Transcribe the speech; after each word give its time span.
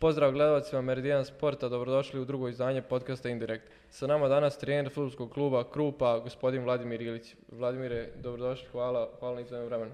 Pozdrav 0.00 0.32
gledalcima 0.32 0.82
Meridian 0.82 1.24
Sporta, 1.24 1.68
dobrodošli 1.68 2.20
u 2.20 2.24
drugo 2.24 2.48
izdanje 2.48 2.82
podcasta 2.82 3.28
Indirekt. 3.28 3.70
Sa 3.90 4.06
nama 4.06 4.28
danas 4.28 4.58
trener 4.58 4.92
futbolskog 4.94 5.32
kluba 5.32 5.64
Krupa, 5.70 6.18
gospodin 6.18 6.62
Vladimir 6.62 7.02
Ilić. 7.02 7.34
Vladimire, 7.52 8.10
dobrodošli, 8.22 8.68
hvala, 8.72 9.10
hvala 9.18 9.34
na 9.34 9.40
izdvojenom 9.40 9.68
vremenu. 9.68 9.90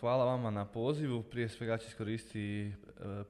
Hvala 0.00 0.24
vama 0.24 0.50
na 0.50 0.64
pozivu. 0.64 1.22
Prije 1.22 1.48
svega 1.48 1.78
ću 1.78 1.86
iskoristiti 1.86 2.66
e, 2.66 2.72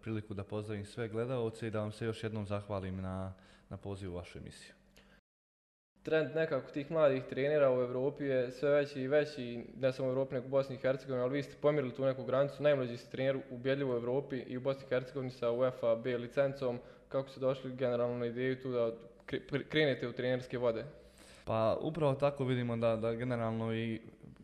priliku 0.02 0.34
da 0.34 0.44
pozdravim 0.44 0.84
sve 0.84 1.08
gledalce 1.08 1.66
i 1.66 1.70
da 1.70 1.80
vam 1.80 1.92
se 1.92 2.04
još 2.04 2.22
jednom 2.22 2.46
zahvalim 2.46 3.00
na, 3.00 3.32
na 3.68 3.76
pozivu 3.76 4.12
u 4.12 4.16
vašu 4.16 4.38
emisiju 4.38 4.79
trend 6.02 6.34
nekako 6.34 6.70
tih 6.70 6.90
mladih 6.90 7.22
trenera 7.24 7.72
u 7.72 7.80
Europi 7.80 8.24
je 8.24 8.50
sve 8.50 8.70
veći 8.70 9.00
i 9.00 9.08
veći, 9.08 9.64
ne 9.80 9.92
samo 9.92 10.08
u 10.08 10.10
Europi 10.10 10.34
nego 10.34 10.46
u 10.46 10.50
Bosni 10.50 10.74
i 10.74 10.78
Hercegovini, 10.78 11.22
ali 11.24 11.32
vi 11.32 11.42
ste 11.42 11.56
pomirili 11.60 11.94
tu 11.94 12.04
neku 12.04 12.24
granicu, 12.24 12.62
najmlađi 12.62 12.96
ste 12.96 13.10
trener 13.10 13.38
ubjedljivo 13.50 13.92
u 13.92 13.96
Europi 13.96 14.36
i 14.36 14.56
u 14.56 14.60
Bosni 14.60 14.84
i 14.84 14.88
Hercegovini 14.88 15.30
sa 15.30 15.50
UEFA 15.50 15.94
B 15.94 16.16
licencom, 16.18 16.78
kako 17.08 17.28
ste 17.28 17.40
došli 17.40 17.76
generalno 17.76 18.18
na 18.18 18.26
ideju 18.26 18.62
tu 18.62 18.70
da 18.72 18.92
krenete 19.68 20.08
u 20.08 20.12
trenerske 20.12 20.58
vode? 20.58 20.84
Pa 21.44 21.78
upravo 21.80 22.14
tako 22.14 22.44
vidimo 22.44 22.76
da, 22.76 22.96
da 22.96 23.14
generalno 23.14 23.74
i 23.74 24.00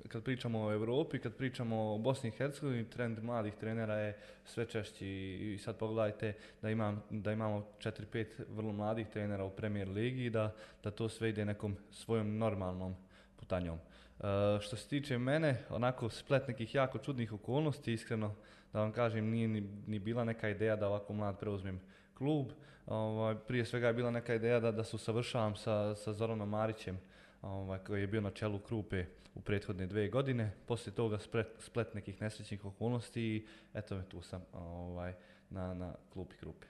kad 0.09 0.23
pričamo 0.23 0.67
o 0.67 0.73
Europi, 0.73 1.19
kad 1.19 1.35
pričamo 1.35 1.95
o 1.95 1.99
Bosni 1.99 2.29
i 2.29 2.33
Hercegovini, 2.33 2.91
trend 2.91 3.23
mladih 3.23 3.55
trenera 3.55 3.95
je 3.95 4.19
sve 4.45 4.67
češći 4.67 5.07
i 5.07 5.59
sad 5.59 5.77
pogledajte 5.77 6.33
da, 6.63 6.71
imam, 6.71 7.03
da 7.11 7.33
imamo 7.33 7.67
4-5 7.79 8.27
vrlo 8.49 8.73
mladih 8.73 9.07
trenera 9.07 9.45
u 9.45 9.51
Premier 9.51 9.89
Ligi 9.89 10.25
i 10.25 10.31
da, 10.31 10.55
da 10.85 10.91
to 10.91 11.09
sve 11.09 11.29
ide 11.29 11.45
nekom 11.45 11.77
svojom 11.91 12.39
normalnom 12.39 12.97
putanjom. 13.37 13.79
E, 13.79 14.23
što 14.61 14.77
se 14.77 14.89
tiče 14.89 15.19
mene, 15.19 15.65
onako 15.71 16.11
splet 16.11 16.49
nekih 16.49 16.75
jako 16.75 16.99
čudnih 16.99 17.33
okolnosti, 17.33 17.93
iskreno 17.93 18.35
da 18.73 18.81
vam 18.81 18.93
kažem, 18.93 19.31
nije 19.31 19.49
ni, 19.49 19.69
ni 19.87 19.99
bila 19.99 20.25
neka 20.25 20.49
ideja 20.49 20.77
da 20.77 20.89
ovako 20.89 21.13
mlad 21.13 21.39
preuzmem 21.39 21.81
klub. 22.15 22.47
Ovaj, 22.87 23.35
prije 23.35 23.65
svega 23.65 23.87
je 23.87 23.93
bila 23.93 24.11
neka 24.11 24.35
ideja 24.35 24.61
da, 24.61 24.73
da 24.73 24.85
se 24.85 24.97
usavršavam 24.97 25.57
sa, 25.57 25.95
sa 25.95 26.13
Zoranom 26.13 26.49
Marićem, 26.49 26.99
ovaj, 27.43 27.79
koji 27.79 28.01
je 28.01 28.07
bio 28.07 28.21
na 28.21 28.31
čelu 28.31 28.59
Krupe 28.59 29.05
u 29.35 29.41
prethodne 29.41 29.87
dve 29.87 30.09
godine. 30.09 30.53
Poslije 30.67 30.95
toga 30.95 31.19
splet, 31.19 31.47
splet 31.59 31.95
nekih 31.95 32.23
nesrećnih 32.23 32.65
okolnosti 32.65 33.23
i 33.23 33.47
eto 33.75 33.97
me 33.97 34.05
tu 34.09 34.23
sam 34.23 34.45
ovaj, 34.53 35.15
na, 35.51 35.75
na 35.75 35.95
klupi 36.13 36.37
Krupe. 36.37 36.67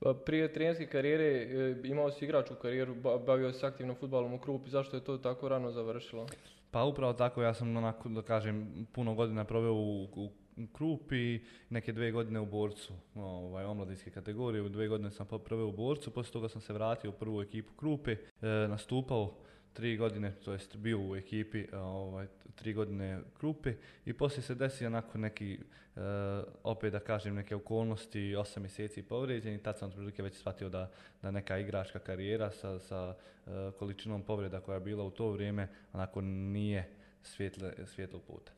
Pa 0.00 0.14
prije 0.14 0.52
trenerske 0.52 0.86
karijere 0.86 1.24
e, 1.24 1.76
imao 1.84 2.10
si 2.10 2.24
igračku 2.24 2.54
karijeru, 2.54 2.94
bavio 3.26 3.52
se 3.52 3.66
aktivno 3.66 3.94
futbalom 3.94 4.34
u 4.34 4.38
Krupi, 4.38 4.70
zašto 4.70 4.96
je 4.96 5.04
to 5.04 5.18
tako 5.18 5.48
rano 5.48 5.70
završilo? 5.70 6.26
Pa 6.70 6.84
upravo 6.84 7.12
tako, 7.12 7.42
ja 7.42 7.54
sam 7.54 7.76
onako, 7.76 8.08
da 8.08 8.22
kažem, 8.22 8.86
puno 8.92 9.14
godina 9.14 9.44
proveo 9.44 9.72
u, 9.72 10.02
u 10.56 10.66
Krupi, 10.72 11.40
neke 11.70 11.92
dve 11.92 12.10
godine 12.10 12.40
u 12.40 12.46
borcu, 12.46 12.92
ovaj, 13.14 13.64
omladinske 13.64 14.10
kategorije, 14.10 14.62
u 14.62 14.68
dve 14.68 14.88
godine 14.88 15.10
sam 15.10 15.26
proveo 15.44 15.66
u 15.66 15.72
borcu, 15.72 16.10
poslije 16.10 16.32
toga 16.32 16.48
sam 16.48 16.60
se 16.60 16.72
vratio 16.72 17.10
u 17.10 17.12
prvu 17.12 17.42
ekipu 17.42 17.72
Krupe, 17.76 18.12
e, 18.12 18.46
nastupao 18.68 19.34
tri 19.78 19.96
godine, 19.96 20.32
to 20.44 20.52
jest 20.52 20.76
bio 20.76 20.98
u 20.98 21.16
ekipi 21.16 21.66
ovaj, 21.72 22.26
tri 22.54 22.72
godine 22.72 23.20
Krupe 23.38 23.74
i 24.04 24.12
poslije 24.12 24.42
se 24.42 24.54
desi 24.54 24.86
onako 24.86 25.18
neki, 25.18 25.58
e, 25.96 26.00
opet 26.62 26.92
da 26.92 27.00
kažem, 27.00 27.34
neke 27.34 27.56
okolnosti, 27.56 28.36
osam 28.36 28.62
mjeseci 28.62 29.02
povrijeđen 29.02 29.54
i 29.54 29.62
tad 29.62 29.78
sam 29.78 29.88
otprilike 29.88 30.22
već 30.22 30.34
shvatio 30.34 30.68
da, 30.68 30.90
da 31.22 31.30
neka 31.30 31.58
igračka 31.58 31.98
karijera 31.98 32.50
sa, 32.50 32.78
sa 32.78 33.14
e, 33.46 33.50
količinom 33.78 34.22
povreda 34.22 34.60
koja 34.60 34.74
je 34.74 34.80
bila 34.80 35.04
u 35.04 35.10
to 35.10 35.30
vrijeme 35.30 35.68
onako 35.92 36.20
nije 36.20 36.88
svjetle, 37.22 37.72
svjetlog 37.86 38.22
puta. 38.22 38.52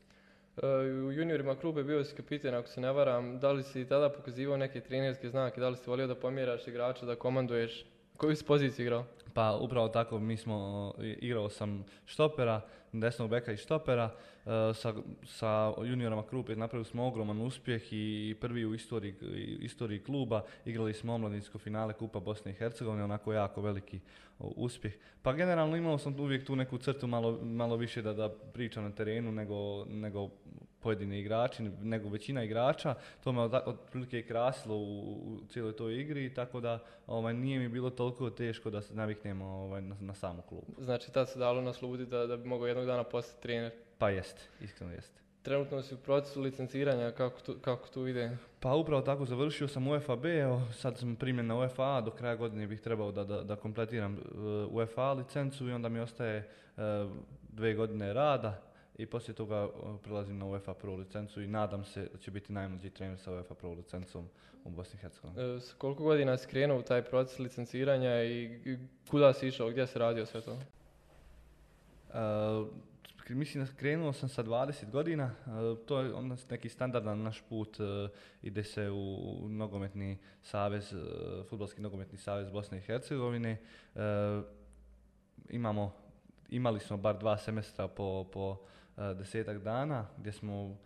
E, 0.63 0.67
u 1.07 1.13
juniorima 1.13 1.57
klube 1.57 1.85
bio 1.85 2.05
si 2.05 2.17
kapiten, 2.17 2.55
ako 2.55 2.69
se 2.69 2.81
ne 2.81 2.93
varam, 2.93 3.39
da 3.39 3.53
li 3.53 3.63
si 3.63 3.89
tada 3.89 4.09
pokazivao 4.09 4.57
neke 4.57 4.81
trenerske 4.81 5.29
znake, 5.29 5.61
da 5.61 5.69
li 5.69 5.77
si 5.77 5.91
volio 5.91 6.07
da 6.07 6.15
pomjeraš 6.15 6.69
igrača, 6.69 7.07
da 7.07 7.17
komanduješ? 7.17 7.85
Koju 8.17 8.37
si 8.37 8.45
poziciju 8.45 8.87
igrao? 8.87 9.07
Pa 9.35 9.59
upravo 9.61 9.89
tako, 9.89 10.19
mi 10.19 10.37
smo, 10.37 10.93
igrao 10.99 11.49
sam 11.49 11.85
štopera, 12.07 12.61
desnog 12.93 13.31
beka 13.31 13.53
i 13.53 13.57
štopera, 13.57 14.11
e, 14.47 14.75
sa, 14.75 14.95
sa 15.25 15.73
juniorama 15.85 16.27
Krupe 16.27 16.57
napravili 16.57 16.85
smo 16.85 17.07
ogroman 17.07 17.41
uspjeh 17.41 17.83
i 17.93 18.37
prvi 18.41 18.67
u 18.67 18.75
istoriji, 18.75 19.15
istoriji 19.61 20.05
kluba, 20.05 20.43
igrali 20.65 20.95
smo 20.95 21.15
omladinsko 21.15 21.59
finale 21.59 21.93
Kupa 21.93 22.21
Bosne 22.21 22.51
i 22.51 22.55
Hercegovine, 22.55 23.05
onako 23.05 23.33
jako 23.33 23.61
veliki 23.61 24.01
uspjeh. 24.39 24.95
Pa 25.23 25.33
generalno 25.33 25.77
imao 25.77 25.99
sam 25.99 26.21
uvijek 26.21 26.47
tu 26.47 26.57
neku 26.57 26.79
crtu 26.79 27.07
malo, 27.07 27.39
malo 27.43 27.77
više 27.77 28.03
da, 28.03 28.13
da 28.13 28.29
pričam 28.29 28.85
na 28.85 28.91
terenu 28.91 29.33
nego, 29.33 29.85
nego 29.85 30.31
pojedini 30.83 31.19
igrači, 31.19 31.63
nego 31.63 32.09
većina 32.09 32.45
igrača. 32.45 32.95
To 33.25 33.33
me 33.33 33.41
otprilike 33.41 34.19
i 34.19 34.27
krasilo 34.27 34.77
u, 34.77 35.13
u 35.13 35.39
cijeloj 35.49 35.77
toj 35.77 36.01
igri, 36.01 36.35
tako 36.35 36.61
da 36.61 36.79
ovaj, 37.07 37.35
nije 37.35 37.59
mi 37.59 37.69
bilo 37.69 37.91
toliko 37.91 38.31
teško 38.31 38.71
da 38.71 38.83
se 38.83 38.95
naviknemo 38.95 39.45
ovaj, 39.45 39.83
na, 39.83 39.97
na 40.01 40.15
samu 40.15 40.43
klubu. 40.43 40.67
Znači 40.79 41.13
tad 41.13 41.29
se 41.29 41.39
dalo 41.39 41.61
nasluditi 41.61 42.11
da, 42.11 42.27
da 42.27 42.37
bi 42.37 42.49
mogao 42.49 42.67
jednog 42.67 42.87
dana 42.87 43.05
postati 43.05 43.43
trener? 43.43 43.73
Pa 43.99 44.11
jeste, 44.11 44.43
iskreno 44.61 44.93
jeste. 44.93 45.21
Trenutno 45.43 45.83
si 45.83 45.95
u 45.95 45.99
procesu 45.99 46.41
licenciranja, 46.41 47.11
kako 47.11 47.41
tu, 47.41 47.57
kako 47.61 47.89
tu 47.89 48.07
ide? 48.07 48.37
Pa 48.61 48.75
upravo 48.75 49.03
tako, 49.03 49.25
završio 49.25 49.69
sam 49.69 49.89
UEFA 49.89 50.17
B, 50.17 50.39
evo, 50.39 50.63
sad 50.73 50.99
sam 50.99 51.17
primljen 51.17 51.47
na 51.47 51.59
UEFA 51.59 51.97
A, 51.97 52.01
do 52.01 52.11
kraja 52.11 52.37
godine 52.37 52.67
bih 52.67 52.81
trebao 52.81 53.13
da, 53.13 53.25
da, 53.25 53.43
da 53.43 53.57
kompletiram 53.57 54.13
uh, 54.15 54.75
UEFA 54.75 55.13
licencu 55.13 55.69
i 55.69 55.73
onda 55.73 55.89
mi 55.89 56.01
ostaje 56.01 56.49
uh, 56.77 56.83
dve 57.49 57.75
godine 57.75 58.13
rada 58.13 58.70
i 59.03 59.07
poslije 59.07 59.35
toga 59.35 59.69
prelazim 60.03 60.39
na 60.39 60.47
UEFA 60.47 60.75
Pro 60.75 60.95
licencu 60.95 61.43
i 61.43 61.47
nadam 61.47 61.85
se 61.85 62.09
da 62.13 62.19
će 62.19 62.31
biti 62.31 62.53
najmlađi 62.53 62.91
trener 62.91 63.19
sa 63.19 63.33
UEFA 63.33 63.55
Pro 63.55 63.73
licencom 63.73 64.29
u 64.65 64.71
Bosni 64.71 64.99
i 64.99 65.01
Hercegovini. 65.01 65.57
E, 65.57 65.61
s 65.61 65.73
koliko 65.73 66.03
godina 66.03 66.37
si 66.37 66.49
krenuo 66.49 66.79
u 66.79 66.83
taj 66.83 67.03
proces 67.03 67.39
licenciranja 67.39 68.25
i 68.25 68.61
kuda 69.11 69.33
si 69.33 69.49
išao, 69.49 69.71
gdje 69.71 69.87
se 69.87 69.99
radio 69.99 70.27
sve 70.27 70.41
to? 70.41 70.53
Uh, 70.53 70.59
mislim 73.29 73.65
da 73.65 73.73
krenuo 73.73 74.13
sam 74.13 74.29
sa 74.29 74.45
20 74.45 74.91
godina, 74.91 75.35
uh, 75.47 75.79
to 75.87 76.01
je 76.01 76.15
onda 76.15 76.37
neki 76.51 76.69
standardan 76.69 77.23
naš 77.23 77.43
put, 77.49 77.81
uh, 77.81 77.87
ide 78.43 78.65
se 78.65 78.91
u 78.91 79.39
nogometni 79.49 80.19
savez, 80.43 80.93
uh, 80.93 81.01
futbolski 81.49 81.81
nogometni 81.81 82.19
savez 82.19 82.51
Bosne 82.51 82.79
i 82.79 82.81
Hercegovine. 82.81 83.57
Imamo, 85.49 85.93
imali 86.49 86.81
smo 86.81 86.97
bar 86.97 87.19
dva 87.19 87.39
semestra 87.39 87.89
po, 87.89 88.27
po 88.33 88.57
desetak 89.15 89.59
dana 89.59 90.07
gdje 90.19 90.33
smo 90.33 90.77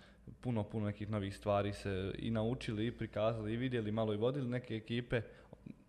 puno, 0.41 0.63
puno 0.63 0.87
nekih 0.87 1.11
novih 1.11 1.37
stvari 1.37 1.73
se 1.73 2.13
i 2.19 2.31
naučili 2.31 2.87
i 2.87 2.93
prikazali 2.93 3.53
i 3.53 3.57
vidjeli, 3.57 3.93
malo 3.93 4.15
i 4.15 4.17
vodili 4.17 4.49
neke 4.49 4.77
ekipe, 4.77 5.23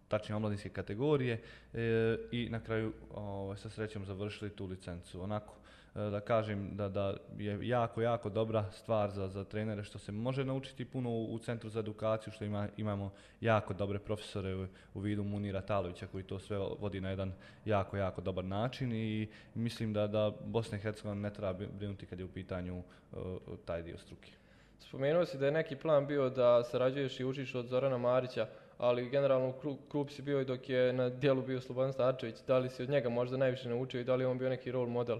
tačnije 0.08 0.36
omladinske 0.36 0.69
kategorije 0.69 1.41
e, 1.74 2.18
i 2.31 2.50
na 2.50 2.59
kraju 2.59 2.94
ovaj, 3.13 3.58
sa 3.58 3.69
srećom 3.69 4.06
završili 4.06 4.50
tu 4.50 4.66
licencu. 4.66 5.22
Onako, 5.22 5.53
e, 5.53 5.65
da 5.95 6.19
kažem 6.19 6.69
da, 6.73 6.89
da 6.89 7.13
je 7.38 7.67
jako, 7.67 8.01
jako 8.01 8.29
dobra 8.29 8.72
stvar 8.72 9.11
za, 9.11 9.28
za 9.28 9.44
trenere 9.44 9.83
što 9.83 10.00
se 10.00 10.11
može 10.11 10.45
naučiti 10.45 10.85
puno 10.85 11.09
u, 11.09 11.33
u 11.33 11.39
Centru 11.39 11.69
za 11.69 11.79
edukaciju, 11.79 12.33
što 12.33 12.45
ima, 12.45 12.67
imamo 12.78 13.11
jako 13.41 13.73
dobre 13.73 14.00
profesore 14.00 14.56
u, 14.56 14.67
u 14.94 15.00
vidu 15.00 15.23
Munira 15.23 15.61
Talovića 15.61 16.07
koji 16.07 16.23
to 16.23 16.39
sve 16.39 16.57
vodi 16.57 17.01
na 17.01 17.09
jedan 17.09 17.33
jako, 17.66 17.97
jako 17.97 18.22
dobar 18.22 18.45
način 18.45 18.91
i 18.94 19.28
mislim 19.53 19.94
da, 19.94 20.07
da 20.07 20.31
Bosna 20.45 20.78
i 20.78 20.81
Hercegovina 20.81 21.22
ne 21.22 21.33
treba 21.33 21.53
brinuti 21.53 22.06
kad 22.06 22.19
je 22.19 22.25
u 22.25 22.33
pitanju 22.33 22.77
uh, 22.77 23.19
taj 23.66 23.81
dio 23.81 23.97
struke. 23.97 24.31
Spomenuo 24.79 25.25
si 25.25 25.38
da 25.38 25.45
je 25.45 25.51
neki 25.51 25.75
plan 25.75 26.07
bio 26.07 26.29
da 26.29 26.63
sarađuješ 26.63 27.19
i 27.19 27.25
učiš 27.25 27.56
od 27.56 27.67
Zorana 27.67 27.97
Marića, 27.97 28.47
ali 28.77 29.09
generalno 29.09 29.53
Krup 29.89 30.09
si 30.09 30.22
bio 30.22 30.41
i 30.41 30.45
dok 30.45 30.69
je 30.69 30.94
na 30.94 31.09
dijelu 31.09 31.41
bio 31.41 31.62
Slobodan 31.62 31.94
Starčević. 31.94 32.36
Da 32.48 32.57
li 32.57 32.69
si 32.69 32.83
od 32.83 32.89
njega 32.89 33.09
možda 33.09 33.38
najviše 33.38 33.69
naučio 33.69 34.01
i 34.01 34.03
da 34.03 34.15
li 34.15 34.24
je 34.24 34.27
on 34.27 34.38
bio 34.38 34.50
neki 34.50 34.71
role 34.71 34.89
model? 34.89 35.19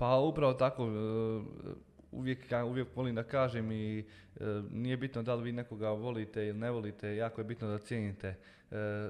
Pa 0.00 0.16
upravo 0.18 0.54
tako, 0.54 0.84
e, 0.84 0.88
uvijek, 2.12 2.38
uvijek 2.66 2.96
volim 2.96 3.14
da 3.14 3.22
kažem 3.22 3.72
i 3.72 3.98
e, 3.98 4.04
nije 4.70 4.96
bitno 4.96 5.22
da 5.22 5.34
li 5.34 5.42
vi 5.42 5.52
nekoga 5.52 5.90
volite 5.90 6.46
ili 6.46 6.58
ne 6.58 6.70
volite, 6.70 7.16
jako 7.16 7.40
je 7.40 7.44
bitno 7.44 7.68
da 7.68 7.78
cijenite 7.78 8.28
e, 8.28 8.36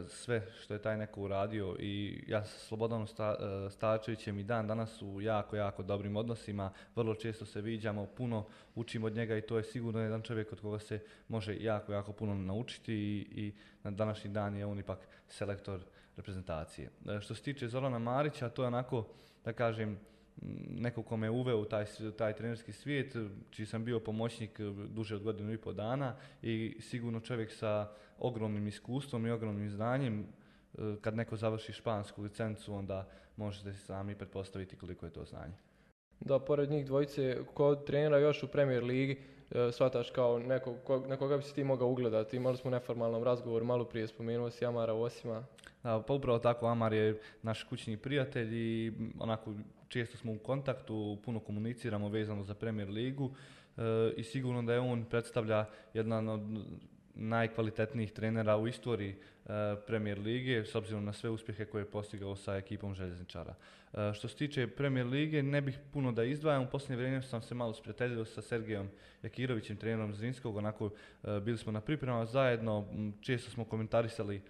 sve 0.09 0.47
što 0.61 0.75
je 0.75 0.83
taj 0.83 0.97
neko 0.97 1.21
uradio 1.21 1.77
i 1.79 2.25
ja 2.27 2.45
sa 2.45 2.59
Slobodanom 2.59 3.07
Sta, 3.07 3.37
Stačevićem 3.71 4.39
i 4.39 4.45
dan 4.45 4.67
danas 4.67 5.03
u 5.03 5.21
jako, 5.21 5.57
jako 5.57 5.83
dobrim 5.83 6.17
odnosima, 6.17 6.73
vrlo 6.97 7.15
često 7.15 7.47
se 7.47 7.61
viđamo, 7.61 8.07
puno 8.07 8.47
učimo 8.75 9.07
od 9.07 9.15
njega 9.15 9.37
i 9.37 9.43
to 9.43 9.57
je 9.57 9.65
sigurno 9.65 10.01
jedan 10.01 10.23
čovjek 10.23 10.53
od 10.53 10.61
koga 10.61 10.79
se 10.79 11.01
može 11.29 11.57
jako, 11.61 11.93
jako 11.93 12.13
puno 12.13 12.35
naučiti 12.35 12.95
i, 12.95 13.27
i 13.35 13.53
na 13.83 13.91
današnji 13.91 14.31
dan 14.31 14.57
je 14.57 14.67
on 14.67 14.79
ipak 14.79 14.99
selektor 15.29 15.81
reprezentacije. 16.17 16.91
Što 17.21 17.35
se 17.35 17.43
tiče 17.43 17.69
Zorana 17.69 17.99
Marića, 17.99 18.49
to 18.49 18.63
je 18.63 18.67
onako, 18.67 19.07
da 19.45 19.53
kažem, 19.53 19.99
neko 20.69 21.03
ko 21.03 21.17
me 21.17 21.31
uveo 21.31 21.59
u 21.61 21.65
taj, 21.65 21.85
taj 22.19 22.33
trenerski 22.37 22.73
svijet, 22.73 23.17
čiji 23.51 23.67
sam 23.67 23.85
bio 23.85 24.01
pomoćnik 24.01 24.61
duže 24.89 25.17
od 25.17 25.23
godinu 25.23 25.53
i 25.53 25.59
pol 25.59 25.73
dana 25.73 26.17
i 26.43 26.77
sigurno 26.81 27.21
čovjek 27.21 27.53
sa 27.53 27.89
ogromnim 28.19 28.67
iskustvom 28.69 29.27
i 29.27 29.31
ogromnim 29.31 29.71
znanjem, 29.71 30.21
e, 30.21 30.27
kad 31.01 31.17
neko 31.17 31.37
završi 31.37 31.73
špansku 31.73 32.23
licencu, 32.23 32.75
onda 32.75 33.09
možete 33.37 33.75
sami 33.75 34.15
pretpostaviti 34.15 34.77
koliko 34.77 35.07
je 35.07 35.13
to 35.13 35.25
znanje. 35.25 35.55
Da, 36.21 36.39
pored 36.39 36.71
njih 36.71 36.87
dvojice, 36.87 37.39
kod 37.55 37.87
trenera 37.87 38.19
još 38.19 38.43
u 38.43 38.49
Premier 38.49 38.85
Ligi, 38.85 39.19
e, 39.51 39.73
shvataš 39.73 40.11
kao 40.11 40.39
nekog, 40.39 40.77
ko- 40.85 41.07
na 41.07 41.17
koga 41.17 41.37
bi 41.37 41.43
se 41.43 41.55
ti 41.55 41.65
mogao 41.65 41.89
ugledati. 41.89 42.37
Imali 42.37 42.57
smo 42.57 42.71
neformalnom 42.71 43.25
razgovoru, 43.25 43.65
malo 43.65 43.85
prije 43.85 44.07
spomenuo 44.07 44.51
si 44.51 44.67
Amara 44.67 44.93
Osima. 44.93 45.45
Da, 45.83 46.03
pa 46.07 46.13
upravo 46.15 46.39
tako, 46.39 46.67
Amar 46.67 46.93
je 46.93 47.21
naš 47.43 47.63
kućni 47.65 47.97
prijatelj 47.97 48.49
i 48.55 48.93
onako 49.19 49.55
često 49.91 50.17
smo 50.17 50.33
u 50.33 50.39
kontaktu, 50.39 51.19
puno 51.25 51.41
komuniciramo 51.41 52.09
vezano 52.09 52.45
za 52.45 52.55
Premier 52.55 52.89
ligu 52.89 53.31
e, 53.77 53.83
i 54.17 54.25
sigurno 54.25 54.63
da 54.63 54.73
je 54.73 54.81
on 54.81 55.05
predstavlja 55.05 55.67
jedan 55.95 56.29
od 56.29 56.41
najkvalitetnijih 57.15 58.13
trenera 58.13 58.57
u 58.57 58.69
istoriji 58.69 59.11
e, 59.11 59.51
Premier 59.87 60.19
lige 60.19 60.65
s 60.65 60.75
obzirom 60.75 61.05
na 61.05 61.13
sve 61.13 61.31
uspjehe 61.31 61.65
koje 61.65 61.83
je 61.83 61.91
postigao 61.91 62.37
sa 62.37 62.57
ekipom 62.57 62.95
željezničara. 62.95 63.55
E, 63.95 64.13
što 64.15 64.29
se 64.29 64.37
tiče 64.37 64.67
Premier 64.67 65.07
lige, 65.07 65.43
ne 65.43 65.61
bih 65.61 65.79
puno 65.93 66.13
da 66.13 66.25
izdvajam, 66.25 66.63
u 66.63 66.71
posljednje 66.71 66.97
vrijeme 66.97 67.23
sam 67.23 67.43
se 67.43 67.55
malo 67.55 67.75
sprijateljio 67.75 68.25
sa 68.25 68.43
Sergejom 68.43 68.89
Jakirovićem, 69.23 69.77
trenerom 69.77 70.15
Zrinskog, 70.15 70.57
onako 70.57 70.91
e, 71.25 71.41
bili 71.41 71.59
smo 71.59 71.73
na 71.73 71.81
pripremama 71.81 72.27
zajedno, 72.27 72.87
često 73.21 73.51
smo 73.51 73.65
komentarisali 73.65 74.43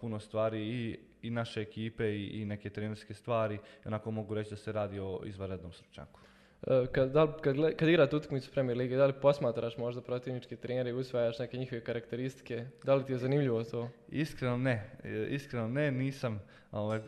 puno 0.00 0.20
stvari 0.20 0.68
i, 0.68 0.98
i 1.22 1.30
naše 1.30 1.60
ekipe 1.60 2.16
i, 2.16 2.26
i 2.26 2.44
neke 2.44 2.70
trenerske 2.70 3.14
stvari. 3.14 3.58
Onako 3.84 4.10
mogu 4.10 4.34
reći 4.34 4.50
da 4.50 4.56
se 4.56 4.72
radi 4.72 5.00
o 5.00 5.20
izvanrednom 5.24 5.72
stručnjaku. 5.72 6.20
E, 6.66 6.86
Kad, 6.92 7.10
da 7.10 7.32
kad, 7.40 7.56
kad 7.76 7.88
igrate 7.88 8.16
utakmicu 8.16 8.50
Premier 8.50 8.78
Lige, 8.78 8.96
da 8.96 9.06
li 9.06 9.12
posmatraš 9.12 9.76
možda 9.76 10.00
protivničke 10.00 10.56
trenere 10.56 10.90
i 10.90 10.92
usvajaš 10.92 11.38
neke 11.38 11.56
njihove 11.56 11.80
karakteristike? 11.80 12.66
Da 12.84 12.94
li 12.94 13.04
ti 13.04 13.12
je 13.12 13.18
zanimljivo 13.18 13.64
to? 13.64 13.88
Iskreno 14.08 14.56
ne, 14.56 14.90
e, 15.04 15.26
iskreno 15.30 15.68
ne, 15.68 15.90
nisam, 15.90 16.40
ovaj, 16.72 17.00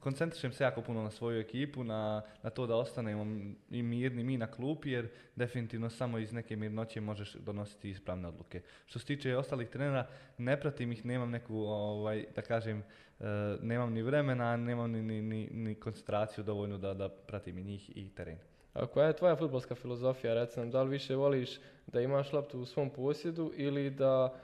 koncentrišem 0.00 0.52
se 0.52 0.64
jako 0.64 0.82
puno 0.82 1.02
na 1.02 1.10
svoju 1.10 1.40
ekipu, 1.40 1.84
na, 1.84 2.22
na 2.42 2.50
to 2.50 2.66
da 2.66 2.76
ostanemo 2.76 3.26
i 3.70 3.82
mirni 3.82 4.24
mi 4.24 4.36
na 4.36 4.46
klupi, 4.46 4.90
jer 4.90 5.08
definitivno 5.36 5.90
samo 5.90 6.18
iz 6.18 6.32
neke 6.32 6.56
mirnoće 6.56 7.00
možeš 7.00 7.34
donositi 7.34 7.90
ispravne 7.90 8.28
odluke. 8.28 8.62
Što 8.86 8.98
se 8.98 9.06
tiče 9.06 9.36
ostalih 9.36 9.68
trenera, 9.68 10.06
ne 10.38 10.60
pratim 10.60 10.92
ih, 10.92 11.04
nemam 11.04 11.30
neku, 11.30 11.56
ovaj, 11.56 12.24
da 12.34 12.42
kažem, 12.42 12.78
e, 12.78 13.24
nemam 13.62 13.92
ni 13.92 14.02
vremena, 14.02 14.56
nemam 14.56 14.90
ni, 14.90 15.02
ni, 15.22 15.48
ni, 15.52 15.74
koncentraciju 15.74 16.44
dovoljnu 16.44 16.78
da, 16.78 16.94
da 16.94 17.08
pratim 17.08 17.58
i 17.58 17.64
njih 17.64 17.96
i 17.96 18.08
teren. 18.08 18.53
Koja 18.92 19.06
je 19.06 19.16
tvoja 19.16 19.36
futbolska 19.36 19.74
filozofija, 19.74 20.34
reci 20.34 20.60
nam, 20.60 20.70
da 20.70 20.82
li 20.82 20.90
više 20.90 21.14
voliš 21.14 21.58
da 21.86 22.00
imaš 22.00 22.32
loptu 22.32 22.60
u 22.60 22.64
svom 22.64 22.90
posjedu 22.90 23.52
ili 23.56 23.90
da, 23.90 24.34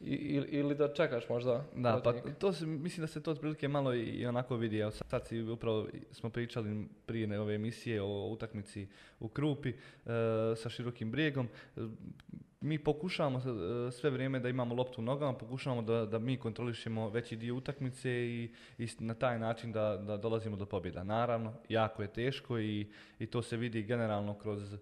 ili, 0.00 0.48
ili 0.48 0.74
da 0.74 0.94
čekaš 0.94 1.28
možda 1.28 1.64
Da, 1.76 1.92
pa 1.92 2.00
protivnika? 2.00 2.40
to 2.40 2.52
se, 2.52 2.66
mislim 2.66 3.02
da 3.02 3.06
se 3.06 3.22
to 3.22 3.30
otprilike 3.30 3.68
malo 3.68 3.94
i, 3.94 4.02
i 4.02 4.26
onako 4.26 4.56
vidi. 4.56 4.78
Evo 4.78 4.90
sad, 4.90 5.26
si 5.26 5.42
upravo 5.42 5.88
smo 6.10 6.30
pričali 6.30 6.86
prije 7.06 7.40
ove 7.40 7.54
emisije 7.54 8.02
o 8.02 8.28
utakmici 8.28 8.86
u 9.20 9.28
Krupi 9.28 9.68
e, 9.68 9.74
sa 10.56 10.68
širokim 10.68 11.10
brijegom. 11.10 11.48
Mi 12.60 12.78
pokušavamo 12.78 13.38
e, 13.38 13.90
sve 13.90 14.10
vrijeme 14.10 14.40
da 14.40 14.48
imamo 14.48 14.74
loptu 14.74 15.00
u 15.00 15.04
nogama, 15.04 15.38
pokušavamo 15.38 15.82
da, 15.82 16.06
da 16.06 16.18
mi 16.18 16.36
kontrolišemo 16.36 17.08
veći 17.08 17.36
dio 17.36 17.56
utakmice 17.56 18.10
i, 18.10 18.50
i 18.78 18.88
na 18.98 19.14
taj 19.14 19.38
način 19.38 19.72
da, 19.72 19.96
da 19.96 20.16
dolazimo 20.16 20.56
do 20.56 20.66
pobjeda. 20.66 21.04
Naravno, 21.04 21.52
jako 21.68 22.02
je 22.02 22.12
teško 22.12 22.58
i, 22.58 22.86
i 23.18 23.26
to 23.26 23.42
se 23.42 23.56
vidi 23.56 23.82
generalno 23.82 24.34
kroz 24.34 24.74
e, 24.74 24.78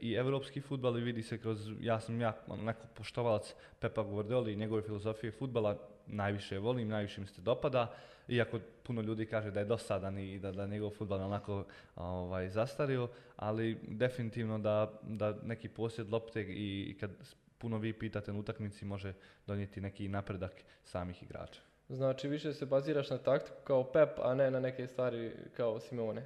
i 0.00 0.12
evropski 0.12 0.60
futbal 0.60 0.98
i 0.98 1.02
vidi 1.02 1.22
se 1.22 1.38
kroz, 1.38 1.70
ja 1.80 2.00
sam 2.00 2.20
jako 2.20 2.52
onako 2.52 2.86
poštovalac 2.94 3.54
Pepa 3.80 4.02
Guardioli 4.02 4.52
i 4.52 4.56
njegove 4.56 4.82
filozofije 4.82 5.32
futbala, 5.32 5.78
najviše 6.06 6.54
je 6.54 6.58
volim, 6.58 6.88
najviše 6.88 7.20
mi 7.20 7.26
se 7.26 7.42
dopada, 7.42 7.94
iako 8.28 8.58
puno 8.82 9.00
ljudi 9.02 9.26
kaže 9.26 9.50
da 9.50 9.60
je 9.60 9.66
dosadan 9.66 10.18
i 10.18 10.38
da, 10.38 10.52
da 10.52 10.66
njegov 10.66 10.90
futbal 10.90 11.20
onako 11.20 11.64
ovaj, 11.96 12.48
zastario, 12.48 13.08
ali 13.36 13.78
definitivno 13.82 14.58
da, 14.58 15.00
da 15.02 15.36
neki 15.42 15.68
posjed 15.68 16.10
lopte 16.12 16.42
i, 16.42 16.96
kad 17.00 17.10
puno 17.58 17.78
vi 17.78 17.92
pitate 17.92 18.32
na 18.32 18.38
utakmici 18.38 18.84
može 18.84 19.12
donijeti 19.46 19.80
neki 19.80 20.08
napredak 20.08 20.52
samih 20.84 21.22
igrača. 21.22 21.60
Znači 21.88 22.28
više 22.28 22.52
se 22.52 22.66
baziraš 22.66 23.10
na 23.10 23.18
taktiku 23.18 23.56
kao 23.64 23.84
Pep, 23.84 24.08
a 24.18 24.34
ne 24.34 24.50
na 24.50 24.60
neke 24.60 24.86
stvari 24.86 25.32
kao 25.56 25.80
Simeone. 25.80 26.24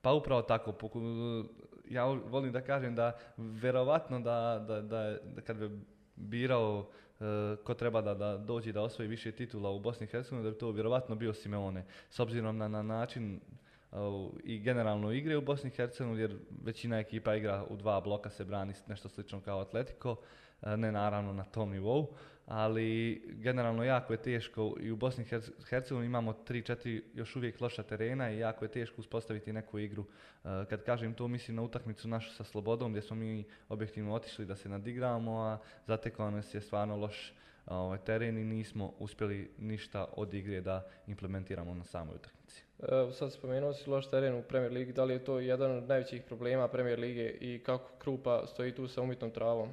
Pa 0.00 0.12
upravo 0.12 0.42
tako, 0.42 0.74
ja 1.88 2.04
volim 2.04 2.52
da 2.52 2.60
kažem 2.60 2.94
da 2.94 3.18
verovatno 3.36 4.20
da, 4.20 4.64
da, 4.68 4.80
da, 4.80 5.02
je- 5.02 5.20
da 5.24 5.40
kad 5.40 5.56
bi 5.58 5.70
birao 6.16 6.88
ko 7.64 7.74
treba 7.74 8.00
da, 8.00 8.14
da 8.14 8.36
dođe 8.36 8.72
da 8.72 8.82
osvoji 8.82 9.08
više 9.08 9.32
titula 9.32 9.70
u 9.70 9.80
Bosni 9.80 10.04
i 10.04 10.10
Hercegovini, 10.10 10.44
da 10.44 10.50
bi 10.50 10.58
to 10.58 10.70
vjerovatno 10.70 11.14
bio 11.14 11.34
Simeone. 11.34 11.84
S 12.10 12.20
obzirom 12.20 12.56
na, 12.56 12.68
na 12.68 12.82
način 12.82 13.40
e, 13.92 13.96
i 14.44 14.58
generalno 14.58 15.12
igre 15.12 15.36
u 15.36 15.42
Bosni 15.42 15.70
i 15.70 15.76
Hercegovini, 15.76 16.20
jer 16.20 16.38
većina 16.64 16.98
ekipa 16.98 17.34
igra 17.34 17.64
u 17.68 17.76
dva 17.76 18.00
bloka, 18.00 18.30
se 18.30 18.44
brani 18.44 18.74
nešto 18.86 19.08
slično 19.08 19.40
kao 19.40 19.60
Atletico, 19.60 20.16
e, 20.62 20.76
ne 20.76 20.92
naravno 20.92 21.32
na 21.32 21.44
tom 21.44 21.70
nivou, 21.70 22.14
ali 22.46 23.14
generalno 23.28 23.84
jako 23.84 24.12
je 24.12 24.22
teško 24.22 24.76
i 24.80 24.90
u 24.90 24.96
Bosni 24.96 25.24
i 25.24 25.26
Herce- 25.26 25.52
Hercegovini 25.68 26.06
imamo 26.06 26.32
3-4 26.48 27.02
još 27.14 27.36
uvijek 27.36 27.60
loša 27.60 27.82
terena 27.82 28.30
i 28.30 28.38
jako 28.38 28.64
je 28.64 28.70
teško 28.70 29.00
uspostaviti 29.00 29.52
neku 29.52 29.78
igru. 29.78 30.04
E, 30.44 30.48
Kad 30.70 30.82
kažem 30.82 31.14
to, 31.14 31.28
mislim 31.28 31.56
na 31.56 31.62
utakmicu 31.62 32.08
našu 32.08 32.30
sa 32.30 32.44
Slobodom 32.44 32.90
gdje 32.92 33.02
smo 33.02 33.16
mi 33.16 33.44
objektivno 33.68 34.14
otišli 34.14 34.46
da 34.46 34.56
se 34.56 34.68
nadigravamo, 34.68 35.40
a 35.40 35.58
zatekao 35.86 36.30
nas 36.30 36.54
je 36.54 36.60
stvarno 36.60 36.96
loš 36.96 37.32
ovaj, 37.66 37.98
teren 37.98 38.38
i 38.38 38.44
nismo 38.44 38.92
uspjeli 38.98 39.50
ništa 39.58 40.06
od 40.12 40.34
igre 40.34 40.60
da 40.60 40.86
implementiramo 41.06 41.74
na 41.74 41.84
samoj 41.84 42.14
utakmici. 42.14 42.64
E, 42.78 43.12
sad 43.12 43.32
spomenuo 43.32 43.72
si 43.72 43.90
loš 43.90 44.10
teren 44.10 44.34
u 44.34 44.42
Premier 44.42 44.72
Ligi, 44.72 44.92
da 44.92 45.04
li 45.04 45.12
je 45.14 45.24
to 45.24 45.38
jedan 45.40 45.76
od 45.78 45.88
najvećih 45.88 46.22
problema 46.22 46.68
Premier 46.68 46.98
Lige 46.98 47.28
i 47.40 47.62
kako 47.66 47.90
Krupa 47.98 48.46
stoji 48.46 48.74
tu 48.74 48.88
sa 48.88 49.02
umjetnom 49.02 49.30
travom? 49.30 49.68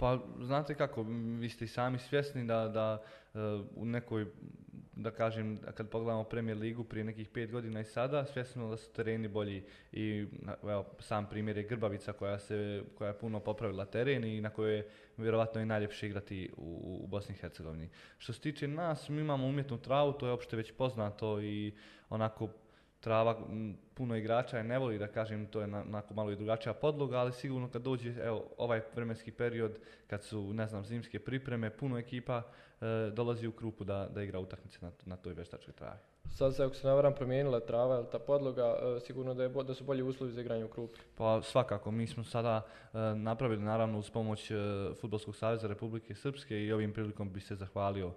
Pa 0.00 0.18
znate 0.40 0.74
kako, 0.74 1.02
vi 1.40 1.48
ste 1.48 1.64
i 1.64 1.68
sami 1.68 1.98
svjesni 1.98 2.44
da, 2.44 2.68
da 2.68 3.02
e, 3.34 3.38
u 3.76 3.84
nekoj, 3.84 4.26
da 4.92 5.10
kažem, 5.10 5.58
kad 5.74 5.88
pogledamo 5.88 6.24
Premier 6.24 6.56
ligu 6.56 6.84
prije 6.84 7.04
nekih 7.04 7.28
pet 7.28 7.50
godina 7.52 7.80
i 7.80 7.84
sada, 7.84 8.24
svjesni 8.24 8.52
smo 8.52 8.70
da 8.70 8.76
su 8.76 8.92
tereni 8.92 9.28
bolji 9.28 9.64
i 9.92 10.26
evo, 10.62 10.86
sam 10.98 11.26
primjer 11.30 11.56
je 11.56 11.62
Grbavica 11.62 12.12
koja, 12.12 12.38
se, 12.38 12.82
koja 12.98 13.08
je 13.08 13.18
puno 13.18 13.40
popravila 13.40 13.84
teren 13.84 14.24
i 14.24 14.40
na 14.40 14.50
kojoj 14.50 14.76
je 14.76 14.88
vjerovatno 15.16 15.60
i 15.60 15.66
najljepše 15.66 16.06
igrati 16.06 16.50
u, 16.56 17.00
u 17.04 17.06
Bosni 17.06 17.34
i 17.34 17.38
Hercegovini. 17.38 17.88
Što 18.18 18.32
se 18.32 18.40
tiče 18.40 18.68
nas, 18.68 19.08
mi 19.08 19.20
imamo 19.20 19.46
umjetnu 19.46 19.78
travu, 19.78 20.12
to 20.12 20.26
je 20.26 20.32
opšte 20.32 20.56
već 20.56 20.72
poznato 20.72 21.40
i 21.40 21.74
onako 22.08 22.48
trava, 23.00 23.36
m, 23.48 23.76
puno 23.94 24.16
igrača 24.16 24.56
je 24.58 24.64
ne 24.64 24.78
voli 24.78 24.98
da 24.98 25.06
kažem, 25.06 25.46
to 25.46 25.60
je 25.60 25.66
na- 25.66 25.80
onako 25.80 26.14
malo 26.14 26.30
i 26.30 26.36
drugačija 26.36 26.74
podloga, 26.74 27.16
ali 27.18 27.32
sigurno 27.32 27.68
kad 27.68 27.82
dođe 27.82 28.14
evo, 28.22 28.44
ovaj 28.58 28.80
vremenski 28.94 29.30
period, 29.32 29.78
kad 30.06 30.22
su, 30.22 30.52
ne 30.52 30.66
znam, 30.66 30.84
zimske 30.84 31.18
pripreme, 31.18 31.70
puno 31.70 31.98
ekipa 31.98 32.42
e, 32.80 32.84
dolazi 33.12 33.46
u 33.46 33.52
krupu 33.52 33.84
da, 33.84 34.08
da 34.14 34.22
igra 34.22 34.38
utakmice 34.38 34.78
na, 34.80 34.90
na 35.04 35.16
toj 35.16 35.32
veštačkoj 35.32 35.74
travi. 35.74 35.98
Sad 36.30 36.56
se, 36.56 36.64
ako 36.64 36.74
se 36.74 36.86
ne 36.86 36.94
varam, 36.94 37.14
promijenila 37.14 37.60
trava 37.60 37.96
ili 37.96 38.06
ta 38.12 38.18
podloga, 38.18 38.76
e, 38.96 39.00
sigurno 39.00 39.34
da, 39.34 39.42
je, 39.42 39.48
da 39.48 39.74
su 39.74 39.84
bolji 39.84 40.02
uslovi 40.02 40.32
za 40.32 40.40
igranje 40.40 40.64
u 40.64 40.68
Krupi. 40.68 41.00
Pa 41.14 41.42
svakako, 41.42 41.90
mi 41.90 42.06
smo 42.06 42.24
sada 42.24 42.62
e, 42.94 42.98
napravili 43.14 43.62
naravno 43.62 43.98
uz 43.98 44.10
pomoć 44.10 44.50
e, 44.50 44.54
Futbolskog 45.00 45.36
saveza 45.36 45.66
Republike 45.68 46.14
Srpske 46.14 46.64
i 46.64 46.72
ovim 46.72 46.92
prilikom 46.92 47.32
bi 47.32 47.40
se 47.40 47.54
zahvalio 47.54 48.12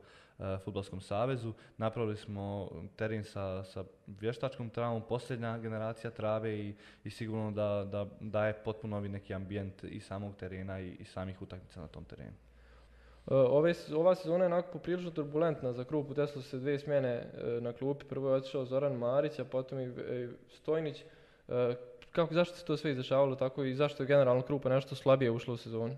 Futbolskom 0.63 1.02
savezu. 1.02 1.54
Napravili 1.78 2.18
smo 2.18 2.70
teren 2.96 3.24
sa, 3.24 3.63
sa 3.63 3.84
vještačkom 4.08 4.70
travom, 4.70 5.02
posljednja 5.10 5.58
generacija 5.58 6.12
trave 6.12 6.60
i, 6.60 6.75
i 7.04 7.10
sigurno 7.10 7.52
da, 7.52 7.88
da 7.92 8.06
daje 8.20 8.54
potpuno 8.54 9.00
neki 9.02 9.34
ambijent 9.34 9.84
i 9.84 10.00
samog 10.00 10.36
terena 10.36 10.80
i, 10.80 10.90
i 11.00 11.06
samih 11.06 11.42
utakmica 11.42 11.82
na 11.82 11.88
tom 11.88 12.04
terenu. 12.04 12.34
E, 13.28 13.36
Ove, 13.36 13.74
ova 13.96 14.16
sezona 14.16 14.44
je 14.44 14.46
onako 14.46 14.72
poprilično 14.72 15.12
turbulentna 15.12 15.74
za 15.74 15.84
Krupu, 15.84 16.13
desilo 16.13 16.42
se 16.42 16.58
dvije 16.58 16.80
smjene 16.80 17.10
e, 17.10 17.32
na 17.62 17.74
klupi, 17.74 18.06
prvo 18.06 18.30
je 18.30 18.36
otišao 18.36 18.66
Zoran 18.66 18.94
Marić, 18.94 19.40
a 19.40 19.46
potom 19.46 19.80
i 19.80 19.84
e, 19.84 20.30
Stojnić. 20.50 21.04
E, 21.48 21.75
Kako, 22.13 22.34
zašto 22.34 22.56
se 22.56 22.66
to 22.66 22.78
sve 22.78 22.92
izdešavalo 22.92 23.36
tako 23.36 23.63
i 23.63 23.75
zašto 23.75 24.04
je 24.04 24.08
generalno 24.08 24.42
Krupa 24.42 24.70
nešto 24.70 24.96
slabije 24.96 25.32
ušla 25.32 25.54
u 25.54 25.58
sezonu? 25.58 25.98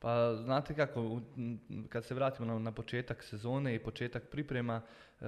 Pa 0.00 0.36
znate 0.36 0.74
kako, 0.74 1.20
kad 1.88 2.04
se 2.04 2.14
vratimo 2.14 2.46
na, 2.46 2.58
na 2.58 2.72
početak 2.72 3.22
sezone 3.22 3.74
i 3.74 3.78
početak 3.78 4.22
priprema, 4.30 4.80
e, 5.20 5.24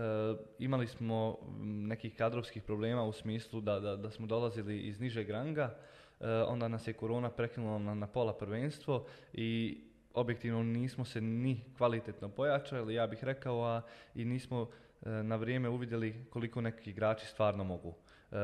imali 0.58 0.86
smo 0.86 1.38
nekih 1.62 2.16
kadrovskih 2.16 2.62
problema 2.62 3.04
u 3.04 3.12
smislu 3.12 3.60
da, 3.60 3.80
da, 3.80 3.96
da 3.96 4.10
smo 4.10 4.26
dolazili 4.26 4.80
iz 4.80 5.00
nižeg 5.00 5.30
ranga, 5.30 5.76
e, 6.20 6.28
onda 6.28 6.68
nas 6.68 6.88
je 6.88 6.92
korona 6.92 7.30
prekinula 7.30 7.78
na, 7.78 7.94
na 7.94 8.06
pola 8.06 8.34
prvenstvo 8.34 9.06
i 9.32 9.80
objektivno 10.14 10.62
nismo 10.62 11.04
se 11.04 11.20
ni 11.20 11.64
kvalitetno 11.76 12.28
pojačali, 12.28 12.94
ja 12.94 13.06
bih 13.06 13.24
rekao, 13.24 13.64
a 13.64 13.82
i 14.14 14.24
nismo 14.24 14.68
e, 15.02 15.10
na 15.10 15.36
vrijeme 15.36 15.68
uvidjeli 15.68 16.26
koliko 16.30 16.60
neki 16.60 16.90
igrači 16.90 17.26
stvarno 17.26 17.64
mogu. 17.64 17.94
E, 18.32 18.36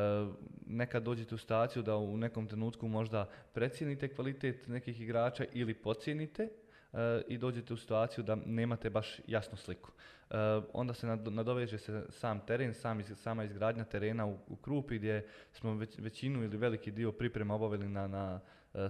nekad 0.67 1.03
dođete 1.03 1.35
u 1.35 1.39
situaciju 1.39 1.83
da 1.83 1.97
u 1.97 2.17
nekom 2.17 2.47
trenutku 2.47 2.89
možda 2.89 3.29
precijenite 3.53 4.15
kvalitet 4.15 4.69
nekih 4.69 5.01
igrača 5.01 5.45
ili 5.53 5.75
podcijenite 5.75 6.43
e, 6.43 7.23
i 7.29 7.39
dođete 7.39 7.75
u 7.75 7.77
situaciju 7.77 8.25
da 8.25 8.35
nemate 8.47 8.91
baš 8.91 9.21
jasnu 9.27 9.57
sliku. 9.57 9.91
E, 10.31 10.35
onda 10.73 10.95
se 10.95 11.07
nad- 11.07 11.33
nadoveže 11.33 11.79
se 11.79 12.07
sam 12.11 12.41
teren, 12.47 12.75
sam 12.75 13.03
sama 13.03 13.45
izgradnja 13.45 13.85
terena 13.85 14.27
u, 14.27 14.39
u 14.49 14.57
Krupi 14.57 14.99
gdje 14.99 15.29
smo 15.53 15.75
već, 15.75 15.99
većinu 15.99 16.45
ili 16.45 16.57
veliki 16.57 16.91
dio 16.91 17.13
priprema 17.13 17.55
obavili 17.55 17.89
na, 17.89 18.07
na 18.07 18.41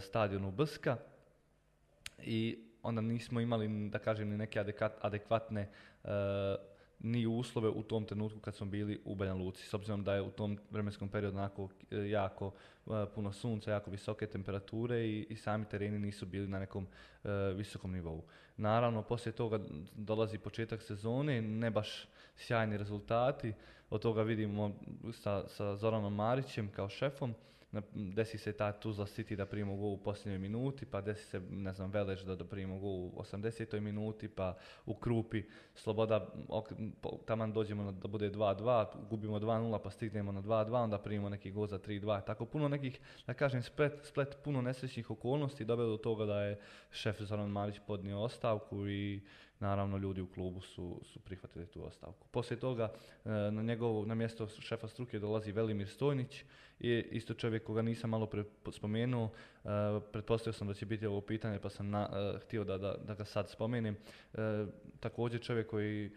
stadionu 0.01 0.51
Brska 0.51 0.97
i 2.23 2.59
onda 2.83 3.01
nismo 3.01 3.41
imali, 3.41 3.89
da 3.91 3.99
kažem, 3.99 4.29
ni 4.29 4.37
neke 4.37 4.65
adekvatne 5.01 5.69
ni 7.07 7.27
uslove 7.27 7.69
u 7.69 7.83
tom 7.83 8.05
trenutku 8.05 8.41
kad 8.41 8.55
smo 8.55 8.67
bili 8.67 9.01
u 9.05 9.15
Banja 9.15 9.35
Luci. 9.35 9.67
S 9.67 9.75
obzirom 9.75 10.05
da 10.05 10.15
je 10.15 10.23
u 10.23 10.31
tom 10.31 10.59
vremenskom 10.71 11.09
periodu 11.09 11.37
onako 11.37 11.69
e, 11.91 11.97
jako 11.97 12.53
e, 12.87 12.91
puno 13.15 13.33
sunca, 13.33 13.71
jako 13.71 13.91
visoke 13.91 14.27
temperature 14.27 15.07
i, 15.07 15.27
i 15.31 15.37
sami 15.37 15.65
tereni 15.65 15.99
nisu 15.99 16.27
bili 16.27 16.49
na 16.49 16.59
nekom 16.59 16.87
e, 17.25 17.29
visokom 17.55 17.93
nivou. 17.93 18.23
Naravno, 18.57 19.03
poslije 19.03 19.33
toga 19.33 19.61
dolazi 19.95 20.39
početak 20.39 20.83
sezone, 20.83 21.43
ne 21.43 21.71
baš 21.71 22.09
sjajni 22.37 22.77
rezultati. 22.77 23.53
Od 23.91 24.03
toga 24.03 24.23
vidimo 24.23 24.73
sa, 25.13 25.49
sa 25.49 25.77
Zoranom 25.77 26.15
Marićem 26.15 26.69
kao 26.69 26.89
šefom 26.89 27.35
desi 27.95 28.39
se 28.39 28.53
ta 28.53 28.73
Tuzla 28.73 29.07
City 29.07 29.37
da 29.37 29.47
primimo 29.47 29.77
gol 29.77 29.93
u 29.93 29.99
posljednjoj 29.99 30.39
minuti, 30.39 30.87
pa 30.87 31.01
desi 31.01 31.25
se, 31.25 31.41
ne 31.51 31.73
znam, 31.73 31.91
Veleš 31.91 32.21
da, 32.21 32.45
primimo 32.45 32.79
gol 32.79 32.91
u 32.91 33.13
80. 33.17 33.81
minuti, 33.81 34.29
pa 34.29 34.57
u 34.87 34.95
Krupi 34.95 35.43
Sloboda, 35.75 36.27
taman 37.27 37.53
dođemo 37.53 37.93
da 37.93 38.09
bude 38.09 38.31
2-2, 38.31 38.87
gubimo 39.11 39.39
2-0 39.39 39.79
pa 39.83 39.91
stignemo 39.91 40.33
na 40.33 40.43
2-2, 40.43 40.75
onda 40.75 40.99
primimo 40.99 41.29
neki 41.29 41.51
gol 41.51 41.67
za 41.67 41.79
3-2. 41.79 42.25
Tako 42.25 42.45
puno 42.47 42.69
nekih, 42.69 43.01
da 43.27 43.35
kažem, 43.35 43.63
splet, 43.63 44.05
splet 44.05 44.37
puno 44.45 44.63
nesrećnih 44.63 45.11
okolnosti 45.11 45.65
dovelo 45.65 45.91
do 45.91 45.97
toga 45.97 46.25
da 46.27 46.43
je 46.43 46.61
šef 46.91 47.21
Zoran 47.21 47.51
Marić 47.51 47.81
podnio 47.87 48.21
ostavku 48.21 48.89
i 48.89 49.21
naravno 49.61 49.97
ljudi 49.97 50.21
u 50.21 50.27
klubu 50.27 50.61
su, 50.61 51.01
su 51.05 51.21
prihvatili 51.21 51.67
tu 51.67 51.85
ostavku. 51.87 52.29
Poslije 52.31 52.61
toga 52.61 52.93
e, 53.25 53.29
na 53.31 53.63
njegovo, 53.63 54.07
na 54.07 54.15
mjesto 54.15 54.49
šefa 54.49 54.89
struke 54.89 55.19
dolazi 55.19 55.53
Velimir 55.53 55.89
Stojnić, 55.89 56.45
i 56.81 57.05
isto 57.11 57.35
čovjek 57.35 57.65
koga 57.65 57.83
nisam 57.83 58.11
malo 58.11 58.27
pre 58.27 58.45
spomenuo, 58.73 59.25
uh, 59.25 59.71
pretpostavio 60.13 60.53
sam 60.53 60.69
da 60.69 60.75
će 60.75 60.87
biti 60.87 61.07
ovo 61.07 61.21
pitanje 61.21 61.59
pa 61.59 61.71
sam 61.71 61.91
na, 61.91 62.09
uh, 62.09 62.41
htio 62.41 62.65
da, 62.65 62.79
da, 62.79 62.97
da, 63.07 63.15
ga 63.15 63.25
sad 63.25 63.51
spomenem. 63.51 63.97
Također 65.01 65.41
čovjek 65.41 65.67
koji 65.67 66.11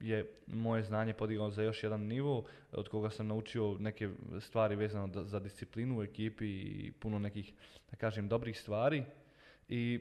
je 0.00 0.30
moje 0.46 0.82
znanje 0.82 1.12
podigao 1.12 1.50
za 1.50 1.62
još 1.62 1.82
jedan 1.82 2.00
nivo, 2.00 2.44
od 2.72 2.88
koga 2.88 3.10
sam 3.10 3.26
naučio 3.26 3.76
neke 3.78 4.10
stvari 4.40 4.76
vezano 4.76 5.24
za 5.24 5.40
disciplinu 5.40 5.98
u 5.98 6.02
ekipi 6.02 6.46
i 6.46 6.92
puno 7.00 7.18
nekih, 7.18 7.52
da 7.90 7.96
kažem, 7.96 8.28
dobrih 8.28 8.60
stvari. 8.60 9.04
I, 9.68 10.00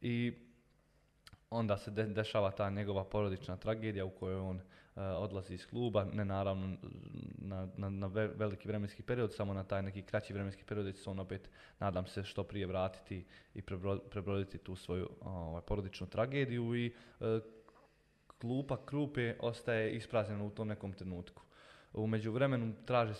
i 0.00 0.32
onda 1.50 1.78
se 1.78 1.90
dešava 1.90 2.50
ta 2.50 2.70
njegova 2.70 3.04
porodična 3.04 3.56
tragedija 3.56 4.04
u 4.04 4.10
kojoj 4.10 4.40
on 4.40 4.56
uh, 4.56 4.62
odlazi 5.16 5.54
iz 5.54 5.66
kluba, 5.66 6.04
ne 6.04 6.24
naravno 6.24 6.76
na, 7.38 7.68
na, 7.76 7.90
na 7.90 8.06
veliki 8.06 8.68
vremenski 8.68 9.02
period, 9.02 9.34
samo 9.34 9.54
na 9.54 9.64
taj 9.64 9.82
neki 9.82 10.02
kraći 10.02 10.32
vremenski 10.32 10.64
period 10.64 10.96
će 10.96 11.02
se 11.02 11.10
on 11.10 11.18
opet, 11.18 11.50
nadam 11.78 12.06
se, 12.06 12.24
što 12.24 12.44
prije 12.44 12.66
vratiti 12.66 13.24
i 13.54 13.62
prebroditi 14.10 14.58
tu 14.58 14.76
svoju 14.76 15.08
ovaj, 15.20 15.62
porodičnu 15.62 16.06
tragediju 16.06 16.76
i 16.76 16.92
uh, 17.20 17.26
klupa 18.38 18.84
Krupe 18.86 19.34
ostaje 19.40 19.92
ispraznjena 19.92 20.44
u 20.44 20.50
tom 20.50 20.68
nekom 20.68 20.92
trenutku. 20.92 21.42
U 21.92 22.06
međuvremenu 22.06 22.74
traži, 22.84 23.14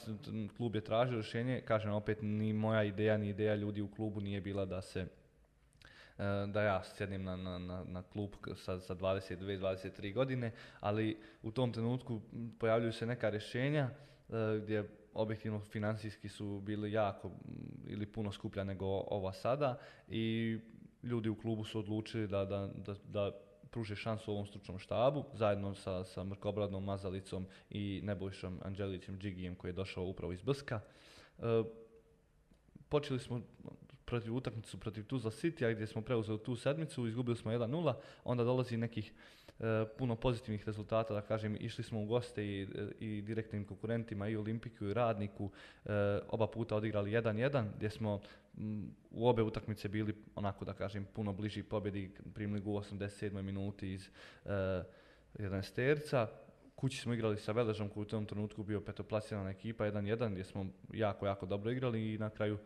klub 0.56 0.74
je 0.74 0.84
tražio 0.84 1.14
rješenje, 1.14 1.62
kažem 1.64 1.92
opet 1.92 2.18
ni 2.22 2.52
moja 2.52 2.84
ideja 2.84 3.16
ni 3.16 3.28
ideja 3.28 3.54
ljudi 3.54 3.80
u 3.82 3.90
klubu 3.90 4.20
nije 4.20 4.40
bila 4.40 4.64
da 4.64 4.82
se 4.82 5.06
da 6.48 6.62
ja 6.62 6.82
sjedim 6.84 7.24
na, 7.24 7.36
na, 7.36 7.84
na, 7.84 8.02
klub 8.02 8.30
sa, 8.56 8.80
sa 8.80 8.94
22-23 8.94 10.14
godine, 10.14 10.52
ali 10.80 11.18
u 11.42 11.50
tom 11.50 11.72
trenutku 11.72 12.20
pojavljuju 12.58 12.92
se 12.92 13.06
neka 13.06 13.30
rješenja 13.30 13.90
e, 14.28 14.60
gdje 14.62 14.88
objektivno 15.14 15.60
financijski 15.60 16.28
su 16.28 16.60
bili 16.60 16.92
jako 16.92 17.30
ili 17.86 18.06
puno 18.06 18.32
skuplja 18.32 18.64
nego 18.64 18.86
ova 18.86 19.32
sada 19.32 19.78
i 20.08 20.58
ljudi 21.02 21.28
u 21.28 21.38
klubu 21.38 21.64
su 21.64 21.78
odlučili 21.78 22.28
da, 22.28 22.44
da, 22.44 22.68
da, 22.86 22.94
da 23.04 23.30
pruže 23.70 23.96
šansu 23.96 24.32
ovom 24.32 24.46
stručnom 24.46 24.78
štabu, 24.78 25.24
zajedno 25.34 25.74
sa, 25.74 26.04
sa 26.04 26.24
Mrkobradnom 26.24 26.84
Mazalicom 26.84 27.46
i 27.70 28.00
Nebojšom 28.04 28.60
Anđelićem 28.64 29.18
Džigijem 29.18 29.54
koji 29.54 29.68
je 29.68 29.72
došao 29.72 30.04
upravo 30.04 30.32
iz 30.32 30.42
Brska. 30.42 30.80
E, 31.38 31.42
počeli 32.88 33.20
smo 33.20 33.40
protiv 34.08 34.36
utakmicu 34.36 34.80
protiv 34.80 35.04
Tuzla 35.04 35.30
City, 35.30 35.74
gdje 35.74 35.86
smo 35.86 36.02
preuzeli 36.02 36.38
tu 36.38 36.56
sedmicu, 36.56 37.06
izgubili 37.06 37.36
smo 37.36 37.52
1-0, 37.52 37.94
onda 38.24 38.44
dolazi 38.44 38.76
nekih 38.76 39.12
e, 39.60 39.84
puno 39.98 40.16
pozitivnih 40.16 40.66
rezultata, 40.66 41.14
da 41.14 41.20
kažem, 41.20 41.56
išli 41.60 41.84
smo 41.84 42.02
u 42.02 42.06
goste 42.06 42.46
i, 42.46 42.62
e, 42.62 42.66
i 43.00 43.22
direktnim 43.22 43.64
konkurentima 43.64 44.28
i 44.28 44.36
Olimpiku 44.36 44.84
i 44.84 44.94
Radniku, 44.94 45.50
e, 45.84 46.20
oba 46.28 46.46
puta 46.46 46.76
odigrali 46.76 47.10
1-1, 47.10 47.64
gdje 47.76 47.90
smo 47.90 48.20
m, 48.58 48.90
u 49.10 49.28
obe 49.28 49.42
utakmice 49.42 49.88
bili 49.88 50.14
onako 50.34 50.64
da 50.64 50.72
kažem 50.72 51.06
puno 51.14 51.32
bliži 51.32 51.62
pobjedi, 51.62 52.10
primili 52.34 52.62
u 52.64 52.74
87. 52.74 53.42
minuti 53.42 53.92
iz 53.92 54.08
e, 54.44 54.82
11 55.38 55.74
terca, 55.74 56.28
kući 56.74 57.00
smo 57.00 57.14
igrali 57.14 57.36
sa 57.36 57.52
Veležom 57.52 57.88
koji 57.88 58.02
u 58.02 58.08
tom 58.08 58.26
trenutku 58.26 58.62
bio 58.62 58.80
petoplasirana 58.80 59.50
ekipa 59.50 59.84
1-1 59.84 60.32
gdje 60.32 60.44
smo 60.44 60.66
jako, 60.92 61.26
jako 61.26 61.46
dobro 61.46 61.70
igrali 61.70 62.14
i 62.14 62.18
na 62.18 62.30
kraju 62.30 62.58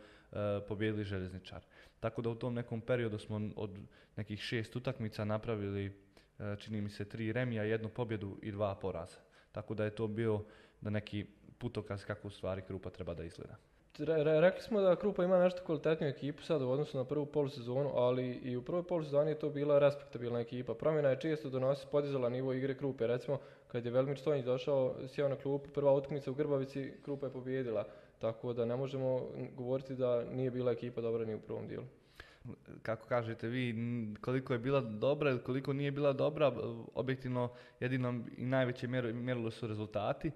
pobijedili 0.68 1.04
željezničar. 1.04 1.64
Tako 2.00 2.22
da 2.22 2.30
u 2.30 2.34
tom 2.34 2.54
nekom 2.54 2.80
periodu 2.80 3.18
smo 3.18 3.40
od 3.56 3.70
nekih 4.16 4.40
šest 4.40 4.76
utakmica 4.76 5.24
napravili 5.24 5.86
uh, 5.86 6.58
čini 6.58 6.80
mi 6.80 6.90
se 6.90 7.04
tri 7.04 7.32
remija, 7.32 7.62
jednu 7.62 7.88
pobjedu 7.88 8.38
i 8.42 8.52
dva 8.52 8.74
poraza. 8.74 9.18
Tako 9.52 9.74
da 9.74 9.84
je 9.84 9.94
to 9.94 10.06
bio 10.06 10.44
da 10.80 10.90
neki 10.90 11.26
putokaz 11.58 12.04
kako 12.04 12.28
u 12.28 12.30
stvari 12.30 12.62
Krupa 12.62 12.90
treba 12.90 13.14
da 13.14 13.24
izgleda. 13.24 13.56
Re, 13.98 14.24
re, 14.24 14.40
rekli 14.40 14.62
smo 14.62 14.80
da 14.80 14.96
Krupa 14.96 15.24
ima 15.24 15.38
nešto 15.38 15.64
kvalitetniju 15.64 16.10
ekipu 16.10 16.42
sad 16.42 16.62
u 16.62 16.70
odnosu 16.70 16.98
na 16.98 17.04
prvu 17.04 17.26
polusezonu, 17.26 17.90
ali 17.94 18.32
i 18.32 18.56
u 18.56 18.62
prvoj 18.64 18.86
polusezoni 18.86 19.30
je 19.30 19.38
to 19.38 19.50
bila 19.50 19.78
respektabilna 19.78 20.40
ekipa. 20.40 20.74
Promjena 20.74 21.08
je 21.08 21.20
često 21.20 21.50
donosi 21.50 21.86
podizala 21.90 22.28
nivo 22.28 22.52
igre 22.52 22.74
Krupe. 22.74 23.06
Recimo, 23.06 23.38
kad 23.68 23.84
je 23.84 23.90
Velimir 23.90 24.18
Stojnić 24.18 24.44
došao, 24.44 24.94
sjeo 25.08 25.28
na 25.28 25.36
klupu, 25.36 25.70
prva 25.70 25.92
utakmica 25.92 26.30
u 26.30 26.34
Grbavici, 26.34 26.92
Krupa 27.04 27.26
je 27.26 27.32
pobjedila. 27.32 27.84
Tako 28.22 28.52
da 28.52 28.64
ne 28.64 28.76
možemo 28.76 29.20
govoriti 29.56 29.94
da 29.94 30.24
nije 30.24 30.50
bila 30.50 30.72
ekipa 30.72 31.00
dobra 31.00 31.24
ni 31.24 31.34
u 31.34 31.40
prvom 31.40 31.68
dijelu. 31.68 31.84
Kako 32.82 33.06
kažete 33.06 33.48
vi, 33.48 33.74
koliko 34.20 34.52
je 34.52 34.58
bila 34.58 34.80
dobra 34.80 35.30
ili 35.30 35.42
koliko 35.42 35.72
nije 35.72 35.90
bila 35.90 36.12
dobra, 36.12 36.52
objektivno 36.94 37.52
jedino 37.80 38.24
i 38.36 38.46
najveće 38.46 38.86
mjerilo 38.86 39.50
su 39.50 39.66
rezultati. 39.66 40.28
E, 40.28 40.32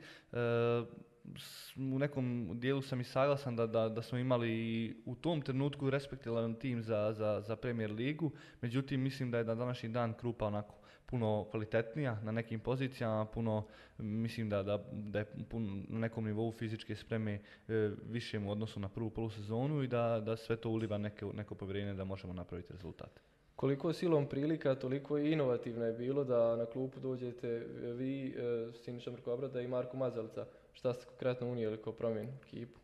u 1.76 1.98
nekom 1.98 2.50
dijelu 2.60 2.82
sam 2.82 3.00
i 3.00 3.04
saglasan 3.04 3.56
da, 3.56 3.66
da, 3.66 3.88
da 3.88 4.02
smo 4.02 4.18
imali 4.18 4.50
i 4.50 4.94
u 5.04 5.14
tom 5.14 5.42
trenutku 5.42 5.90
respektivan 5.90 6.54
tim 6.54 6.82
za, 6.82 7.12
za, 7.12 7.40
za 7.40 7.56
Premier 7.56 7.92
ligu, 7.92 8.30
međutim 8.60 9.00
mislim 9.00 9.30
da 9.30 9.38
je 9.38 9.44
na 9.44 9.54
današnji 9.54 9.88
dan 9.88 10.14
Krupa 10.14 10.46
onako 10.46 10.74
puno 11.06 11.46
kvalitetnija 11.50 12.20
na 12.22 12.32
nekim 12.32 12.60
pozicijama, 12.60 13.24
puno 13.24 13.66
mislim 13.98 14.48
da, 14.48 14.62
da, 14.62 14.84
da 14.92 15.18
je 15.18 15.26
pun, 15.50 15.86
na 15.88 15.98
nekom 15.98 16.24
nivou 16.24 16.52
fizičke 16.52 16.96
spreme 16.96 17.32
e, 17.68 17.90
više 18.08 18.38
u 18.38 18.50
odnosu 18.50 18.80
na 18.80 18.88
prvu 18.88 19.10
polusezonu 19.10 19.82
i 19.82 19.88
da, 19.88 20.22
da 20.24 20.36
sve 20.36 20.56
to 20.56 20.70
uliva 20.70 20.98
neke, 20.98 21.26
neko 21.26 21.54
povjerenje 21.54 21.94
da 21.94 22.04
možemo 22.04 22.32
napraviti 22.32 22.72
rezultate. 22.72 23.20
Koliko 23.56 23.92
silom 23.92 24.26
prilika, 24.26 24.74
toliko 24.74 25.18
i 25.18 25.32
inovativno 25.32 25.84
je 25.84 25.92
bilo 25.92 26.24
da 26.24 26.56
na 26.56 26.66
klupu 26.66 27.00
dođete 27.00 27.48
vi, 27.96 28.34
e, 28.38 28.72
Siniša 28.84 29.10
Mrkobrada 29.10 29.60
i 29.60 29.68
Marko 29.68 29.96
Mazalica. 29.96 30.46
Šta 30.72 30.94
ste 30.94 31.06
konkretno 31.06 31.48
unijeli 31.48 31.82
kao 31.82 31.92
promjenu 31.92 32.32
ekipu? 32.42 32.80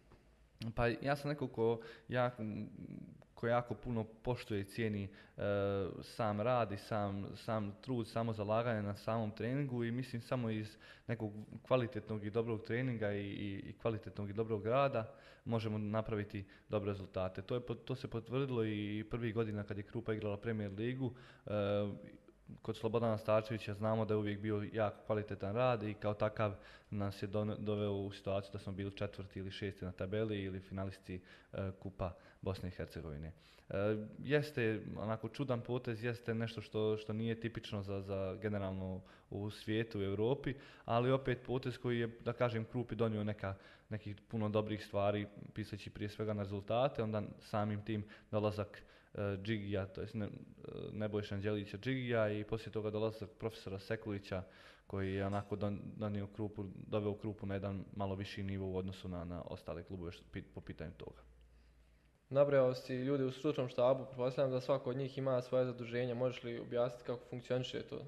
Pa 0.75 0.87
ja 0.87 1.17
sam 1.17 1.31
neko 1.31 1.49
ko 1.49 1.81
jako, 2.09 2.43
ko 3.43 3.47
jako 3.47 3.75
puno 3.75 4.05
poštuje 4.05 4.61
i 4.61 4.65
cijeni 4.65 5.05
e, 5.05 5.43
sam 6.03 6.41
rad 6.41 6.73
i 6.73 6.77
sam, 6.77 7.27
sam 7.37 7.75
trud, 7.81 8.09
samo 8.09 8.33
zalaganje 8.33 8.83
na 8.83 8.95
samom 8.95 9.31
treningu 9.31 9.85
i 9.85 9.91
mislim 9.91 10.23
samo 10.23 10.51
iz 10.51 10.77
nekog 11.07 11.33
kvalitetnog 11.63 12.27
i 12.27 12.31
dobrog 12.31 12.63
treninga 12.63 13.13
i, 13.13 13.27
i, 13.27 13.63
i 13.69 13.73
kvalitetnog 13.73 14.31
i 14.31 14.33
dobrog 14.33 14.67
rada 14.67 15.15
možemo 15.45 15.79
napraviti 15.79 16.45
dobre 16.69 16.91
rezultate. 16.91 17.43
To, 17.43 17.55
je, 17.55 17.61
to 17.85 17.95
se 17.95 18.09
potvrdilo 18.09 18.65
i 18.65 19.05
prvih 19.11 19.35
godina 19.35 19.65
kad 19.65 19.77
je 19.77 19.83
Krupa 19.83 20.13
igrala 20.13 20.37
Premier 20.37 20.73
ligu. 20.73 21.15
E, 21.47 21.51
kod 22.63 22.77
Slobodana 22.77 23.19
Starčevića 23.19 23.75
znamo 23.75 24.05
da 24.05 24.15
je 24.15 24.19
uvijek 24.19 24.41
bio 24.41 24.67
jako 24.73 24.97
kvalitetan 25.07 25.55
rad 25.55 25.83
i 25.83 25.95
kao 25.95 26.15
takav 26.15 26.55
nas 26.91 27.23
je 27.23 27.27
doveo 27.59 27.93
u 27.93 28.13
situaciju 28.13 28.51
da 28.53 28.59
smo 28.59 28.73
bili 28.73 28.97
četvrti 28.97 29.39
ili 29.39 29.51
šesti 29.51 29.85
na 29.85 29.93
tabeli 29.93 30.43
ili 30.43 30.61
finalisti 30.61 31.21
e, 31.53 31.71
Kupa 31.81 32.13
Bosne 32.43 32.69
i 32.69 32.73
Hercegovine. 32.73 33.33
E, 33.73 33.97
jeste 34.19 34.81
onako 34.97 35.29
čudan 35.29 35.61
potez, 35.61 36.05
jeste 36.05 36.35
nešto 36.35 36.61
što, 36.61 36.97
što 36.97 37.13
nije 37.13 37.41
tipično 37.41 37.83
za, 37.83 38.01
za 38.01 38.39
generalno 38.43 39.01
u 39.31 39.51
svijetu, 39.51 39.99
u 39.99 40.03
Europi, 40.03 40.55
ali 40.85 41.11
opet 41.11 41.39
potez 41.47 41.79
koji 41.79 41.99
je, 41.99 42.09
da 42.25 42.33
kažem, 42.33 42.65
Krupi 42.65 42.95
donio 42.95 43.25
neka, 43.25 43.55
nekih 43.89 44.17
puno 44.29 44.49
dobrih 44.49 44.85
stvari, 44.85 45.27
pisajući 45.55 45.91
prije 45.91 46.09
svega 46.09 46.35
na 46.35 46.43
rezultate, 46.43 47.03
onda 47.03 47.23
samim 47.41 47.85
tim 47.85 48.05
dolazak 48.31 48.83
uh, 49.15 49.21
Džigija, 49.43 49.87
to 49.87 50.01
jest 50.01 50.15
ne, 50.15 50.27
uh, 50.27 50.33
Nebojša 50.93 51.35
Anđelića 51.35 51.79
Džigija 51.79 52.33
i 52.33 52.45
poslije 52.45 52.73
toga 52.73 52.91
dolazak 52.91 53.31
profesora 53.39 53.79
Sekulića 53.79 54.43
koji 54.87 55.15
je 55.15 55.27
onako 55.27 55.57
donio 55.97 56.27
Krupu, 56.27 56.65
doveo 56.87 57.15
Krupu 57.15 57.47
na 57.47 57.55
jedan 57.55 57.85
malo 57.97 58.15
viši 58.15 58.43
nivo 58.43 58.67
u 58.67 58.77
odnosu 58.77 59.09
na, 59.09 59.25
na 59.25 59.43
ostale 59.43 59.83
klubove 59.83 60.13
što, 60.13 60.25
po 60.55 60.61
pitanju 60.61 60.93
toga. 60.97 61.23
Nabrajao 62.33 62.75
si 62.75 62.95
ljude 62.95 63.25
u 63.25 63.33
stručnom 63.33 63.69
štabu, 63.69 64.05
pretpostavljam 64.05 64.53
da 64.53 64.61
svako 64.61 64.91
od 64.91 64.97
njih 64.97 65.19
ima 65.19 65.43
svoje 65.43 65.65
zaduženje, 65.65 66.15
možeš 66.15 66.43
li 66.43 66.61
objasniti 66.61 67.05
kako 67.05 67.21
funkcioniše 67.31 67.83
to 67.83 67.99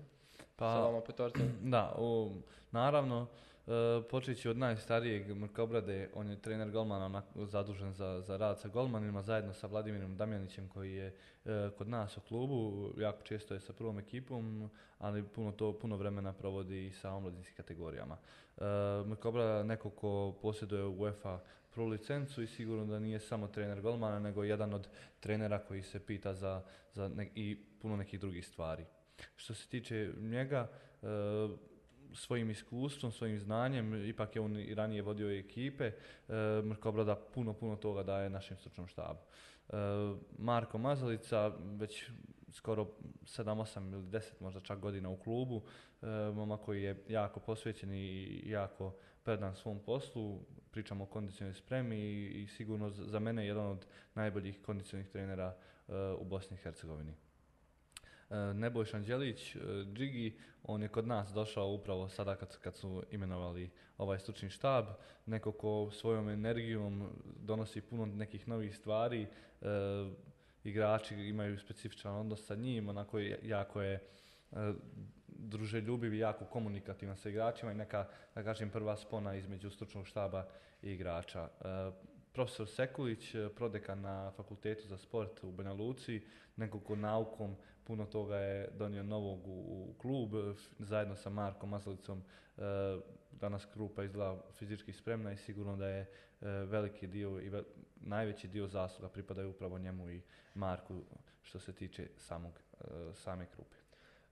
Pa, 0.57 0.73
sa 0.73 0.81
vama 0.81 1.01
petorcem? 1.01 1.53
Da, 1.75 1.95
o, 1.99 2.31
naravno, 2.71 3.27
e, 3.67 3.71
počet 4.11 4.41
ću 4.41 4.51
od 4.51 4.59
najstarijeg 4.59 5.37
Mrkobrade, 5.37 6.11
on 6.15 6.31
je 6.31 6.43
trener 6.43 6.71
golmana 6.71 7.07
onak- 7.09 7.47
zadužen 7.47 7.93
za, 7.93 8.21
za 8.21 8.37
rad 8.37 8.61
sa 8.61 8.69
golmanima, 8.69 9.23
zajedno 9.23 9.55
sa 9.55 9.67
Vladimirom 9.67 10.17
Damjanićem 10.17 10.69
koji 10.69 10.95
je 10.95 11.07
e, 11.45 11.71
kod 11.79 11.89
nas 11.89 12.17
u 12.17 12.21
klubu, 12.21 12.91
jako 12.99 13.23
često 13.23 13.55
je 13.55 13.61
sa 13.61 13.73
prvom 13.73 13.99
ekipom, 13.99 14.71
ali 14.99 15.23
puno 15.23 15.53
to, 15.53 15.73
puno 15.73 15.97
vremena 15.97 16.33
provodi 16.33 16.87
i 16.87 16.93
sa 16.93 17.13
omladinskim 17.13 17.57
kategorijama. 17.57 18.17
E, 18.59 18.63
Mrkobrada 19.07 19.59
je 19.59 19.65
neko 19.65 19.91
ko 19.91 20.35
posjeduje 20.43 20.85
UEFA 20.85 21.39
prvu 21.75 21.87
licencu 21.87 22.43
i 22.43 22.47
sigurno 22.47 22.85
da 22.85 22.99
nije 22.99 23.21
samo 23.21 23.49
trener 23.49 23.81
golmana, 23.81 24.19
nego 24.19 24.45
jedan 24.45 24.75
od 24.75 24.89
trenera 25.21 25.59
koji 25.59 25.83
se 25.83 26.07
pita 26.07 26.35
za, 26.35 26.63
za 26.93 27.09
ne- 27.09 27.31
i 27.35 27.57
puno 27.83 27.97
nekih 27.97 28.21
drugih 28.21 28.47
stvari. 28.47 28.85
Što 29.37 29.55
se 29.55 29.69
tiče 29.69 30.13
njega, 30.21 30.71
e, 31.03 31.07
svojim 32.15 32.51
iskustvom, 32.51 33.13
svojim 33.13 33.39
znanjem, 33.39 34.09
ipak 34.09 34.37
je 34.37 34.43
on 34.43 34.57
i 34.57 34.75
ranije 34.75 35.03
vodio 35.03 35.39
ekipe, 35.39 35.85
e, 35.85 35.93
Mrko 36.65 37.17
puno, 37.35 37.53
puno 37.53 37.77
toga 37.77 38.03
daje 38.03 38.31
našem 38.31 38.57
stručnom 38.57 38.87
štabu. 38.87 39.21
E, 39.69 39.75
Marko 40.39 40.79
Mazalica, 40.79 41.53
već 41.59 42.11
skoro 42.53 42.87
7, 43.25 43.61
8 43.61 43.93
ili 43.93 44.03
10 44.03 44.41
možda 44.41 44.61
čak 44.61 44.79
godina 44.79 45.09
u 45.09 45.17
klubu, 45.17 45.63
e, 46.03 46.07
momak 46.35 46.61
koji 46.61 46.83
je 46.83 47.05
jako 47.09 47.41
posvećen 47.41 47.93
i 47.93 48.43
jako 48.47 48.95
predan 49.23 49.57
svom 49.57 49.79
poslu, 49.79 50.41
pričamo 50.75 51.05
o 51.05 51.07
kondicionalnoj 51.07 51.55
spremi 51.55 51.97
i, 51.97 52.43
i 52.43 52.47
sigurno 52.47 52.91
za 52.91 53.19
mene 53.19 53.47
jedan 53.47 53.67
od 53.67 53.87
najboljih 54.15 54.59
kondicionalnih 54.63 55.13
trenera 55.13 55.55
e, 55.55 55.93
u 56.19 56.25
Bosni 56.25 56.55
i 56.55 56.61
Hercegovini. 56.63 57.13
E, 57.13 58.37
Nebojša 58.55 58.97
Anđelić, 58.97 59.57
e, 59.57 59.59
Džigi, 59.93 60.39
on 60.63 60.83
je 60.83 60.89
kod 60.89 61.07
nas 61.07 61.33
došao 61.33 61.69
upravo 61.69 62.09
sada 62.09 62.37
kad, 62.37 62.59
kad 62.59 62.77
su 62.77 63.03
imenovali 63.11 63.71
ovaj 63.99 64.19
stručni 64.19 64.51
štab, 64.51 64.87
neko 65.27 65.53
ko 65.53 65.91
svojom 65.93 66.29
energijom 66.29 67.11
donosi 67.41 67.81
puno 67.81 68.07
nekih 68.07 68.49
novih 68.49 68.77
stvari, 68.77 69.27
igrači 70.65 71.15
imaju 71.15 71.59
specifičan 71.59 72.17
odnos 72.17 72.47
sa 72.47 72.55
njim, 72.55 72.89
onako 72.89 73.19
je, 73.19 73.39
jako 73.43 73.83
je 73.83 74.01
druželjubiv 75.45 76.15
i 76.15 76.19
jako 76.19 76.45
komunikativan 76.45 77.17
sa 77.17 77.29
igračima 77.29 77.73
i 77.73 77.75
neka, 77.75 78.09
da 78.35 78.43
kažem, 78.43 78.71
prva 78.71 78.97
spona 78.97 79.35
između 79.35 79.71
stručnog 79.71 80.07
štaba 80.07 80.47
i 80.83 80.91
igrača. 80.93 81.49
E, 81.61 81.91
profesor 82.33 82.69
Sekulić, 82.69 83.35
e, 83.35 83.49
prodekan 83.57 84.01
na 84.01 84.31
Fakultetu 84.31 84.89
za 84.89 84.99
sport 84.99 85.45
u 85.45 85.53
Banja 85.53 85.73
Luci, 85.73 86.23
naukom 86.97 87.57
puno 87.85 88.07
toga 88.07 88.37
je 88.37 88.69
donio 88.79 89.03
novog 89.03 89.47
u, 89.47 89.51
u 89.51 89.95
klub, 89.99 90.35
e, 90.35 90.55
zajedno 90.79 91.17
sa 91.17 91.31
Markom 91.31 91.71
Masalicom. 91.71 92.23
E, 92.57 92.61
danas 93.33 93.67
grupa 93.75 94.05
izgleda 94.05 94.41
fizički 94.53 94.93
spremna 94.93 95.33
i 95.33 95.37
sigurno 95.37 95.77
da 95.77 95.89
je 95.89 96.01
e, 96.01 96.07
veliki 96.49 97.07
dio 97.07 97.41
i 97.41 97.49
ve- 97.49 97.65
najveći 98.01 98.49
dio 98.49 98.67
zasluga 98.69 99.09
pripadaju 99.09 99.51
upravo 99.51 99.79
njemu 99.79 100.11
i 100.11 100.23
Marku 100.55 101.03
što 101.43 101.59
se 101.59 101.73
tiče 101.73 102.09
samog, 102.17 102.61
same 103.15 103.47
grupe. 103.55 103.84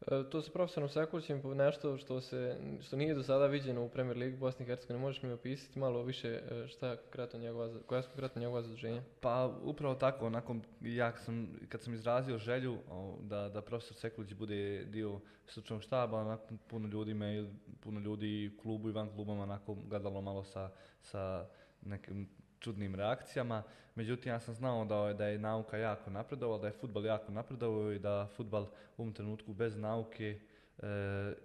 E, 0.07 0.31
To 0.31 0.43
sa 0.43 0.51
profesorom 0.53 0.89
Sekulićem 0.89 1.43
po 1.43 1.55
nešto 1.55 1.97
što, 1.99 2.21
se, 2.21 2.57
što 2.81 2.97
nije 2.97 3.15
do 3.15 3.23
sada 3.23 3.47
viđeno 3.47 3.85
u 3.85 3.89
Premier 3.89 4.17
Ligi 4.17 4.37
Bosne 4.37 4.65
i 4.65 4.67
Hercegovine. 4.67 5.05
Možeš 5.05 5.23
mi 5.23 5.33
opisati 5.33 5.79
malo 5.79 6.03
više 6.03 6.29
e, 6.29 6.69
šta 6.69 6.97
konkretno 6.97 7.39
njegova, 7.39 7.81
koja 7.87 8.03
su 8.03 8.09
konkretno 8.09 8.41
njegova 8.41 8.63
zaduženja? 8.63 9.03
Pa 9.21 9.53
upravo 9.63 9.95
tako, 9.95 10.31
nakon, 10.31 10.63
ja 10.81 11.17
sam, 11.17 11.49
kad 11.69 11.83
sam 11.83 11.95
izrazio 11.95 12.39
želju 12.39 12.79
da, 13.21 13.49
da 13.49 13.63
profesor 13.63 13.97
Sekulić 13.97 14.35
bude 14.35 14.85
dio 14.85 15.21
stručnog 15.47 15.83
štaba, 15.83 16.21
onako 16.21 16.55
puno 16.67 16.89
ljudi 16.89 17.15
me, 17.15 17.51
puno 17.81 18.01
ljudi 18.01 18.57
klubu 18.63 18.89
i 18.89 18.93
van 18.93 19.11
klubom 19.15 19.39
onako 19.39 19.75
gledalo 19.75 20.21
malo 20.21 20.45
sa, 20.45 20.71
sa 21.03 21.47
nekim 21.83 22.29
čudnim 22.63 22.95
reakcijama. 22.95 23.63
Međutim, 23.95 24.33
ja 24.33 24.41
sam 24.41 24.55
znao 24.55 24.85
da, 24.85 25.13
da 25.13 25.27
je 25.27 25.39
nauka 25.39 25.77
jako 25.77 26.11
napredovala, 26.11 26.59
da 26.59 26.67
je 26.67 26.73
futbal 26.73 27.07
jako 27.07 27.33
napredovao 27.33 27.93
i 27.93 27.99
da 27.99 28.29
futbal 28.37 28.63
u 28.97 29.03
ovom 29.03 29.13
trenutku 29.13 29.53
bez 29.53 29.77
nauke 29.77 30.39
e, 30.79 30.87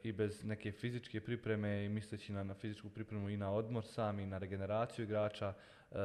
i 0.04 0.12
bez 0.12 0.44
neke 0.44 0.72
fizičke 0.72 1.22
pripreme 1.22 1.86
i 1.86 1.90
misleći 1.90 2.34
na, 2.34 2.44
na 2.44 2.54
fizičku 2.54 2.90
pripremu 2.90 3.30
i 3.30 3.38
na 3.38 3.52
odmor 3.54 3.86
sam 3.86 4.20
i 4.20 4.26
na 4.26 4.38
regeneraciju 4.38 5.06
igrača, 5.06 5.54
e, 5.92 5.96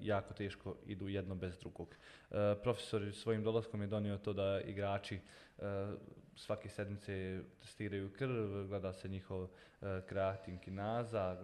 jako 0.00 0.34
teško 0.34 0.76
idu 0.86 1.08
jedno 1.08 1.34
bez 1.34 1.58
drugog. 1.58 1.96
E, 2.30 2.34
profesor 2.62 3.12
svojim 3.12 3.42
dolaskom 3.42 3.82
je 3.82 3.86
donio 3.86 4.18
to 4.18 4.32
da 4.32 4.60
igrači 4.60 5.18
e, 5.58 5.62
svake 6.38 6.68
sedmice 6.68 7.40
testiraju 7.60 8.10
krv, 8.12 8.66
gleda 8.68 8.92
se 8.92 9.08
njihov 9.08 9.44
e, 9.44 9.48
kreatin 10.06 10.58
kinaza, 10.58 11.36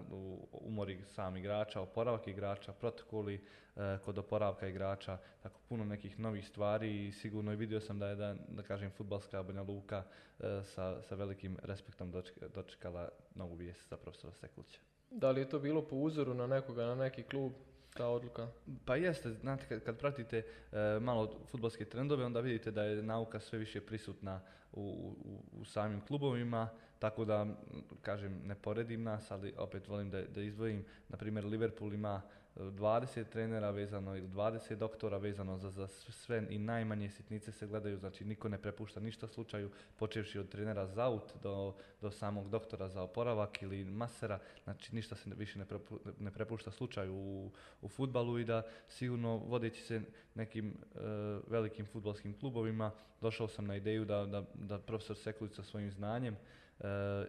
umori 0.53 0.99
sam 1.07 1.37
igrača, 1.37 1.81
oporavak 1.81 2.29
igrača, 2.29 2.73
protokoli 2.73 3.35
e, 3.35 3.99
kod 4.05 4.19
oporavka 4.19 4.69
igrača, 4.69 5.19
tako 5.43 5.61
puno 5.69 5.85
nekih 5.85 6.19
novih 6.21 6.49
stvari 6.49 7.07
i 7.07 7.13
sigurno 7.13 7.53
i 7.53 7.57
vidio 7.57 7.81
sam 7.81 7.99
da 7.99 8.09
je, 8.09 8.17
da, 8.17 8.35
da 8.49 8.63
kažem, 8.63 8.91
futbalska 8.91 9.43
Banja 9.43 9.63
Luka 9.63 10.03
e, 10.41 10.61
sa, 10.65 11.03
sa 11.03 11.15
velikim 11.15 11.59
respektom 11.63 12.13
doček- 12.13 12.55
dočekala 12.55 13.09
novu 13.35 13.55
vijest 13.55 13.89
za 13.89 13.97
profesora 13.97 14.33
Sekulića. 14.35 14.81
Da 15.11 15.31
li 15.31 15.41
je 15.41 15.49
to 15.49 15.59
bilo 15.59 15.83
po 15.83 15.97
uzoru 15.97 16.35
na 16.35 16.47
nekoga, 16.47 16.87
na 16.87 16.95
neki 16.95 17.23
klub, 17.23 17.53
ta 17.95 18.09
odluka? 18.09 18.49
Pa 18.85 18.97
jeste, 18.97 19.33
znate, 19.33 19.67
kad, 19.69 19.85
kad 19.85 19.99
pratite 19.99 20.39
e, 20.39 21.01
malo 21.01 21.41
futbolske 21.51 21.85
trendove, 21.85 22.25
onda 22.25 22.41
vidite 22.41 22.71
da 22.71 22.83
je 22.83 23.03
nauka 23.03 23.41
sve 23.41 23.59
više 23.59 23.81
prisutna 23.81 24.41
u, 24.73 24.81
u, 25.25 25.61
u 25.61 25.65
samim 25.65 26.01
klubovima, 26.01 26.69
tako 26.99 27.25
da, 27.25 27.47
kažem, 28.03 28.41
ne 28.45 28.55
poredim 28.55 29.03
nas, 29.03 29.31
ali 29.31 29.55
opet 29.59 29.89
volim 29.89 30.11
da, 30.11 30.23
da 30.23 30.41
izdvojim, 30.41 30.85
na 31.09 31.17
primjer, 31.17 31.45
Liverpool 31.45 31.95
ima 31.95 32.23
20 32.57 33.25
trenera 33.29 33.71
vezano 33.71 34.17
ili 34.17 34.29
20 34.29 34.75
doktora 34.75 35.19
vezano 35.19 35.59
za, 35.59 35.71
za 35.71 35.87
sve 35.89 36.47
i 36.51 36.59
najmanje 36.59 37.11
sitnice 37.11 37.53
se 37.53 37.67
gledaju, 37.67 37.99
znači 37.99 38.25
niko 38.25 38.49
ne 38.49 38.59
prepušta 38.59 39.01
ništa 39.01 39.29
slučaju, 39.29 39.71
počevši 39.97 40.39
od 40.39 40.49
trenera 40.49 40.87
za 40.87 41.05
out 41.05 41.33
do, 41.43 41.75
do 42.01 42.11
samog 42.11 42.49
doktora 42.51 42.89
za 42.89 43.03
oporavak 43.03 43.63
ili 43.63 43.85
masera, 43.85 44.39
znači 44.65 44.95
ništa 44.95 45.17
se 45.17 45.31
više 45.37 45.59
ne, 45.59 45.67
prepu- 45.67 45.99
ne 46.19 46.31
prepušta 46.31 46.71
slučaju 46.71 47.15
u, 47.15 47.51
u 47.83 47.89
futbalu 47.89 48.39
i 48.39 48.45
da 48.45 48.63
sigurno 48.89 49.37
vodeći 49.37 49.83
se 49.83 50.01
nekim 50.35 50.69
e, 50.69 50.99
velikim 51.47 51.87
futbalskim 51.87 52.39
klubovima 52.39 52.91
došao 53.21 53.49
sam 53.49 53.67
na 53.67 53.77
ideju 53.77 54.05
da, 54.05 54.27
da, 54.27 54.45
da 54.55 54.79
profesor 54.79 55.17
Sekulić 55.17 55.55
sa 55.55 55.63
svojim 55.63 55.91
znanjem 55.91 56.37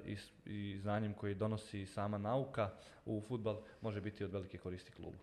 i, 0.05 0.15
s- 0.15 0.33
i 0.45 0.77
znanjem 0.77 1.13
koji 1.13 1.35
donosi 1.35 1.85
sama 1.85 2.17
nauka 2.17 2.69
u 3.05 3.21
futbal 3.21 3.57
može 3.81 4.01
biti 4.01 4.23
od 4.23 4.31
velike 4.31 4.57
koristi 4.57 4.91
klubu. 4.91 5.17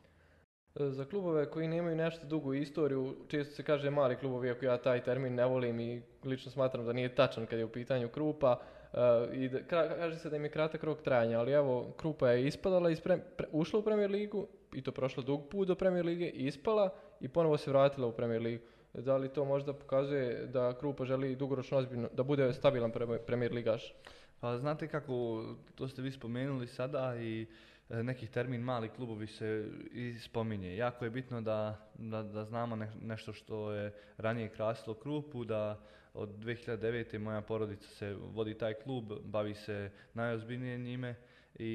E, 0.74 0.84
Za 0.84 1.04
klubove 1.04 1.50
koji 1.50 1.68
nemaju 1.68 1.96
nešto 1.96 2.26
dugu 2.26 2.54
istoriju, 2.54 3.16
često 3.28 3.54
se 3.54 3.62
kaže 3.62 3.90
mali 3.90 4.16
klubovi, 4.16 4.48
iako 4.48 4.64
ja 4.64 4.78
taj 4.78 5.02
termin 5.02 5.34
ne 5.34 5.44
volim 5.46 5.80
i 5.80 6.02
lično 6.24 6.50
smatram 6.50 6.86
da 6.86 6.92
nije 6.92 7.14
tačan 7.14 7.46
kad 7.46 7.58
je 7.58 7.64
u 7.64 7.72
pitanju 7.72 8.08
Krupa. 8.08 8.60
e, 8.92 8.98
I 9.34 9.48
da, 9.48 9.62
kaže 9.68 10.18
se 10.18 10.30
da 10.30 10.36
im 10.36 10.44
je 10.44 10.50
kratak 10.50 10.84
rok 10.84 11.02
trajanja, 11.02 11.38
ali 11.38 11.52
evo, 11.52 11.92
Krupa 11.92 12.28
je 12.28 12.46
ispadala, 12.46 12.90
iz 12.90 13.00
pre- 13.00 13.20
ušla 13.52 13.78
u 13.78 13.84
Premier 13.84 14.10
Ligu 14.10 14.46
i 14.72 14.82
to 14.82 14.92
prošla 14.92 15.22
dug 15.22 15.48
put 15.48 15.68
do 15.68 15.74
Premier 15.74 16.04
Lige, 16.06 16.28
ispala 16.28 16.90
i 17.20 17.28
ponovo 17.28 17.56
se 17.56 17.70
vratila 17.70 18.06
u 18.06 18.12
Premier 18.12 18.42
Ligu. 18.42 18.64
Da 18.94 19.16
li 19.16 19.28
to 19.28 19.44
možda 19.44 19.72
pokazuje 19.72 20.46
da 20.46 20.78
Krupa 20.78 21.04
želi 21.04 21.36
dugoročno 21.36 21.78
ozbiljno, 21.78 22.08
da 22.12 22.22
bude 22.22 22.52
stabilan 22.52 22.92
pre- 22.92 23.18
Premier 23.18 23.52
Ligaš? 23.52 23.94
Pa 24.40 24.58
znate 24.58 24.88
kako, 24.88 25.44
to 25.74 25.88
ste 25.88 26.02
vi 26.02 26.10
spomenuli 26.10 26.66
sada 26.66 27.16
i 27.16 27.46
e, 27.90 28.02
neki 28.02 28.26
termin 28.26 28.60
mali 28.60 28.88
klubovi 28.88 29.26
se 29.26 29.68
i 29.92 30.18
spominje. 30.18 30.76
Jako 30.76 31.04
je 31.04 31.10
bitno 31.10 31.40
da, 31.40 31.88
da, 31.94 32.22
da 32.22 32.44
znamo 32.44 32.76
ne- 32.76 32.92
nešto 33.00 33.32
što 33.32 33.72
je 33.72 33.92
ranije 34.16 34.48
krasilo 34.48 34.94
Krupu, 34.94 35.44
da 35.44 35.80
od 36.14 36.28
2009. 36.28 37.18
moja 37.18 37.40
porodica 37.40 37.88
se 37.88 38.14
vodi 38.14 38.54
taj 38.54 38.74
klub, 38.74 39.12
bavi 39.24 39.54
se 39.54 39.90
najozbiljnije 40.14 40.78
njime 40.78 41.14
i 41.54 41.72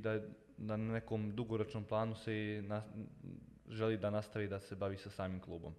da, 0.00 0.20
da 0.56 0.76
na 0.76 0.92
nekom 0.92 1.36
dugoročnom 1.36 1.84
planu 1.84 2.14
se 2.14 2.34
i 2.36 2.62
na- 2.62 2.84
želi 3.68 3.96
da 3.96 4.10
nastavi 4.10 4.48
da 4.48 4.60
se 4.60 4.74
bavi 4.74 4.96
sa 4.96 5.10
samim 5.10 5.40
klubom. 5.40 5.74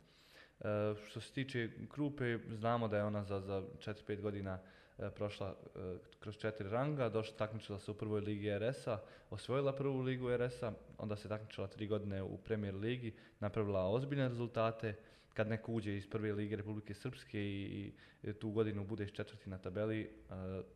E, 0.61 0.95
što 1.07 1.21
se 1.21 1.33
tiče 1.33 1.69
Krupe, 1.89 2.37
znamo 2.51 2.87
da 2.87 2.97
je 2.97 3.03
ona 3.03 3.23
za, 3.23 3.39
za 3.39 3.63
4-5 3.77 4.21
godina 4.21 4.59
e, 4.97 5.09
prošla 5.09 5.55
e, 5.75 5.79
kroz 6.19 6.37
četiri 6.37 6.69
ranga, 6.69 7.09
došla, 7.09 7.37
takmičila 7.37 7.79
se 7.79 7.91
u 7.91 7.93
prvoj 7.93 8.21
ligi 8.21 8.59
RS-a, 8.59 8.99
osvojila 9.29 9.75
prvu 9.75 10.01
ligu 10.01 10.37
RS-a, 10.37 10.73
onda 10.97 11.15
se 11.15 11.29
takmičila 11.29 11.67
tri 11.67 11.87
godine 11.87 12.23
u 12.23 12.37
Premier 12.37 12.75
ligi, 12.75 13.13
napravila 13.39 13.89
ozbiljne 13.89 14.27
rezultate. 14.27 14.95
Kad 15.33 15.47
neko 15.47 15.71
uđe 15.71 15.97
iz 15.97 16.09
prve 16.09 16.33
lige 16.33 16.55
Republike 16.55 16.93
Srpske 16.93 17.39
i, 17.39 17.93
i 18.23 18.33
tu 18.33 18.49
godinu 18.49 18.83
bude 18.83 19.07
četvrti 19.07 19.49
na 19.49 19.57
tabeli, 19.57 20.11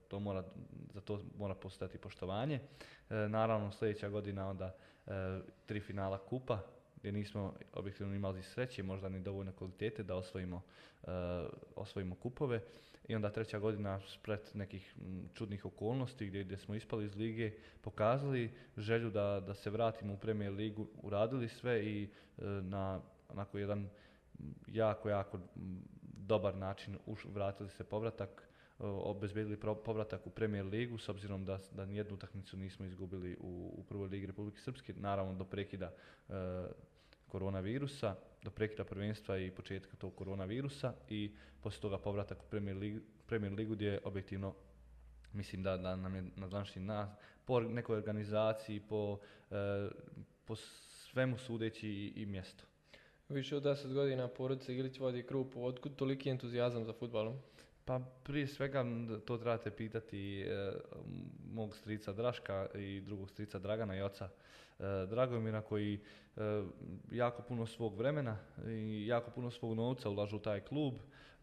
to 0.07 0.19
mora, 0.19 0.43
za 0.93 1.01
to 1.01 1.23
mora 1.37 1.55
postojati 1.55 1.97
poštovanje. 1.97 2.59
Naravno, 3.09 3.71
sljedeća 3.71 4.09
godina 4.09 4.49
onda 4.49 4.75
tri 5.65 5.79
finala 5.79 6.17
kupa, 6.17 6.59
gdje 7.05 7.11
nismo 7.11 7.53
objektivno 7.73 8.15
imali 8.15 8.43
sreće, 8.43 8.83
možda 8.83 9.09
ni 9.09 9.19
dovoljno 9.19 9.51
kvalitete 9.51 10.03
da 10.03 10.15
osvojimo, 10.15 10.61
osvojimo 11.75 12.15
kupove. 12.15 12.61
I 13.07 13.15
onda 13.15 13.29
treća 13.29 13.59
godina 13.59 13.99
spred 14.07 14.39
nekih 14.53 14.95
čudnih 15.33 15.65
okolnosti 15.65 16.27
gdje, 16.27 16.43
gdje 16.43 16.57
smo 16.57 16.75
ispali 16.75 17.05
iz 17.05 17.15
lige, 17.15 17.51
pokazali 17.81 18.51
želju 18.77 19.09
da, 19.09 19.43
da 19.47 19.53
se 19.53 19.69
vratimo 19.69 20.13
u 20.13 20.17
Premier 20.17 20.53
ligu, 20.53 20.87
uradili 21.01 21.49
sve 21.49 21.85
i 21.85 22.09
na 22.61 23.01
onako 23.29 23.57
jedan 23.57 23.89
jako, 24.67 25.09
jako 25.09 25.39
dobar 26.03 26.55
način 26.55 26.97
uš, 27.05 27.25
vratili 27.25 27.69
se 27.69 27.83
povratak, 27.83 28.49
obezbijedili 28.79 29.57
povratak 29.85 30.27
u 30.27 30.29
Premier 30.29 30.65
ligu 30.65 30.97
s 30.97 31.09
obzirom 31.09 31.45
da, 31.45 31.59
da 31.71 31.85
nijednu 31.85 32.13
utakmicu 32.13 32.57
nismo 32.57 32.85
izgubili 32.85 33.37
u, 33.39 33.73
u 33.77 33.83
prvoj 33.83 34.07
ligi 34.07 34.25
Republike 34.25 34.59
Srpske, 34.59 34.93
naravno 34.97 35.33
do 35.33 35.43
prekida 35.43 35.91
koronavirusa, 37.27 38.15
do 38.43 38.51
prekida 38.51 38.83
prvenstva 38.83 39.37
i 39.37 39.51
početka 39.51 39.97
tog 39.97 40.15
koronavirusa 40.15 40.93
i 41.09 41.31
poslije 41.61 41.81
toga 41.81 41.97
povratak 41.97 42.43
u 42.43 42.49
Premier 42.49 42.77
ligu, 42.77 42.99
Premier 43.27 43.53
ligu 43.53 43.73
gdje 43.73 43.99
objektivno 44.03 44.55
mislim 45.33 45.63
da, 45.63 45.77
da 45.77 45.95
nam 45.95 46.15
je 46.15 46.23
na 46.35 46.47
današnji 46.47 46.81
nas, 46.81 47.09
po 47.45 47.59
nekoj 47.59 47.97
organizaciji, 47.97 48.79
po, 48.79 49.19
e, 49.51 49.89
po 50.45 50.55
svemu 50.55 51.37
sudeći 51.37 51.89
i, 51.89 52.13
i 52.15 52.25
mjesto. 52.25 52.63
Više 53.29 53.55
od 53.55 53.63
10 53.63 53.93
godina 53.93 54.27
porodica 54.27 54.71
Ilić 54.71 54.99
vodi 54.99 55.23
Krupu. 55.23 55.65
Otkud 55.65 55.95
toliki 55.95 56.29
entuzijazam 56.29 56.85
za 56.85 56.93
futbalom? 56.93 57.39
Pa 57.85 57.99
prije 58.23 58.47
svega 58.47 58.85
to 59.25 59.37
trebate 59.37 59.71
pitati 59.71 60.41
e, 60.41 60.73
mog 61.51 61.75
strica 61.75 62.13
Draška 62.13 62.67
i 62.75 63.01
drugog 63.01 63.29
strica 63.29 63.59
Dragana 63.59 63.97
i 63.97 64.01
oca 64.01 64.29
e, 64.79 64.83
Dragomira 65.09 65.61
koji 65.61 65.99
e, 66.37 66.63
jako 67.11 67.41
puno 67.41 67.65
svog 67.65 67.97
vremena 67.97 68.37
i 68.67 69.07
jako 69.07 69.31
puno 69.31 69.51
svog 69.51 69.73
novca 69.73 70.09
ulažu 70.09 70.35
u 70.35 70.39
taj 70.39 70.59
klub 70.59 70.93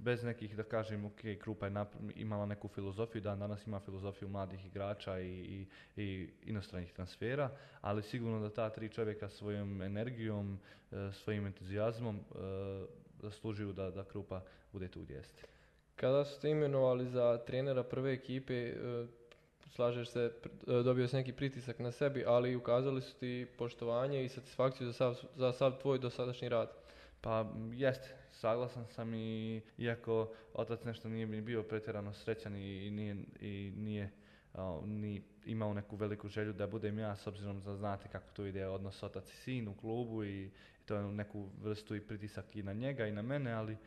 bez 0.02 0.22
nekih, 0.24 0.56
da 0.56 0.62
kažem, 0.62 1.04
ok, 1.04 1.20
Krupa 1.40 1.66
je 1.66 1.72
imala 2.14 2.46
neku 2.46 2.68
filozofiju, 2.68 3.22
dan 3.22 3.38
danas 3.38 3.66
ima 3.66 3.80
filozofiju 3.80 4.28
mladih 4.28 4.66
igrača 4.66 5.20
i, 5.20 5.30
i, 5.30 5.66
i 6.02 6.30
inostranih 6.42 6.92
transfera, 6.92 7.50
ali 7.80 8.02
sigurno 8.02 8.40
da 8.40 8.54
ta 8.54 8.70
tri 8.70 8.88
čovjeka 8.88 9.28
svojom 9.28 9.82
energijom, 9.82 10.58
e, 10.92 11.12
svojim 11.12 11.46
entuzijazmom 11.46 12.16
e, 12.16 12.22
zaslužuju 13.20 13.72
da, 13.72 13.90
da 13.90 14.04
Krupa 14.04 14.42
bude 14.72 14.88
tu 14.88 15.00
gdje 15.00 15.14
jeste. 15.14 15.51
Kada 16.02 16.24
ste 16.24 16.50
imenovali 16.50 17.06
za 17.06 17.38
trenera 17.46 17.82
prve 17.82 18.12
ekipe, 18.12 18.54
e, 18.54 18.74
slažeš 19.70 20.08
se, 20.08 20.32
dobio 20.66 21.08
si 21.08 21.16
neki 21.16 21.32
pritisak 21.32 21.78
na 21.78 21.92
sebi, 21.92 22.24
ali 22.26 22.56
ukazali 22.56 23.02
su 23.02 23.18
ti 23.18 23.46
poštovanje 23.58 24.24
i 24.24 24.28
satisfakciju 24.28 24.86
za 24.86 24.92
sav, 24.92 25.22
za 25.36 25.52
sav 25.52 25.78
tvoj 25.80 25.98
dosadašnji 25.98 26.48
rad. 26.48 26.70
Pa 27.20 27.52
jeste, 27.72 28.08
saglasan 28.30 28.86
sam 28.86 29.14
i 29.14 29.60
iako 29.78 30.32
otac 30.54 30.84
nešto 30.84 31.08
nije 31.08 31.26
bio 31.26 31.62
pretjerano 31.62 32.12
srećan 32.12 32.56
i, 32.56 32.90
nije, 32.90 33.16
i 33.40 33.72
nije 33.76 34.10
ni 34.84 35.22
imao 35.46 35.74
neku 35.74 35.96
veliku 35.96 36.28
želju 36.28 36.52
da 36.52 36.66
budem 36.66 36.98
ja 36.98 37.16
s 37.16 37.26
obzirom 37.26 37.62
da 37.62 37.74
znate 37.76 38.08
kako 38.08 38.30
to 38.32 38.46
ide 38.46 38.66
odnos 38.66 39.02
otac 39.02 39.32
i 39.32 39.36
sin 39.36 39.68
u 39.68 39.74
klubu 39.76 40.24
i, 40.24 40.50
to 40.84 40.96
je 40.96 41.02
neku 41.02 41.48
vrstu 41.62 41.96
i 41.96 42.00
pritisak 42.00 42.56
i 42.56 42.62
na 42.62 42.72
njega 42.72 43.06
i 43.06 43.12
na 43.12 43.22
mene, 43.22 43.52
ali 43.52 43.72
e, 43.72 43.78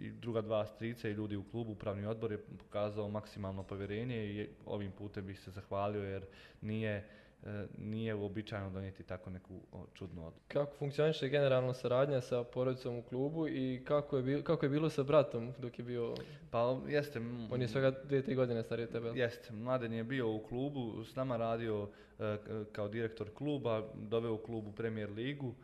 i, 0.00 0.10
druga 0.10 0.40
dva 0.40 0.66
strica 0.66 1.08
i 1.08 1.12
ljudi 1.12 1.36
u 1.36 1.44
klubu, 1.50 1.72
upravni 1.72 2.06
odbor 2.06 2.32
je 2.32 2.38
pokazao 2.38 3.08
maksimalno 3.08 3.62
povjerenje 3.62 4.24
i 4.24 4.48
ovim 4.66 4.92
putem 4.92 5.26
bih 5.26 5.40
se 5.40 5.50
zahvalio 5.50 6.02
jer 6.02 6.22
nije 6.60 7.08
E, 7.46 7.66
nije 7.78 8.14
uobičajeno 8.14 8.70
donijeti 8.70 9.02
tako 9.02 9.30
neku 9.30 9.60
čudnu 9.94 10.26
odluku. 10.26 10.44
Kako 10.48 10.76
funkcioniše 10.78 11.28
generalno 11.28 11.74
saradnja 11.74 12.20
sa 12.20 12.44
porodicom 12.44 12.98
u 12.98 13.02
klubu 13.02 13.48
i 13.48 13.82
kako 13.84 14.16
je, 14.16 14.22
bilo, 14.22 14.42
kako 14.42 14.66
je 14.66 14.70
bilo 14.70 14.90
sa 14.90 15.02
bratom 15.02 15.52
dok 15.58 15.78
je 15.78 15.84
bio... 15.84 16.14
Pa 16.50 16.80
jeste... 16.88 17.20
On 17.50 17.62
je 17.62 17.68
svega 17.68 17.90
dvije, 17.90 18.22
tri 18.22 18.34
godine 18.34 18.62
stariji 18.62 18.84
od 18.84 18.92
tebe. 18.92 19.08
Jeste, 19.14 19.52
Mladen 19.52 19.92
je 19.92 20.04
bio 20.04 20.34
u 20.34 20.38
klubu, 20.38 21.04
s 21.04 21.16
nama 21.16 21.36
radio 21.36 21.88
e, 22.18 22.36
kao 22.72 22.88
direktor 22.88 23.30
kluba, 23.34 23.88
doveo 23.94 24.34
u 24.34 24.38
klubu 24.38 24.72
Premier 24.72 25.10
ligu. 25.10 25.54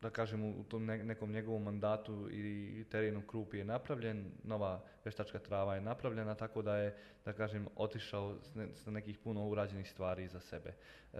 Da 0.00 0.10
kažem, 0.10 0.44
u 0.44 0.64
tom 0.64 0.86
nekom 0.86 1.32
njegovom 1.32 1.62
mandatu 1.62 2.28
i 2.30 2.84
terenu 2.90 3.22
Krupi 3.22 3.58
je 3.58 3.64
napravljen, 3.64 4.30
nova 4.44 4.80
veštačka 5.04 5.38
trava 5.38 5.74
je 5.74 5.80
napravljena, 5.80 6.34
tako 6.34 6.62
da 6.62 6.76
je, 6.76 6.96
da 7.24 7.32
kažem, 7.32 7.66
otišao 7.76 8.38
sa 8.74 8.90
nekih 8.90 9.18
puno 9.18 9.48
urađenih 9.48 9.90
stvari 9.90 10.28
za 10.28 10.40
sebe. 10.40 10.68
E, 10.68 11.16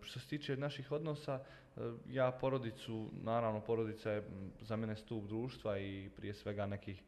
što 0.00 0.20
se 0.20 0.28
tiče 0.28 0.56
naših 0.56 0.92
odnosa, 0.92 1.40
e, 1.40 1.80
ja 2.08 2.30
porodicu, 2.30 3.10
naravno 3.12 3.60
porodica 3.60 4.10
je 4.10 4.22
za 4.60 4.76
mene 4.76 4.96
stup 4.96 5.26
društva 5.26 5.78
i 5.78 6.10
prije 6.16 6.34
svega 6.34 6.66
nekih 6.66 7.02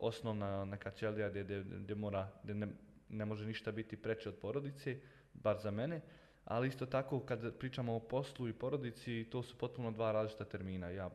osnovna 0.00 0.64
neka 0.64 0.90
ćelija 0.90 1.30
gdje, 1.30 1.94
mora, 1.94 2.28
gdje 2.42 2.54
ne, 2.54 2.68
ne 3.08 3.24
može 3.24 3.46
ništa 3.46 3.72
biti 3.72 3.96
preče 3.96 4.28
od 4.28 4.34
porodice, 4.34 5.00
bar 5.34 5.58
za 5.58 5.70
mene 5.70 6.00
ali 6.44 6.68
isto 6.68 6.86
tako 6.86 7.20
kad 7.20 7.58
pričamo 7.58 7.96
o 7.96 8.00
poslu 8.00 8.48
i 8.48 8.52
porodici, 8.52 9.26
to 9.30 9.42
su 9.42 9.58
potpuno 9.58 9.90
dva 9.90 10.12
različita 10.12 10.44
termina. 10.44 10.88
Ja 10.88 11.10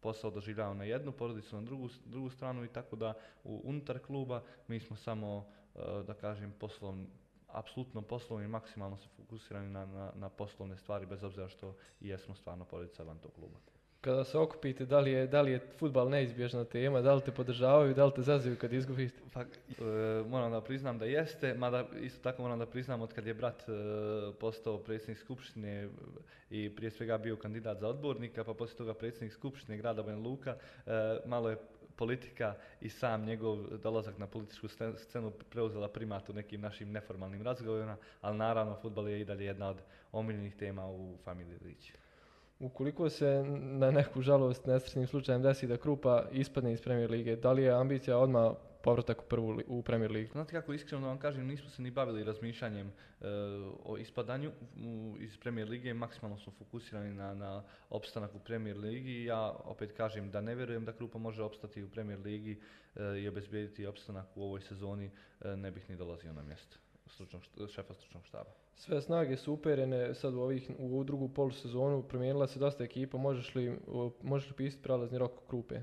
posao 0.00 0.30
doživljavam 0.30 0.78
na 0.78 0.84
jednu, 0.84 1.12
porodicu 1.12 1.56
na 1.56 1.62
drugu, 1.62 1.88
drugu 2.04 2.30
stranu 2.30 2.64
i 2.64 2.68
tako 2.68 2.96
da 2.96 3.14
u, 3.44 3.60
unutar 3.64 3.98
kluba 3.98 4.42
mi 4.68 4.80
smo 4.80 4.96
samo, 4.96 5.46
e, 5.74 6.02
da 6.06 6.14
kažem, 6.14 6.54
poslovni, 6.60 7.06
apsolutno 7.48 8.02
poslovni 8.02 8.48
maksimalno 8.48 8.96
se 8.96 9.08
fokusirani 9.16 9.70
na, 9.70 9.86
na, 9.86 10.12
na 10.14 10.28
poslovne 10.28 10.76
stvari, 10.76 11.06
bez 11.06 11.24
obzira 11.24 11.48
što 11.48 11.76
i 12.00 12.08
jesmo 12.08 12.34
stvarno 12.34 12.64
porodica 12.64 13.02
van 13.02 13.18
tog 13.18 13.32
kluba 13.32 13.58
kada 14.00 14.24
se 14.24 14.38
okupite, 14.38 14.86
da 14.86 15.00
li 15.00 15.12
je, 15.12 15.26
da 15.26 15.40
li 15.42 15.50
je 15.50 15.60
futbal 15.78 16.08
neizbježna 16.08 16.64
tema, 16.64 17.00
da 17.00 17.14
li 17.14 17.22
te 17.22 17.32
podržavaju, 17.32 17.94
da 17.94 18.04
li 18.04 18.12
te 18.14 18.22
zazivaju 18.22 18.58
kad 18.58 18.72
izgubite? 18.72 19.20
Pa, 19.32 19.40
e, 19.42 19.46
moram 20.28 20.52
da 20.52 20.60
priznam 20.60 20.98
da 20.98 21.04
jeste, 21.04 21.54
mada 21.54 21.84
isto 22.00 22.22
tako 22.22 22.42
moram 22.42 22.58
da 22.58 22.66
priznam 22.66 23.02
od 23.02 23.12
kad 23.12 23.26
je 23.26 23.34
brat 23.34 23.62
e, 23.68 23.72
postao 24.40 24.78
predsjednik 24.78 25.18
Skupštine 25.18 25.88
i 26.50 26.76
prije 26.76 26.90
svega 26.90 27.18
bio 27.18 27.36
kandidat 27.36 27.78
za 27.78 27.88
odbornika, 27.88 28.44
pa 28.44 28.54
poslije 28.54 28.76
toga 28.76 28.94
predsjednik 28.94 29.32
Skupštine 29.32 29.78
grada 29.78 30.02
Banja 30.02 30.18
Luka, 30.18 30.56
e, 30.86 30.90
malo 31.26 31.50
je 31.50 31.56
politika 31.96 32.54
i 32.80 32.88
sam 32.88 33.24
njegov 33.24 33.78
dolazak 33.82 34.18
na 34.18 34.26
političku 34.26 34.68
scenu 34.96 35.32
preuzela 35.50 35.88
primat 35.88 36.28
u 36.28 36.32
nekim 36.32 36.60
našim 36.60 36.92
neformalnim 36.92 37.42
razgovorima, 37.42 37.96
ali 38.20 38.38
naravno 38.38 38.76
futbal 38.82 39.08
je 39.08 39.20
i 39.20 39.24
dalje 39.24 39.44
jedna 39.44 39.68
od 39.68 39.82
omiljenih 40.12 40.56
tema 40.56 40.86
u 40.86 41.16
familiji 41.24 41.58
Lići. 41.64 41.92
Ukoliko 42.60 43.10
se 43.10 43.44
na 43.60 43.90
neku 43.90 44.22
žalost 44.22 44.66
nesretnim 44.66 45.06
slučajem 45.06 45.42
desi 45.42 45.66
da 45.66 45.76
Krupa 45.76 46.24
ispadne 46.32 46.72
iz 46.72 46.82
Premier 46.82 47.10
lige, 47.10 47.36
da 47.36 47.52
li 47.52 47.62
je 47.62 47.70
ambicija 47.70 48.18
odmah 48.18 48.52
povratak 48.82 49.22
u 49.22 49.24
prvu 49.28 49.60
u 49.66 49.82
Premier 49.82 50.10
ligu? 50.10 50.32
Znate 50.32 50.52
kako 50.52 50.72
iskreno 50.72 51.06
vam 51.06 51.18
kažem, 51.18 51.46
nismo 51.46 51.70
se 51.70 51.82
ni 51.82 51.90
bavili 51.90 52.24
razmišljanjem 52.24 52.88
e, 52.88 52.92
o 53.84 53.96
ispadanju 53.98 54.50
iz 55.20 55.38
Premier 55.38 55.68
lige, 55.68 55.94
maksimalno 55.94 56.38
smo 56.38 56.52
fokusirani 56.52 57.14
na, 57.14 57.34
na 57.34 57.62
opstanak 57.90 58.34
u 58.34 58.38
Premier 58.38 58.76
ligi. 58.76 59.24
Ja 59.24 59.54
opet 59.64 59.92
kažem 59.92 60.30
da 60.30 60.40
ne 60.40 60.54
vjerujem 60.54 60.84
da 60.84 60.92
Krupa 60.92 61.18
može 61.18 61.42
opstati 61.42 61.82
u 61.82 61.90
Premier 61.90 62.20
ligi 62.20 62.60
e, 62.96 63.20
i 63.20 63.28
obezbijediti 63.28 63.86
opstanak 63.86 64.26
u 64.36 64.42
ovoj 64.42 64.60
sezoni, 64.60 65.10
e, 65.40 65.56
ne 65.56 65.70
bih 65.70 65.90
ni 65.90 65.96
dolazio 65.96 66.32
na 66.32 66.42
mjesto 66.42 66.76
stručnog, 67.08 67.42
šefa 67.68 67.94
stručnog 67.94 68.26
štaba. 68.26 68.50
Sve 68.74 69.00
snage 69.00 69.36
su 69.36 69.52
uperene 69.52 70.14
sad 70.14 70.34
u, 70.34 70.40
ovih, 70.40 70.70
u 70.78 71.04
drugu 71.04 71.28
polusezonu, 71.28 72.02
promijenila 72.02 72.46
se 72.46 72.58
dosta 72.58 72.84
ekipa, 72.84 73.18
možeš 73.18 73.54
li, 73.54 73.78
možeš 74.22 74.50
li 74.50 74.56
pisati 74.56 74.82
prelazni 74.82 75.18
rok 75.18 75.32
Krupe? 75.48 75.80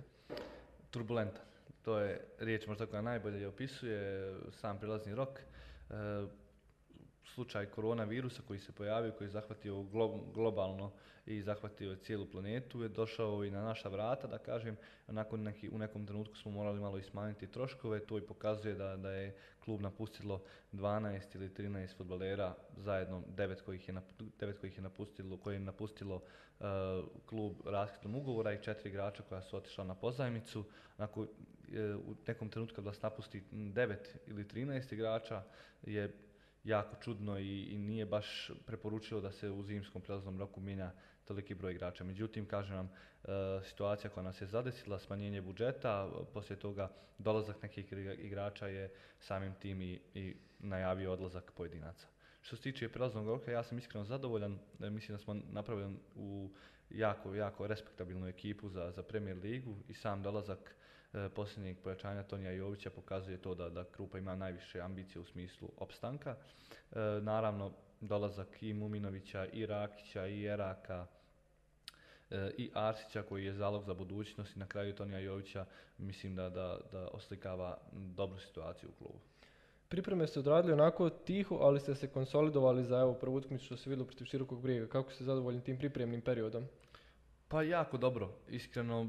Turbulentan. 0.92 1.42
To 1.82 2.00
je 2.00 2.26
riječ 2.40 2.68
možda 2.68 2.86
koja 2.86 3.02
najbolje 3.02 3.48
opisuje 3.48 4.34
sam 4.52 4.80
prilazni 4.80 5.16
rok. 5.16 5.40
E, 5.40 5.94
slučaj 7.26 7.66
koronavirusa 7.66 8.42
koji 8.48 8.60
se 8.60 8.72
pojavio, 8.72 9.12
koji 9.12 9.26
je 9.26 9.32
zahvatio 9.32 9.84
globalno 10.34 10.92
i 11.26 11.42
zahvatio 11.42 11.92
je 11.92 11.98
cijelu 11.98 12.26
planetu, 12.26 12.82
je 12.82 12.90
došao 12.90 13.44
i 13.44 13.52
na 13.52 13.64
naša 13.64 13.90
vrata, 13.90 14.28
da 14.28 14.38
kažem, 14.38 14.78
nakon 15.08 15.44
neki, 15.44 15.70
u 15.70 15.78
nekom 15.78 16.06
trenutku 16.06 16.36
smo 16.36 16.52
morali 16.52 16.80
malo 16.80 16.98
ismanjiti 16.98 17.48
troškove, 17.48 18.00
to 18.00 18.18
i 18.18 18.22
pokazuje 18.22 18.76
da, 18.76 18.96
da 18.96 19.12
je 19.12 19.36
klub 19.64 19.82
napustilo 19.82 20.42
12 20.74 21.36
ili 21.36 21.50
13 21.50 21.98
futbolera, 21.98 22.56
zajedno 22.78 23.24
devet 23.28 23.62
kojih 23.62 23.90
je, 23.90 23.96
devet 24.40 24.60
kojih 24.60 24.78
je 24.78 24.84
napustilo, 24.84 25.38
koje 25.38 25.56
je 25.56 25.60
napustilo 25.60 26.16
uh, 26.16 26.66
klub 27.26 27.54
raskidom 27.66 28.16
ugovora 28.16 28.54
i 28.54 28.64
četiri 28.64 28.90
igrača 28.90 29.24
koja 29.24 29.42
su 29.42 29.58
otišla 29.58 29.84
na 29.84 29.96
pozajmicu. 29.96 30.64
Nakon, 30.98 31.24
uh, 31.24 31.30
u 32.08 32.16
nekom 32.28 32.50
trenutku 32.50 32.76
kad 32.76 32.86
vas 32.86 33.02
napusti 33.02 33.44
9 33.52 33.96
ili 34.28 34.44
13 34.44 34.94
igrača 34.94 35.44
je 35.84 36.25
jako 36.66 36.96
čudno 37.02 37.40
i, 37.40 37.64
i 37.64 37.78
nije 37.78 38.06
baš 38.06 38.52
preporučilo 38.66 39.22
da 39.22 39.32
se 39.32 39.50
u 39.50 39.64
zimskom 39.64 40.02
prelaznom 40.02 40.40
roku 40.40 40.62
mijenja 40.62 40.92
toliki 41.26 41.56
broj 41.56 41.72
igrača. 41.72 42.04
Međutim, 42.04 42.46
kažem 42.46 42.76
vam, 42.76 42.90
e, 43.24 43.28
situacija 43.64 44.10
koja 44.12 44.24
nas 44.24 44.42
je 44.42 44.48
zadesila, 44.48 45.00
smanjenje 45.00 45.42
budžeta, 45.42 46.10
poslije 46.34 46.60
toga 46.60 46.92
dolazak 47.18 47.62
nekih 47.62 47.94
igrača 48.18 48.68
je 48.68 48.94
samim 49.20 49.54
tim 49.54 49.82
i, 49.82 50.00
i 50.14 50.36
najavio 50.60 51.14
odlazak 51.14 51.52
pojedinaca. 51.52 52.08
Što 52.42 52.56
se 52.56 52.62
tiče 52.62 52.90
prelaznog 52.90 53.28
roka, 53.28 53.52
ja 53.52 53.64
sam 53.64 53.78
iskreno 53.78 54.06
zadovoljan. 54.06 54.60
Mislim 54.80 55.18
da 55.18 55.24
smo 55.24 55.34
napravili 55.34 55.96
u 56.16 56.50
jako, 56.90 57.36
jako 57.36 57.68
respektabilnu 57.68 58.28
ekipu 58.28 58.70
za, 58.70 58.92
za 58.92 59.04
Premier 59.04 59.38
ligu 59.38 59.76
i 59.88 59.94
sam 59.94 60.24
dolazak 60.24 60.60
e, 60.60 60.95
posljednjeg 61.36 61.78
pojačanja 61.84 62.24
Tonija 62.24 62.52
Jovića 62.52 62.90
pokazuje 62.90 63.38
to 63.38 63.56
da, 63.56 63.70
da 63.70 63.84
Krupa 63.84 64.18
ima 64.18 64.36
najviše 64.36 64.80
ambicije 64.80 65.22
u 65.22 65.26
smislu 65.26 65.70
opstanka. 65.78 66.36
E, 66.92 67.00
naravno, 67.22 67.72
dolazak 68.02 68.64
i 68.64 68.74
Muminovića, 68.74 69.46
i 69.46 69.66
Rakića, 69.66 70.28
i 70.28 70.46
Eraka, 70.46 71.06
e, 72.32 72.52
i 72.58 72.72
Arsića 72.74 73.24
koji 73.24 73.46
je 73.46 73.54
zalog 73.54 73.84
za 73.84 73.94
budućnost 73.94 74.56
i 74.56 74.60
na 74.60 74.68
kraju 74.68 74.96
Tonija 74.96 75.20
Jovića 75.20 75.66
mislim 75.98 76.36
da, 76.36 76.50
da, 76.50 76.80
da 76.92 77.08
oslikava 77.08 77.78
dobru 77.92 78.40
situaciju 78.40 78.90
u 78.90 79.04
klubu. 79.04 79.20
Pripreme 79.88 80.28
ste 80.28 80.40
odradili 80.40 80.74
onako 80.74 81.10
tiho, 81.10 81.56
ali 81.56 81.80
ste 81.80 81.96
se 81.96 82.08
konsolidovali 82.08 82.84
za 82.84 83.00
evo 83.00 83.14
prvu 83.14 83.36
utakmicu 83.36 83.66
što 83.66 83.78
se 83.78 83.90
vidjelo 83.90 84.08
protiv 84.08 84.26
širokog 84.26 84.62
brijega. 84.62 84.88
Kako 84.88 85.12
ste 85.12 85.24
zadovoljni 85.24 85.64
tim 85.64 85.78
pripremnim 85.78 86.22
periodom? 86.22 86.68
Pa 87.48 87.64
jako 87.64 87.98
dobro. 87.98 88.30
Iskreno, 88.50 89.08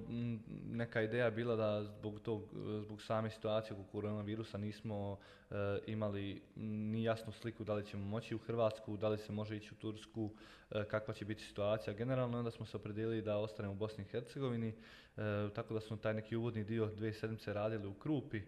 neka 0.71 1.03
ideja 1.03 1.31
bila 1.31 1.57
da 1.57 1.85
zbog, 1.85 2.21
tog, 2.21 2.43
zbog 2.81 3.03
same 3.03 3.31
situacije 3.31 3.73
oko 3.73 3.91
koronavirusa 3.93 4.59
nismo 4.59 5.19
e, 5.51 5.55
imali 5.87 6.43
ni 6.57 7.05
jasnu 7.05 7.33
sliku 7.33 7.65
da 7.65 7.75
li 7.75 7.87
ćemo 7.87 8.05
moći 8.05 8.35
u 8.35 8.39
Hrvatsku, 8.39 8.97
da 8.97 9.09
li 9.09 9.19
se 9.19 9.33
može 9.33 9.57
ići 9.57 9.75
u 9.75 9.77
Tursku, 9.77 10.31
e, 10.71 10.85
kakva 10.85 11.15
će 11.15 11.25
biti 11.25 11.43
situacija. 11.43 11.95
Generalno 11.95 12.39
onda 12.39 12.51
smo 12.51 12.67
se 12.67 12.77
opredijelili 12.77 13.23
da 13.23 13.39
ostanemo 13.39 13.73
u 13.73 13.77
Bosni 13.77 14.05
i 14.05 14.09
Hercegovini, 14.09 14.69
e, 14.69 15.23
tako 15.55 15.75
da 15.75 15.81
smo 15.81 15.97
taj 15.97 16.15
neki 16.15 16.37
uvodni 16.37 16.65
dio 16.65 16.87
dvije 16.87 17.13
sedmice 17.13 17.53
radili 17.53 17.87
u 17.87 17.95
Krupi, 17.95 18.43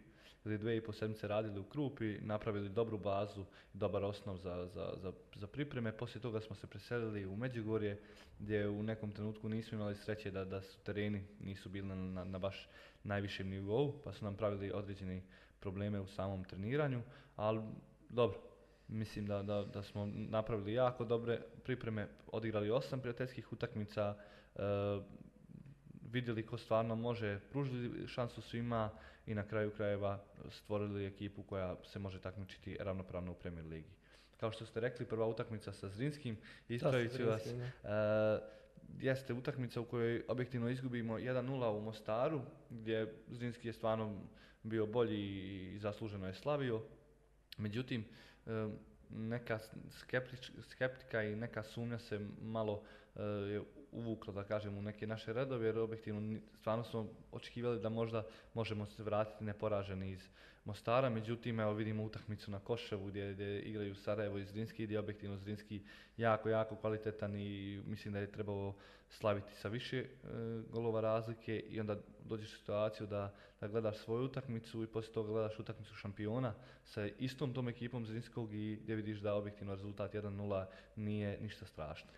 ili 0.48 0.58
dvije 0.58 0.76
i 0.76 0.80
po 0.80 0.92
sedmice 0.92 1.28
radili 1.28 1.60
u 1.60 1.64
Krupi, 1.64 2.18
napravili 2.20 2.68
dobru 2.68 2.98
bazu, 2.98 3.44
dobar 3.72 4.04
osnov 4.04 4.36
za, 4.36 4.66
za, 4.74 4.92
za, 4.96 5.12
za, 5.36 5.46
pripreme. 5.46 5.92
Poslije 5.92 6.22
toga 6.22 6.40
smo 6.40 6.56
se 6.56 6.66
preselili 6.66 7.26
u 7.26 7.36
Međugorje, 7.36 8.00
gdje 8.38 8.68
u 8.68 8.82
nekom 8.82 9.12
trenutku 9.12 9.48
nismo 9.48 9.78
imali 9.78 9.96
sreće 9.96 10.30
da, 10.30 10.44
da 10.44 10.62
su 10.62 10.78
tereni 10.78 11.24
nisu 11.40 11.68
bili 11.68 11.88
na, 11.88 12.24
na, 12.24 12.38
baš 12.38 12.68
najvišem 13.04 13.48
nivou, 13.48 14.00
pa 14.04 14.12
su 14.12 14.24
nam 14.24 14.36
pravili 14.36 14.72
određeni 14.72 15.22
probleme 15.60 16.00
u 16.00 16.06
samom 16.06 16.44
treniranju, 16.44 17.02
ali 17.36 17.62
dobro, 18.08 18.38
mislim 18.88 19.26
da, 19.26 19.42
da, 19.42 19.64
da 19.64 19.82
smo 19.82 20.06
napravili 20.14 20.72
jako 20.72 21.04
dobre 21.04 21.40
pripreme, 21.64 22.08
odigrali 22.32 22.70
osam 22.70 23.00
prijateljskih 23.00 23.52
utakmica, 23.52 24.14
e, 24.56 24.60
vidjeli 26.12 26.46
ko 26.46 26.58
stvarno 26.58 26.94
može, 26.96 27.40
pružili 27.50 28.08
šansu 28.08 28.42
svima, 28.42 28.90
i 29.28 29.34
na 29.34 29.42
kraju 29.42 29.70
krajeva 29.70 30.24
stvorili 30.50 31.06
ekipu 31.06 31.42
koja 31.42 31.76
se 31.84 31.98
može 31.98 32.20
takmičiti 32.20 32.76
ravnopravno 32.80 33.32
u 33.32 33.34
Premier 33.34 33.66
Ligi. 33.66 33.90
Kao 34.36 34.52
što 34.52 34.66
ste 34.66 34.80
rekli, 34.80 35.06
prva 35.06 35.26
utakmica 35.26 35.72
sa 35.72 35.88
Zrinskim, 35.88 36.36
ispravit 36.68 37.16
ću 37.16 37.26
vas, 37.26 37.46
uh, 37.46 37.90
jeste 38.98 39.32
utakmica 39.32 39.80
u 39.80 39.84
kojoj 39.84 40.24
objektivno 40.28 40.68
izgubimo 40.68 41.18
1-0 41.18 41.76
u 41.76 41.80
Mostaru, 41.80 42.40
gdje 42.70 43.14
Zrinski 43.28 43.68
je 43.68 43.72
stvarno 43.72 44.20
bio 44.62 44.86
bolji 44.86 45.20
i 45.74 45.78
zasluženo 45.78 46.26
je 46.26 46.34
slavio. 46.34 46.82
Međutim, 47.58 48.04
e, 48.46 48.68
neka 49.10 49.58
skeptika 50.62 51.22
i 51.22 51.36
neka 51.36 51.62
sumnja 51.62 51.98
se 51.98 52.20
malo 52.42 52.82
je 53.48 53.62
uvuklo, 53.92 54.32
da 54.32 54.44
kažem, 54.44 54.78
u 54.78 54.82
neke 54.82 55.06
naše 55.06 55.32
redove, 55.32 55.66
jer 55.66 55.78
objektivno 55.78 56.40
stvarno 56.60 56.84
smo 56.84 57.06
očekivali 57.32 57.80
da 57.80 57.88
možda 57.88 58.26
možemo 58.54 58.86
se 58.86 59.02
vratiti 59.02 59.44
neporaženi 59.44 60.10
iz 60.10 60.28
Mostara, 60.64 61.08
međutim, 61.10 61.60
evo 61.60 61.72
vidimo 61.72 62.04
utakmicu 62.04 62.50
na 62.50 62.58
Koševu 62.60 63.06
gdje, 63.06 63.32
gdje 63.32 63.62
igraju 63.62 63.94
Sarajevo 63.94 64.38
i 64.38 64.44
Zrinski, 64.44 64.84
gdje 64.84 64.94
je 64.94 64.98
objektivno 64.98 65.36
Zrinski 65.36 65.82
jako, 66.16 66.48
jako 66.48 66.76
kvalitetan 66.76 67.36
i 67.36 67.82
mislim 67.86 68.14
da 68.14 68.20
je 68.20 68.32
trebalo 68.32 68.74
slaviti 69.10 69.54
sa 69.54 69.68
više 69.68 69.98
e, 69.98 70.06
golova 70.70 71.00
razlike 71.00 71.58
i 71.58 71.80
onda 71.80 71.96
dođeš 72.24 72.54
u 72.54 72.58
situaciju 72.58 73.06
da, 73.06 73.34
da 73.60 73.68
gledaš 73.68 73.98
svoju 73.98 74.24
utakmicu 74.24 74.82
i 74.82 74.86
poslije 74.86 75.14
toga 75.14 75.32
gledaš 75.32 75.58
utakmicu 75.58 75.94
šampiona 75.94 76.54
sa 76.84 77.06
istom 77.18 77.54
tom 77.54 77.68
ekipom 77.68 78.06
Zrinskog 78.06 78.54
i 78.54 78.76
gdje 78.82 78.94
vidiš 78.94 79.18
da 79.18 79.34
objektivno 79.34 79.74
rezultat 79.74 80.14
1-0 80.14 80.66
nije 80.96 81.38
ništa 81.40 81.66
strašno. 81.66 82.10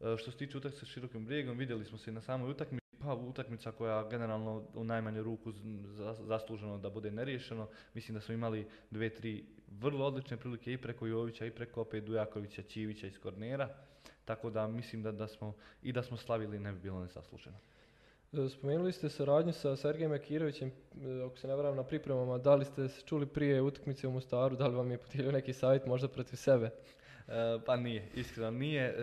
E, 0.00 0.16
što 0.16 0.30
se 0.30 0.36
tiče 0.36 0.58
utakmice 0.58 0.86
sa 0.86 0.86
širokim 0.86 1.26
brijegom, 1.26 1.58
vidjeli 1.58 1.84
smo 1.84 1.98
se 1.98 2.10
i 2.10 2.14
na 2.14 2.20
samoj 2.20 2.50
utakmici, 2.50 2.86
pa 2.98 3.14
utakmica 3.14 3.72
koja 3.72 4.08
generalno 4.08 4.64
u 4.74 4.84
najmanju 4.84 5.22
ruku 5.22 5.52
zasluženo 6.20 6.78
da 6.78 6.90
bude 6.90 7.10
neriješeno. 7.10 7.68
Mislim 7.94 8.14
da 8.14 8.20
smo 8.20 8.34
imali 8.34 8.66
dve, 8.90 9.10
tri 9.10 9.44
vrlo 9.80 10.06
odlične 10.06 10.36
prilike 10.36 10.72
i 10.72 10.78
preko 10.78 11.06
Jovića 11.06 11.46
i 11.46 11.50
preko 11.50 11.80
opet 11.80 12.04
Dujakovića, 12.04 12.62
Čivića 12.62 13.06
iz 13.06 13.18
Kornera. 13.18 13.68
Tako 14.24 14.50
da 14.50 14.66
mislim 14.66 15.02
da, 15.02 15.12
da 15.12 15.28
smo 15.28 15.54
i 15.82 15.92
da 15.92 16.02
smo 16.02 16.16
slavili 16.16 16.58
ne 16.58 16.72
bi 16.72 16.78
bilo 16.78 17.00
nesasluženo. 17.00 17.56
E, 18.32 18.48
spomenuli 18.48 18.92
ste 18.92 19.08
saradnju 19.08 19.52
sa 19.52 19.76
Sergejem 19.76 20.12
Akirovićem, 20.12 20.68
e, 20.68 20.72
ako 21.26 21.38
se 21.38 21.48
ne 21.48 21.54
varam 21.54 21.76
na 21.76 21.84
pripremama, 21.84 22.38
da 22.38 22.54
li 22.54 22.64
ste 22.64 22.88
se 22.88 23.02
čuli 23.06 23.26
prije 23.26 23.62
utakmice 23.62 24.08
u 24.08 24.10
Mostaru, 24.10 24.56
da 24.56 24.66
li 24.66 24.76
vam 24.76 24.90
je 24.90 24.98
podijelio 24.98 25.32
neki 25.32 25.52
savjet 25.52 25.86
možda 25.86 26.08
protiv 26.08 26.36
sebe? 26.36 26.70
E, 27.28 27.58
pa 27.66 27.76
nije, 27.76 28.08
iskreno 28.14 28.50
nije. 28.50 28.84
E, 28.84 28.94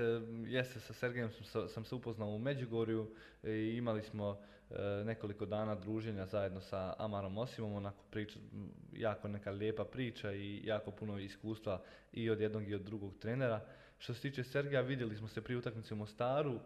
jeste 0.48 0.80
sa 0.80 0.94
Sergejem 0.94 1.32
sam, 1.32 1.70
sam 1.70 1.86
se 1.86 1.96
upoznao 1.96 2.30
u 2.30 2.40
Međugorju 2.40 3.08
i 3.44 3.76
imali 3.78 4.04
smo 4.04 4.40
e, 4.70 5.04
nekoliko 5.06 5.46
dana 5.46 5.76
druženja 5.76 6.26
zajedno 6.26 6.62
sa 6.62 6.94
Amarom 6.98 7.38
Osimom, 7.38 7.74
onako 7.74 8.04
priča, 8.12 8.40
jako 8.94 9.28
neka 9.28 9.52
lijepa 9.52 9.86
priča 9.86 10.34
i 10.34 10.62
jako 10.64 10.92
puno 10.92 11.20
iskustva 11.20 11.82
i 12.14 12.30
od 12.30 12.42
jednog 12.42 12.70
i 12.70 12.76
od 12.76 12.82
drugog 12.82 13.14
trenera. 13.20 13.66
Što 13.98 14.14
se 14.14 14.22
tiče 14.22 14.44
Sergeja, 14.44 14.82
vidjeli 14.82 15.16
smo 15.16 15.28
se 15.28 15.42
prije 15.42 15.58
utakmice 15.58 15.94
u 15.94 15.98
Mostaru, 15.98 16.60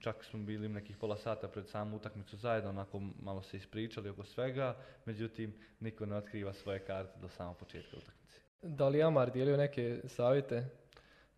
čak 0.00 0.24
smo 0.24 0.42
bili 0.42 0.68
nekih 0.68 0.96
pola 0.96 1.16
sata 1.16 1.48
pred 1.48 1.68
samu 1.68 1.96
utakmicu 1.96 2.36
zajedno, 2.36 2.70
onako 2.70 3.00
malo 3.22 3.42
se 3.42 3.56
ispričali 3.56 4.08
oko 4.08 4.24
svega, 4.24 4.76
međutim 5.04 5.54
niko 5.80 6.06
ne 6.06 6.16
otkriva 6.16 6.52
svoje 6.52 6.78
karte 6.78 7.20
do 7.20 7.28
samog 7.28 7.58
početka 7.58 7.96
utakmice. 7.96 8.43
Da 8.66 8.88
li 8.88 9.02
Amar 9.02 9.32
dijelio 9.32 9.56
neke 9.56 10.00
savjete? 10.04 10.68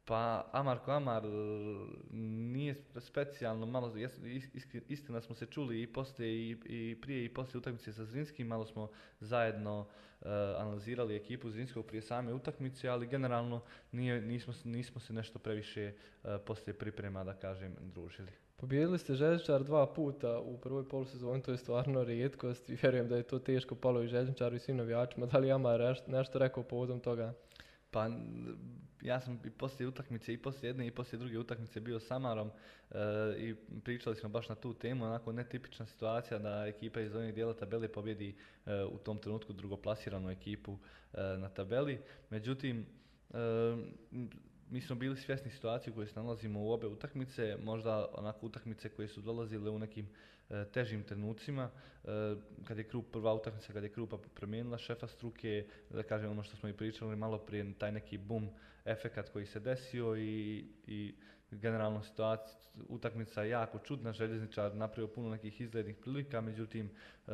Pa 0.05 0.49
Amar 0.53 0.79
ko 0.79 0.91
Amar 0.91 1.23
nije 2.53 2.75
specijalno, 2.99 3.67
malo 3.67 3.93
istina 4.89 5.21
smo 5.21 5.35
se 5.35 5.47
čuli 5.47 5.83
i 5.83 5.93
poslije 5.93 6.51
i, 6.51 6.57
i 6.65 7.01
prije 7.01 7.25
i 7.25 7.35
poslije 7.35 7.59
utakmice 7.59 7.93
sa 7.93 8.05
Zrinskim, 8.05 8.47
malo 8.47 8.67
smo 8.67 8.91
zajedno 9.21 9.81
uh, 9.81 10.27
analizirali 10.59 11.17
ekipu 11.17 11.51
Zrinskog 11.51 11.87
prije 11.87 12.03
same 12.03 12.33
utakmice, 12.33 12.89
ali 12.89 13.07
generalno 13.07 13.63
nije, 13.93 14.21
nismo, 14.21 14.55
nismo 14.65 15.01
se 15.01 15.13
nešto 15.13 15.39
previše 15.39 15.93
uh, 16.23 16.31
poslije 16.47 16.79
priprema, 16.79 17.25
da 17.25 17.35
kažem, 17.35 17.77
družili. 17.81 18.46
Pobijedili 18.57 18.99
ste 18.99 19.15
Željezničar 19.15 19.65
dva 19.65 19.87
puta 19.95 20.41
u 20.41 20.59
prvoj 20.59 20.89
polusezoni, 20.89 21.43
to 21.43 21.51
je 21.51 21.59
stvarno 21.59 22.05
rijetkost 22.05 22.71
i 22.71 22.79
vjerujem 22.83 23.09
da 23.09 23.17
je 23.17 23.23
to 23.23 23.39
teško 23.39 23.75
palo 23.75 24.03
i 24.03 24.09
Željezničaru 24.09 24.57
i 24.57 24.59
svim 24.59 24.77
navijačima. 24.77 25.27
Da 25.27 25.39
li 25.39 25.53
Amar 25.53 26.01
nešto 26.07 26.39
rekao 26.39 26.63
povodom 26.63 27.01
toga? 27.01 27.35
Pa 27.91 28.11
ja 29.03 29.21
sam 29.21 29.41
i 29.45 29.51
poslije 29.51 29.89
utakmice 29.89 30.33
i 30.33 30.43
poslije 30.43 30.69
jedne 30.69 30.87
i 30.87 30.91
poslije 30.91 31.19
druge 31.19 31.39
utakmice 31.39 31.81
bio 31.81 32.01
s 32.01 32.11
Amarom 32.11 32.51
e, 32.91 32.95
i 33.39 33.55
pričali 33.85 34.17
smo 34.17 34.29
baš 34.29 34.49
na 34.49 34.55
tu 34.55 34.75
temu, 34.75 35.05
onako 35.05 35.33
netipična 35.33 35.87
situacija 35.87 36.39
da 36.39 36.67
ekipa 36.67 37.01
iz 37.01 37.15
onih 37.15 37.35
dijela 37.35 37.55
tabeli 37.55 37.89
pobjedi 37.89 38.37
e, 38.67 38.85
u 38.85 38.99
tom 38.99 39.19
trenutku 39.19 39.53
drugoplasiranu 39.53 40.31
ekipu 40.31 40.79
e, 41.13 41.21
na 41.39 41.49
tabeli. 41.49 42.01
Međutim, 42.31 42.87
mi 44.71 44.81
smo 44.81 44.97
bili 44.97 45.17
svjesni 45.17 45.51
situacije 45.51 45.93
u 45.93 45.95
kojoj 45.95 46.07
se 46.07 46.21
nalazimo 46.21 46.61
u 46.61 46.73
obe 46.73 46.87
utakmice, 46.87 47.57
možda 47.63 48.09
onako 48.13 48.47
utakmice 48.47 48.89
koje 48.89 49.09
su 49.09 49.21
dolazile 49.21 49.71
u 49.71 49.79
nekim 49.79 50.09
e, 50.51 50.65
težim 50.73 51.03
trenucima, 51.03 51.71
e, 52.05 52.09
kad 52.65 52.79
je 52.79 52.85
Krup 52.85 53.11
prva 53.13 53.35
utakmica, 53.35 53.73
kad 53.73 53.83
je 53.83 53.93
Krupa 53.93 54.19
promijenila 54.35 54.79
šefa 54.79 55.07
struke, 55.07 55.67
da 55.91 56.03
kažem 56.03 56.31
ono 56.31 56.43
što 56.43 56.57
smo 56.57 56.69
i 56.69 56.77
pričali 56.77 57.17
malo 57.17 57.39
prije, 57.39 57.75
taj 57.79 57.93
neki 57.93 58.19
boom 58.19 58.51
efekat 58.85 59.29
koji 59.29 59.47
se 59.47 59.61
desio 59.61 60.17
i, 60.17 60.67
i 60.87 61.15
generalno 61.51 62.03
situacija, 62.03 62.59
utakmica 62.89 63.43
je 63.43 63.51
jako 63.51 63.79
čudna, 63.79 64.13
željezničar 64.13 64.75
napravio 64.75 65.09
puno 65.09 65.29
nekih 65.29 65.61
izglednih 65.61 65.97
prilika, 65.97 66.41
međutim 66.41 66.87
e, 66.87 67.31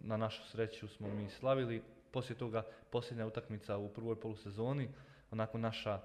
na 0.00 0.16
našu 0.16 0.42
sreću 0.50 0.88
smo 0.88 1.08
mi 1.08 1.30
slavili, 1.30 1.82
poslije 2.10 2.38
toga 2.38 2.62
posljednja 2.90 3.26
utakmica 3.26 3.76
u 3.76 3.88
prvoj 3.88 4.20
polusezoni, 4.20 4.88
onako 5.30 5.58
naša 5.58 6.00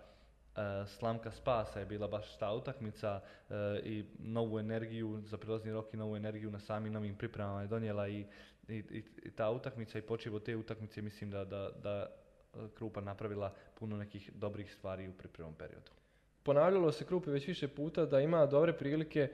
slamka 0.87 1.31
spasa 1.31 1.79
je 1.79 1.85
bila 1.85 2.07
baš 2.07 2.37
ta 2.37 2.53
utakmica 2.53 3.21
e, 3.49 3.53
i 3.83 4.05
novu 4.19 4.59
energiju 4.59 5.21
za 5.25 5.37
prilazni 5.37 5.71
rok 5.71 5.93
i 5.93 5.97
novu 5.97 6.15
energiju 6.15 6.51
na 6.51 6.59
samim 6.59 6.93
novim 6.93 7.15
pripremama 7.15 7.61
je 7.61 7.67
donijela 7.67 8.07
i, 8.07 8.25
i, 8.67 8.83
i 9.23 9.31
ta 9.31 9.49
utakmica 9.49 9.99
i 9.99 10.01
počevo 10.01 10.39
te 10.39 10.55
utakmice 10.55 11.01
mislim 11.01 11.31
da, 11.31 11.45
da, 11.45 11.69
da 11.83 12.07
Krupa 12.75 13.01
napravila 13.01 13.53
puno 13.79 13.97
nekih 13.97 14.31
dobrih 14.33 14.73
stvari 14.73 15.07
u 15.07 15.13
pripremnom 15.13 15.55
periodu. 15.55 15.91
Ponavljalo 16.43 16.91
se 16.91 17.05
Krupi 17.05 17.29
već 17.29 17.47
više 17.47 17.67
puta 17.67 18.05
da 18.05 18.19
ima 18.19 18.45
dobre 18.45 18.73
prilike 18.73 19.29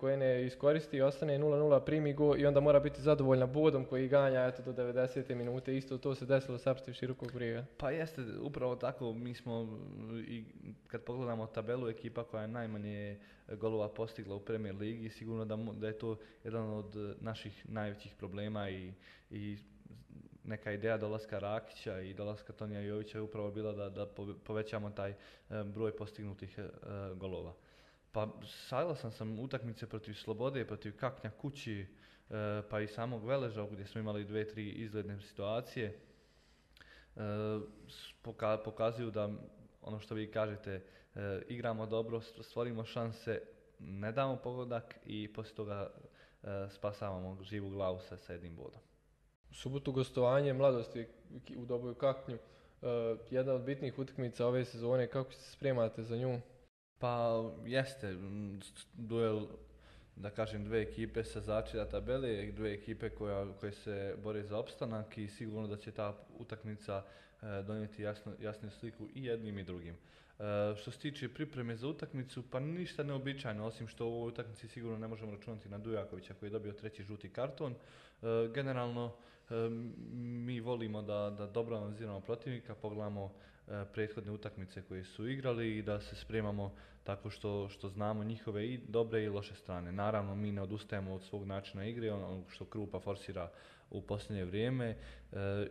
koje 0.00 0.16
ne 0.16 0.46
iskoristi, 0.46 1.00
ostane 1.00 1.38
0-0, 1.38 1.84
primi 1.84 2.12
go 2.12 2.36
i 2.36 2.46
onda 2.46 2.60
mora 2.60 2.80
biti 2.80 3.02
zadovoljna 3.02 3.46
bodom 3.46 3.84
koji 3.84 4.08
ganja 4.08 4.40
eto, 4.46 4.62
do 4.62 4.72
90. 4.72 5.34
minute. 5.34 5.76
Isto 5.76 5.98
to 5.98 6.14
se 6.14 6.26
desilo 6.26 6.58
sa 6.58 6.74
protiv 6.74 6.92
širokog. 6.92 7.32
Pa 7.76 7.90
jeste, 7.90 8.22
upravo 8.40 8.76
tako. 8.76 9.12
Mi 9.12 9.34
smo, 9.34 9.78
i 10.28 10.44
kad 10.86 11.02
pogledamo 11.02 11.46
tabelu, 11.46 11.88
ekipa 11.88 12.24
koja 12.24 12.42
je 12.42 12.48
najmanje 12.48 13.18
golova 13.48 13.88
postigla 13.88 14.34
u 14.36 14.40
Premier 14.40 14.74
Ligi, 14.74 15.10
sigurno 15.10 15.44
da, 15.44 15.56
da 15.56 15.86
je 15.86 15.98
to 15.98 16.18
jedan 16.44 16.70
od 16.70 17.16
naših 17.20 17.66
najvećih 17.68 18.14
problema 18.18 18.70
i, 18.70 18.92
i 19.30 19.58
neka 20.44 20.72
ideja 20.72 20.98
dolaska 20.98 21.38
Rakića 21.38 22.00
i 22.00 22.14
dolaska 22.14 22.52
Tonija 22.52 22.80
Jovića 22.80 23.18
je 23.18 23.22
upravo 23.22 23.50
bila 23.50 23.72
da, 23.72 23.88
da 23.88 24.06
povećamo 24.44 24.90
taj 24.90 25.10
e, 25.10 25.14
broj 25.64 25.96
postignutih 25.96 26.58
e, 26.58 26.68
golova. 27.14 27.54
Pa 28.14 28.28
saglasan 28.68 29.12
sam 29.12 29.38
utakmice 29.38 29.88
protiv 29.88 30.14
Slobode, 30.14 30.66
protiv 30.66 30.96
Kaknja 30.96 31.30
kući, 31.30 31.86
e, 32.30 32.62
pa 32.70 32.80
i 32.80 32.86
samog 32.88 33.26
Veleža 33.26 33.66
gdje 33.70 33.86
smo 33.86 34.00
imali 34.00 34.24
dve, 34.24 34.48
tri 34.48 34.68
izgledne 34.70 35.20
situacije. 35.20 35.98
pokazuju 38.64 39.10
da 39.10 39.30
ono 39.82 40.00
što 40.00 40.14
vi 40.14 40.30
kažete, 40.30 40.82
igramo 41.48 41.86
dobro, 41.86 42.20
stvorimo 42.20 42.84
šanse, 42.84 43.42
ne 43.78 44.12
damo 44.12 44.36
pogodak 44.36 44.94
i 45.06 45.32
poslije 45.32 45.56
toga 45.56 45.90
spasavamo 46.70 47.42
živu 47.42 47.70
glavu 47.70 48.00
sa, 48.00 48.16
sa 48.16 48.32
jednim 48.32 48.56
bodom 48.56 48.80
subotu 49.54 49.92
gostovanje 49.92 50.52
mladosti 50.52 51.06
u 51.56 51.64
Doboju 51.64 51.94
Kaknju. 51.94 52.34
Uh, 52.34 52.88
jedna 53.30 53.52
od 53.52 53.62
bitnih 53.62 53.98
utakmica 53.98 54.46
ove 54.46 54.64
sezone, 54.64 55.06
kako 55.06 55.32
se 55.32 55.52
spremate 55.52 56.02
za 56.02 56.16
nju? 56.16 56.40
Pa 57.04 57.44
jeste, 57.66 58.16
duel 58.94 59.46
da 60.16 60.30
kažem 60.30 60.64
dve 60.64 60.80
ekipe 60.82 61.24
sa 61.24 61.40
začelja 61.40 61.84
tabele, 61.84 62.52
dve 62.52 62.72
ekipe 62.72 63.10
koja, 63.10 63.44
koje 63.60 63.72
se 63.72 64.14
bore 64.22 64.42
za 64.42 64.58
opstanak 64.58 65.18
i 65.18 65.28
sigurno 65.28 65.66
da 65.68 65.76
će 65.76 65.92
ta 65.92 66.16
utakmica 66.38 67.02
e, 67.42 67.62
donijeti 67.62 68.02
jasno, 68.02 68.32
jasnu 68.40 68.70
sliku 68.70 69.08
i 69.14 69.24
jednim 69.24 69.58
i 69.58 69.64
drugim. 69.64 69.94
E, 69.94 70.76
što 70.76 70.90
se 70.90 70.98
tiče 70.98 71.28
pripreme 71.28 71.76
za 71.76 71.88
utakmicu, 71.88 72.42
pa 72.50 72.60
ništa 72.60 73.02
neobičajno, 73.02 73.66
osim 73.66 73.88
što 73.88 74.06
u 74.06 74.14
ovoj 74.14 74.28
utakmici 74.28 74.68
sigurno 74.68 74.98
ne 74.98 75.08
možemo 75.08 75.32
računati 75.32 75.68
na 75.68 75.78
Dujakovića 75.78 76.34
koji 76.34 76.48
je 76.48 76.52
dobio 76.52 76.72
treći 76.72 77.02
žuti 77.02 77.28
karton. 77.28 77.72
E, 77.72 78.26
generalno 78.54 79.16
mi 80.12 80.60
volimo 80.60 81.02
da, 81.02 81.34
da 81.38 81.46
dobro 81.46 81.76
analiziramo 81.76 82.20
protivnika, 82.20 82.74
pogledamo 82.74 83.32
e, 83.68 83.84
prethodne 83.92 84.32
utakmice 84.32 84.82
koje 84.82 85.04
su 85.04 85.28
igrali 85.28 85.78
i 85.78 85.82
da 85.82 86.00
se 86.00 86.16
spremamo 86.16 86.74
tako 87.04 87.30
što, 87.30 87.68
što 87.68 87.88
znamo 87.88 88.24
njihove 88.24 88.66
i 88.66 88.80
dobre 88.88 89.22
i 89.22 89.28
loše 89.28 89.54
strane. 89.54 89.92
Naravno, 89.92 90.34
mi 90.34 90.52
ne 90.52 90.62
odustajemo 90.62 91.14
od 91.14 91.22
svog 91.22 91.46
načina 91.46 91.86
igre, 91.86 92.12
ono 92.12 92.42
što 92.48 92.64
Krupa 92.64 93.00
forsira 93.00 93.50
u 93.90 94.02
posljednje 94.02 94.44
vrijeme 94.44 94.86
e, 94.86 94.96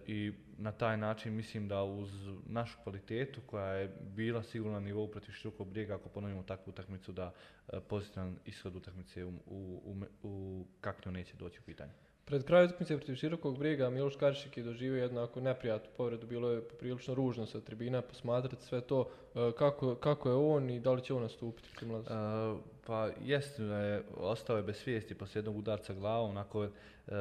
i 0.08 0.34
na 0.58 0.72
taj 0.72 0.98
način 0.98 1.34
mislim 1.34 1.67
da 1.67 1.84
uz 1.84 2.10
našu 2.46 2.78
kvalitetu 2.84 3.41
koja 3.46 3.67
je 3.67 3.96
bila 4.15 4.43
sigurno 4.43 4.74
na 4.74 4.86
nivou 4.86 5.08
protiv 5.08 5.32
Štrukog 5.32 5.67
brijega 5.67 5.96
ako 5.96 6.10
ponovimo 6.10 6.43
takvu 6.43 6.69
utakmicu 6.69 7.12
da 7.12 7.34
e, 7.67 7.80
pozitivan 7.80 8.38
ishod 8.46 8.76
utakmice 8.76 9.26
u, 9.26 9.30
u, 9.46 9.82
u, 9.86 9.96
u 10.24 10.65
kaknu 10.82 11.12
neće 11.12 11.38
doći 11.38 11.60
u 11.60 11.63
pitanje. 11.63 11.91
Pred 12.26 12.44
kraj 12.44 12.66
utakmice 12.66 12.98
protiv 12.98 13.16
širokog 13.16 13.58
briga 13.60 13.90
Miloš 13.90 14.16
Karšik 14.16 14.58
je 14.58 14.64
doživio 14.64 15.02
jednu 15.02 15.22
ako 15.22 15.42
neprijatnu 15.42 15.90
povredu, 15.98 16.28
bilo 16.28 16.52
je 16.52 16.68
prilično 16.68 17.14
ružno 17.14 17.46
sa 17.46 17.62
tribina 17.62 18.02
posmatrati 18.02 18.64
sve 18.64 18.82
to, 18.82 19.10
e, 19.36 19.52
kako, 19.58 19.96
kako 19.96 20.30
je 20.30 20.36
on 20.36 20.70
i 20.70 20.80
da 20.80 20.92
li 20.92 21.04
će 21.04 21.14
on 21.14 21.22
nastupiti 21.22 21.86
uh, 21.86 22.60
Pa 22.86 23.10
jeste, 23.22 23.64
je, 23.64 24.04
ostao 24.18 24.58
je 24.58 24.64
bez 24.64 24.76
svijesti 24.76 25.16
poslije 25.16 25.40
jednog 25.40 25.58
udarca 25.58 25.94
glavom, 25.94 26.30
onako 26.30 26.60
uh, 26.60 27.14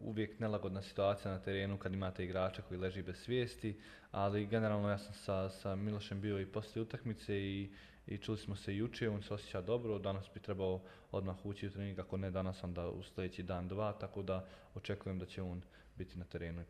uvijek 0.00 0.40
nelagodna 0.40 0.82
situacija 0.82 1.32
na 1.32 1.38
terenu 1.38 1.78
kad 1.78 1.94
imate 1.94 2.24
igrača 2.24 2.62
koji 2.62 2.80
leži 2.80 3.02
bez 3.02 3.16
svijesti, 3.16 3.80
ali 4.10 4.46
generalno 4.46 4.90
ja 4.90 4.98
sam 4.98 5.14
sa, 5.14 5.50
sa 5.50 5.74
Milošem 5.74 6.20
bio 6.20 6.40
i 6.40 6.46
poslije 6.46 6.82
utakmice 6.82 7.38
i 7.38 7.70
i 8.06 8.18
čuli 8.18 8.38
smo 8.38 8.56
se 8.56 8.76
jučer, 8.76 9.08
on 9.08 9.22
se 9.22 9.34
osjeća 9.34 9.60
dobro, 9.60 9.98
danas 9.98 10.30
bi 10.34 10.40
trebao 10.40 10.80
odmah 11.12 11.46
ući 11.46 11.66
u 11.66 11.70
trening, 11.70 11.98
ako 11.98 12.16
ne 12.16 12.30
danas, 12.30 12.64
onda 12.64 12.88
u 12.88 13.02
sljedeći 13.02 13.42
dan, 13.42 13.68
dva, 13.68 13.92
tako 13.92 14.22
da 14.22 14.46
očekujem 14.74 15.18
da 15.18 15.26
će 15.26 15.42
on 15.42 15.62
biti 15.96 16.18
na 16.18 16.24
terenu 16.24 16.62
i 16.62 16.64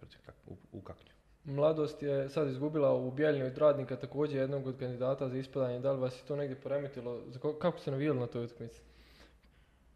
u, 0.46 0.56
u 0.72 0.80
kaknju. 0.80 1.12
Mladost 1.44 2.02
je 2.02 2.28
sad 2.28 2.48
izgubila 2.48 2.94
u 2.94 3.10
Bijeljnju 3.10 3.46
od 3.46 3.58
radnika 3.58 3.96
također 3.96 4.40
jednog 4.40 4.66
od 4.66 4.78
kandidata 4.78 5.28
za 5.28 5.38
ispadanje. 5.38 5.80
Da 5.80 5.92
li 5.92 6.00
vas 6.00 6.20
je 6.20 6.26
to 6.26 6.36
negdje 6.36 6.60
poremetilo? 6.60 7.20
Kako 7.60 7.78
se 7.78 7.90
navijali 7.90 8.20
na 8.20 8.26
toj 8.26 8.44
utakmici? 8.44 8.80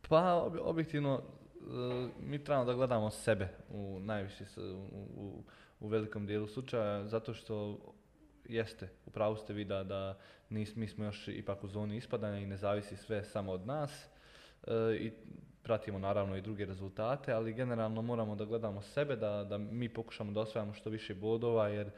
Pa 0.08 0.50
objektivno 0.60 1.20
e, 1.20 1.60
mi 2.20 2.44
trebamo 2.44 2.64
da 2.64 2.74
gledamo 2.74 3.10
sebe 3.10 3.48
u 3.70 4.00
najviše 4.00 4.44
u, 5.16 5.42
u 5.80 5.88
velikom 5.88 6.26
dijelu 6.26 6.46
slučaja 6.46 7.06
zato 7.06 7.34
što 7.34 7.78
jeste, 8.50 8.88
upravo 9.06 9.36
ste 9.36 9.52
vi 9.52 9.64
da, 9.64 9.84
da 9.84 10.18
nis, 10.48 10.76
mi 10.76 10.88
smo 10.88 11.04
još 11.04 11.28
ipak 11.28 11.64
u 11.64 11.68
zoni 11.68 11.96
ispadanja 11.96 12.38
i 12.38 12.46
ne 12.46 12.56
zavisi 12.56 12.96
sve 12.96 13.24
samo 13.24 13.52
od 13.52 13.66
nas 13.66 14.08
e, 14.66 14.96
i 14.96 15.12
pratimo 15.62 15.98
naravno 15.98 16.36
i 16.36 16.42
druge 16.42 16.64
rezultate, 16.64 17.32
ali 17.32 17.52
generalno 17.52 18.02
moramo 18.02 18.34
da 18.34 18.44
gledamo 18.44 18.82
sebe, 18.82 19.16
da, 19.16 19.44
da 19.44 19.58
mi 19.58 19.88
pokušamo 19.88 20.32
da 20.32 20.40
osvajamo 20.40 20.74
što 20.74 20.90
više 20.90 21.14
bodova, 21.14 21.68
jer 21.68 21.86
e, 21.86 21.90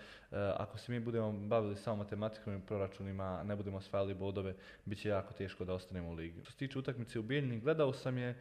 ako 0.56 0.78
se 0.78 0.92
mi 0.92 1.00
budemo 1.00 1.32
bavili 1.32 1.76
samo 1.76 1.96
matematikom 1.96 2.56
i 2.56 2.66
proračunima, 2.66 3.42
ne 3.42 3.56
budemo 3.56 3.76
osvajali 3.76 4.14
bodove, 4.14 4.54
bit 4.84 5.00
će 5.00 5.08
jako 5.08 5.32
teško 5.32 5.64
da 5.64 5.74
ostanemo 5.74 6.10
u 6.10 6.14
ligi. 6.14 6.40
Što 6.42 6.52
se 6.52 6.58
tiče 6.58 6.78
utakmice 6.78 7.18
u 7.18 7.22
Bijeljni, 7.22 7.60
gledao 7.60 7.92
sam 7.92 8.18
je, 8.18 8.38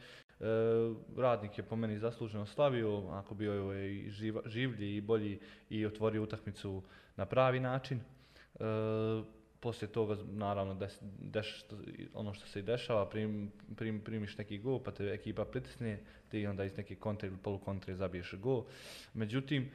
radnik 1.18 1.58
je 1.58 1.64
po 1.64 1.76
meni 1.76 2.00
zasluženo 2.00 2.46
slavio, 2.46 3.08
ako 3.10 3.36
bio 3.36 3.54
je 3.54 3.96
i 3.96 4.10
življi 4.46 4.96
i 4.96 5.02
bolji 5.02 5.40
i 5.70 5.86
otvorio 5.86 6.24
utakmicu 6.24 6.84
na 7.16 7.26
pravi 7.26 7.60
način. 7.60 8.00
E, 8.00 8.64
poslije 9.60 9.92
toga, 9.92 10.18
naravno, 10.32 10.78
des, 11.20 11.66
ono 12.14 12.34
što 12.34 12.48
se 12.48 12.60
i 12.60 12.64
dešava, 12.64 13.10
prim, 13.10 13.52
prim, 13.76 14.02
primiš 14.02 14.38
neki 14.38 14.58
gol, 14.58 14.80
pa 14.84 14.92
te 14.92 15.04
ekipa 15.04 15.46
pritisne, 15.46 16.00
ti 16.30 16.48
onda 16.48 16.64
iz 16.64 16.78
neke 16.78 16.96
kontre 16.96 17.30
ili 17.30 17.38
polukontre 17.38 17.96
zabiješ 17.96 18.34
gol. 18.34 18.66
Međutim, 19.14 19.72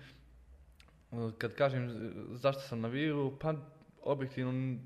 kad 1.39 1.55
kažem 1.55 2.13
zašto 2.33 2.61
sam 2.61 2.81
navio, 2.81 3.33
pa 3.41 3.55
objektivno 4.03 4.79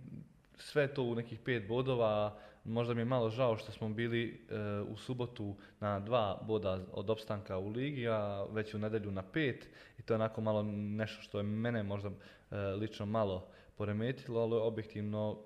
sve 0.58 0.94
to 0.94 1.02
u 1.02 1.14
nekih 1.14 1.38
pet 1.44 1.68
bodova, 1.68 2.38
možda 2.64 2.94
mi 2.94 3.00
je 3.00 3.04
malo 3.04 3.30
žao 3.30 3.56
što 3.56 3.72
smo 3.72 3.88
bili 3.88 4.46
e, 4.50 4.80
u 4.80 4.96
subotu 4.96 5.56
na 5.80 6.00
dva 6.00 6.42
boda 6.46 6.78
od 6.92 7.10
opstanka 7.10 7.58
u 7.58 7.68
ligi, 7.68 8.08
a 8.08 8.46
već 8.50 8.74
u 8.74 8.78
nedjelju 8.78 9.10
na 9.10 9.22
pet 9.22 9.68
i 9.98 10.02
to 10.02 10.14
je 10.14 10.16
onako 10.16 10.40
malo 10.40 10.62
nešto 10.72 11.22
što 11.22 11.38
je 11.38 11.44
mene 11.44 11.82
možda 11.82 12.10
e, 12.10 12.56
lično 12.56 13.06
malo 13.06 13.48
poremetilo, 13.76 14.40
ali 14.40 14.56
objektivno 14.56 15.38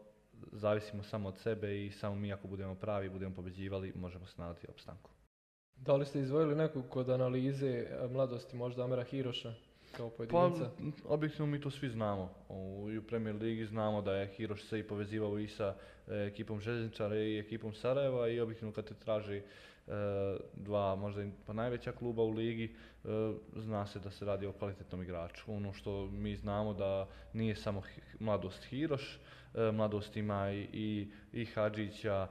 zavisimo 0.53 1.03
samo 1.03 1.29
od 1.29 1.39
sebe 1.39 1.87
i 1.87 1.91
samo 1.91 2.15
mi 2.15 2.33
ako 2.33 2.49
budemo 2.49 2.75
pravi, 2.75 3.09
budemo 3.09 3.35
pobeđivali, 3.35 3.93
možemo 3.95 4.27
se 4.27 4.41
nadati 4.41 4.67
opstanku. 4.71 5.11
Da 5.77 5.97
li 5.97 6.07
ste 6.07 6.21
izvojili 6.21 6.55
neku 6.55 6.83
kod 6.83 7.11
analize 7.11 7.69
e, 7.69 8.09
mladosti 8.09 8.57
možda 8.57 8.85
Amera 8.85 9.05
Hiroša 9.05 9.55
kao 9.97 10.11
pojedinca? 10.11 10.71
Pa, 11.03 11.15
objektivno 11.15 11.47
mi 11.47 11.61
to 11.61 11.71
svi 11.71 11.89
znamo. 11.89 12.31
U, 12.49 12.89
I 12.91 12.99
u 12.99 13.03
Premier 13.03 13.37
Ligi 13.37 13.67
znamo 13.67 14.03
da 14.03 14.13
je 14.13 14.27
Hiroš 14.27 14.65
se 14.65 14.79
i 14.79 14.83
povezivao 14.83 15.39
i 15.39 15.49
sa 15.49 15.75
e, 16.09 16.15
ekipom 16.15 16.61
Željezničara 16.61 17.17
i 17.17 17.39
ekipom 17.39 17.75
Sarajeva 17.75 18.29
i 18.29 18.41
objektivno 18.41 18.73
kad 18.73 18.85
te 18.85 18.95
traži 18.95 19.43
E, 19.89 20.37
dva 20.55 20.95
možda 20.95 21.25
pa 21.47 21.53
najveća 21.53 21.93
kluba 21.93 22.23
u 22.23 22.31
ligi, 22.31 22.65
e, 22.65 23.09
zna 23.57 23.87
se 23.87 23.99
da 23.99 24.11
se 24.11 24.25
radi 24.25 24.47
o 24.47 24.53
kvalitetnom 24.53 25.03
igraču. 25.03 25.53
Ono 25.53 25.73
što 25.73 26.07
mi 26.07 26.37
znamo 26.37 26.75
da 26.75 27.09
nije 27.33 27.57
samo 27.57 27.83
mladost 28.21 28.65
Hiroš, 28.65 29.19
mladost 29.73 30.17
ima 30.17 30.51
i, 30.51 30.69
i, 30.73 31.09
i 31.33 31.45
Hadžića, 31.45 32.29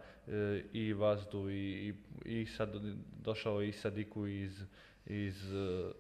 i 0.73 0.93
Vazdu, 0.93 1.49
i, 1.49 1.93
i, 2.25 2.45
sad 2.45 2.75
došao 3.23 3.61
i 3.61 3.71
Sadiku 3.71 4.27
iz, 4.27 4.63
iz 5.05 5.35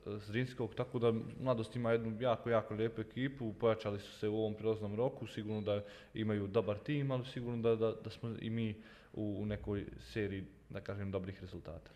Zrinskog, 0.05 0.75
tako 0.75 0.99
da 0.99 1.13
mladost 1.39 1.75
ima 1.75 1.91
jednu 1.91 2.21
jako, 2.21 2.49
jako 2.49 2.73
lijepu 2.73 3.01
ekipu, 3.01 3.53
pojačali 3.53 3.99
su 3.99 4.11
se 4.19 4.27
u 4.27 4.35
ovom 4.35 4.53
prilaznom 4.53 4.95
roku, 4.95 5.27
sigurno 5.27 5.61
da 5.61 5.81
imaju 6.13 6.47
dobar 6.47 6.77
tim, 6.77 7.11
ali 7.11 7.25
sigurno 7.25 7.61
da, 7.61 7.75
da, 7.75 7.93
da 8.03 8.09
smo 8.09 8.35
i 8.39 8.49
mi 8.49 8.75
u, 9.13 9.37
u 9.39 9.45
nekoj 9.45 9.85
seriji 9.99 10.45
da 10.69 10.81
kažem, 10.81 11.11
dobrih 11.11 11.41
rezultata. 11.41 11.91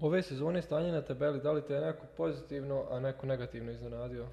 Ove 0.00 0.22
sezone 0.22 0.62
stanje 0.62 0.92
na 0.92 1.02
tabeli, 1.02 1.40
da 1.40 1.52
li 1.52 1.62
te 1.62 1.74
je 1.74 1.80
neko 1.80 2.06
pozitivno, 2.16 2.84
a 2.90 3.00
neko 3.00 3.26
negativno 3.26 3.72
iznenadio? 3.72 4.26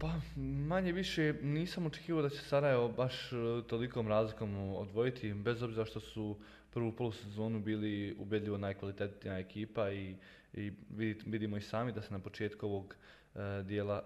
Pa 0.00 0.20
manje 0.66 0.92
više 0.92 1.34
nisam 1.42 1.86
očekivao 1.86 2.22
da 2.22 2.28
će 2.28 2.38
Sarajevo 2.38 2.88
baš 2.88 3.32
e, 3.32 3.36
tolikom 3.66 4.08
razlikom 4.08 4.74
odvojiti, 4.76 5.34
bez 5.34 5.62
obzira 5.62 5.84
što 5.84 6.00
su 6.00 6.36
prvu 6.70 6.92
polusezonu 6.92 7.60
bili 7.60 8.16
ubedljivo 8.18 8.58
najkvalitetnija 8.58 9.38
ekipa 9.38 9.90
i, 9.90 10.16
i 10.52 10.72
vidimo 11.26 11.56
i 11.56 11.60
sami 11.60 11.92
da 11.92 12.02
se 12.02 12.12
na 12.12 12.18
početku 12.18 12.66
ovog 12.66 12.96
e, 13.34 13.38
dijela 13.62 14.02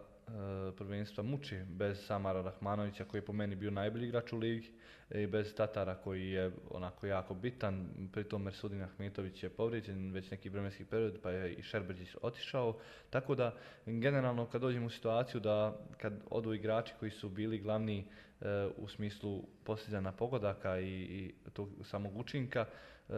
prvenstva 0.77 1.25
muči 1.25 1.59
bez 1.69 2.07
Samara 2.07 2.43
Rahmanovića 2.43 3.05
koji 3.05 3.19
je 3.19 3.25
po 3.25 3.33
meni 3.33 3.57
bio 3.57 3.71
najbolji 3.71 4.09
igrač 4.09 4.33
u 4.33 4.37
ligi 4.37 4.71
i 5.15 5.27
bez 5.27 5.55
Tatara 5.55 5.95
koji 5.95 6.31
je 6.31 6.51
onako 6.71 7.07
jako 7.07 7.35
bitan, 7.35 7.89
pritom 8.13 8.43
Mersudin 8.43 8.83
Ahmetović 8.83 9.43
je 9.43 9.49
povrijeđen 9.49 10.13
već 10.13 10.31
neki 10.31 10.49
vremenski 10.49 10.85
period 10.85 11.19
pa 11.23 11.31
je 11.31 11.55
i 11.55 11.63
Šerbeđić 11.63 12.17
otišao, 12.23 12.77
tako 13.11 13.35
da 13.35 13.55
generalno 13.87 14.47
kad 14.47 14.61
dođemo 14.61 14.87
u 14.87 14.91
situaciju 14.91 15.41
da 15.41 15.77
kad 15.97 16.13
odu 16.31 16.55
igrači 16.55 16.95
koji 17.01 17.11
su 17.11 17.29
bili 17.29 17.59
glavni 17.59 17.99
e, 18.41 18.69
u 18.77 18.89
smislu 18.89 19.43
postizanja 19.65 20.13
pogodaka 20.13 20.81
i, 20.81 21.01
i 21.01 21.35
tog 21.53 21.69
samog 21.83 22.17
učinka, 22.17 22.67
e, 23.09 23.13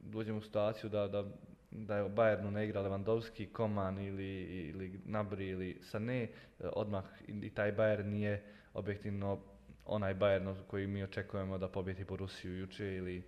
dođemo 0.00 0.38
u 0.38 0.42
situaciju 0.42 0.90
da, 0.90 1.08
da 1.08 1.24
da 1.70 1.96
je 1.96 2.04
u 2.04 2.08
Bayernu 2.08 2.50
ne 2.50 2.64
igra 2.64 2.82
Lewandowski, 2.82 3.52
Koman 3.52 3.98
ili, 3.98 4.42
ili 4.42 5.00
Nabri 5.04 5.48
ili 5.48 5.78
Sané, 5.82 6.22
e, 6.22 6.28
odmah 6.72 7.04
i 7.28 7.50
taj 7.50 7.76
Bayern 7.76 8.04
nije 8.04 8.42
objektivno 8.74 9.38
onaj 9.86 10.14
Bayern 10.14 10.54
koji 10.66 10.86
mi 10.86 11.02
očekujemo 11.02 11.58
da 11.58 11.68
pobjeti 11.68 12.04
Rusiju 12.08 12.58
juče 12.58 12.94
ili 12.94 13.22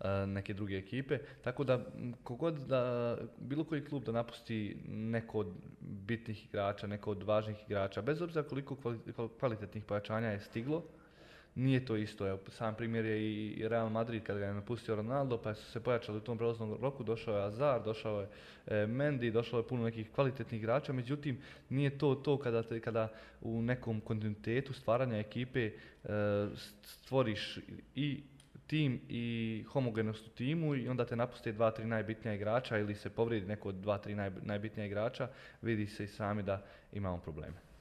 e, 0.00 0.26
neke 0.26 0.54
druge 0.54 0.78
ekipe. 0.78 1.18
Tako 1.42 1.64
da, 1.64 1.80
kogod 2.22 2.54
da, 2.54 3.16
bilo 3.38 3.64
koji 3.64 3.84
klub 3.84 4.04
da 4.04 4.12
napusti 4.12 4.76
neko 4.88 5.38
od 5.38 5.52
bitnih 5.80 6.46
igrača, 6.46 6.86
neko 6.86 7.10
od 7.10 7.22
važnih 7.22 7.62
igrača, 7.66 8.02
bez 8.02 8.22
obzira 8.22 8.48
koliko 8.48 8.76
kvalitetnih 9.38 9.84
pojačanja 9.84 10.28
je 10.28 10.40
stiglo, 10.40 10.84
nije 11.54 11.84
to 11.84 11.96
isto. 11.96 12.28
Evo, 12.28 12.38
sam 12.48 12.74
primjer 12.74 13.04
je 13.04 13.22
i 13.22 13.68
Real 13.68 13.88
Madrid 13.88 14.22
kada 14.22 14.38
ga 14.38 14.46
je 14.46 14.54
napustio 14.54 14.96
Ronaldo, 14.96 15.38
pa 15.42 15.54
su 15.54 15.70
se 15.70 15.80
pojačali 15.80 16.18
u 16.18 16.20
tom 16.20 16.38
prelaznom 16.38 16.78
roku, 16.80 17.04
došao 17.04 17.38
je 17.38 17.44
Azar, 17.44 17.82
došao 17.84 18.20
je 18.20 18.28
e, 18.66 18.86
Mendy, 18.86 19.30
došlo 19.30 19.58
je 19.58 19.68
puno 19.68 19.84
nekih 19.84 20.10
kvalitetnih 20.10 20.60
igrača, 20.60 20.92
međutim 20.92 21.38
nije 21.68 21.98
to 21.98 22.14
to 22.14 22.38
kada, 22.38 22.62
te, 22.62 22.80
kada 22.80 23.08
u 23.40 23.62
nekom 23.62 24.00
kontinuitetu 24.00 24.72
stvaranja 24.72 25.18
ekipe 25.18 25.60
e, 25.64 25.72
stvoriš 26.82 27.58
i 27.94 28.22
tim 28.66 29.00
i 29.08 29.64
homogenost 29.68 30.26
u 30.26 30.30
timu 30.30 30.74
i 30.74 30.88
onda 30.88 31.04
te 31.04 31.16
napuste 31.16 31.52
dva, 31.52 31.70
tri 31.70 31.84
najbitnija 31.84 32.34
igrača 32.34 32.78
ili 32.78 32.94
se 32.94 33.10
povrijedi 33.10 33.46
neko 33.46 33.68
od 33.68 33.74
dva, 33.74 33.98
tri 33.98 34.14
naj, 34.14 34.30
najbitnija 34.42 34.86
igrača, 34.86 35.28
vidi 35.62 35.86
se 35.86 36.04
i 36.04 36.08
sami 36.08 36.42
da 36.42 36.62
imamo 36.92 37.18
probleme. 37.18 37.73